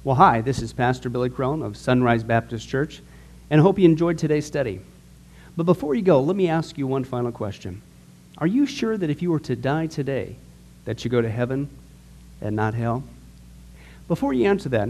Well, 0.04 0.16
hi, 0.16 0.42
this 0.42 0.62
is 0.62 0.72
Pastor 0.72 1.10
Billy 1.10 1.30
Crone 1.30 1.62
of 1.62 1.76
Sunrise 1.76 2.24
Baptist 2.24 2.68
Church, 2.70 3.02
and 3.50 3.60
I 3.60 3.64
hope 3.64 3.78
you 3.78 3.86
enjoyed 3.86 4.18
today's 4.18 4.46
study. 4.46 4.80
But 5.58 5.64
before 5.64 5.96
you 5.96 6.02
go, 6.02 6.22
let 6.22 6.36
me 6.36 6.48
ask 6.48 6.78
you 6.78 6.88
one 6.88 7.04
final 7.04 7.32
question. 7.32 7.82
Are 8.38 8.48
you 8.48 8.66
sure 8.66 8.98
that 8.98 9.10
if 9.10 9.22
you 9.22 9.32
were 9.32 9.40
to 9.42 9.56
die 9.56 9.88
today, 9.88 10.36
that 10.86 11.04
you 11.04 11.10
go 11.12 11.22
to 11.22 11.30
heaven 11.30 11.70
and 12.40 12.56
not 12.56 12.74
hell? 12.74 13.04
Before 14.08 14.32
you 14.32 14.46
answer 14.46 14.70
that, 14.70 14.90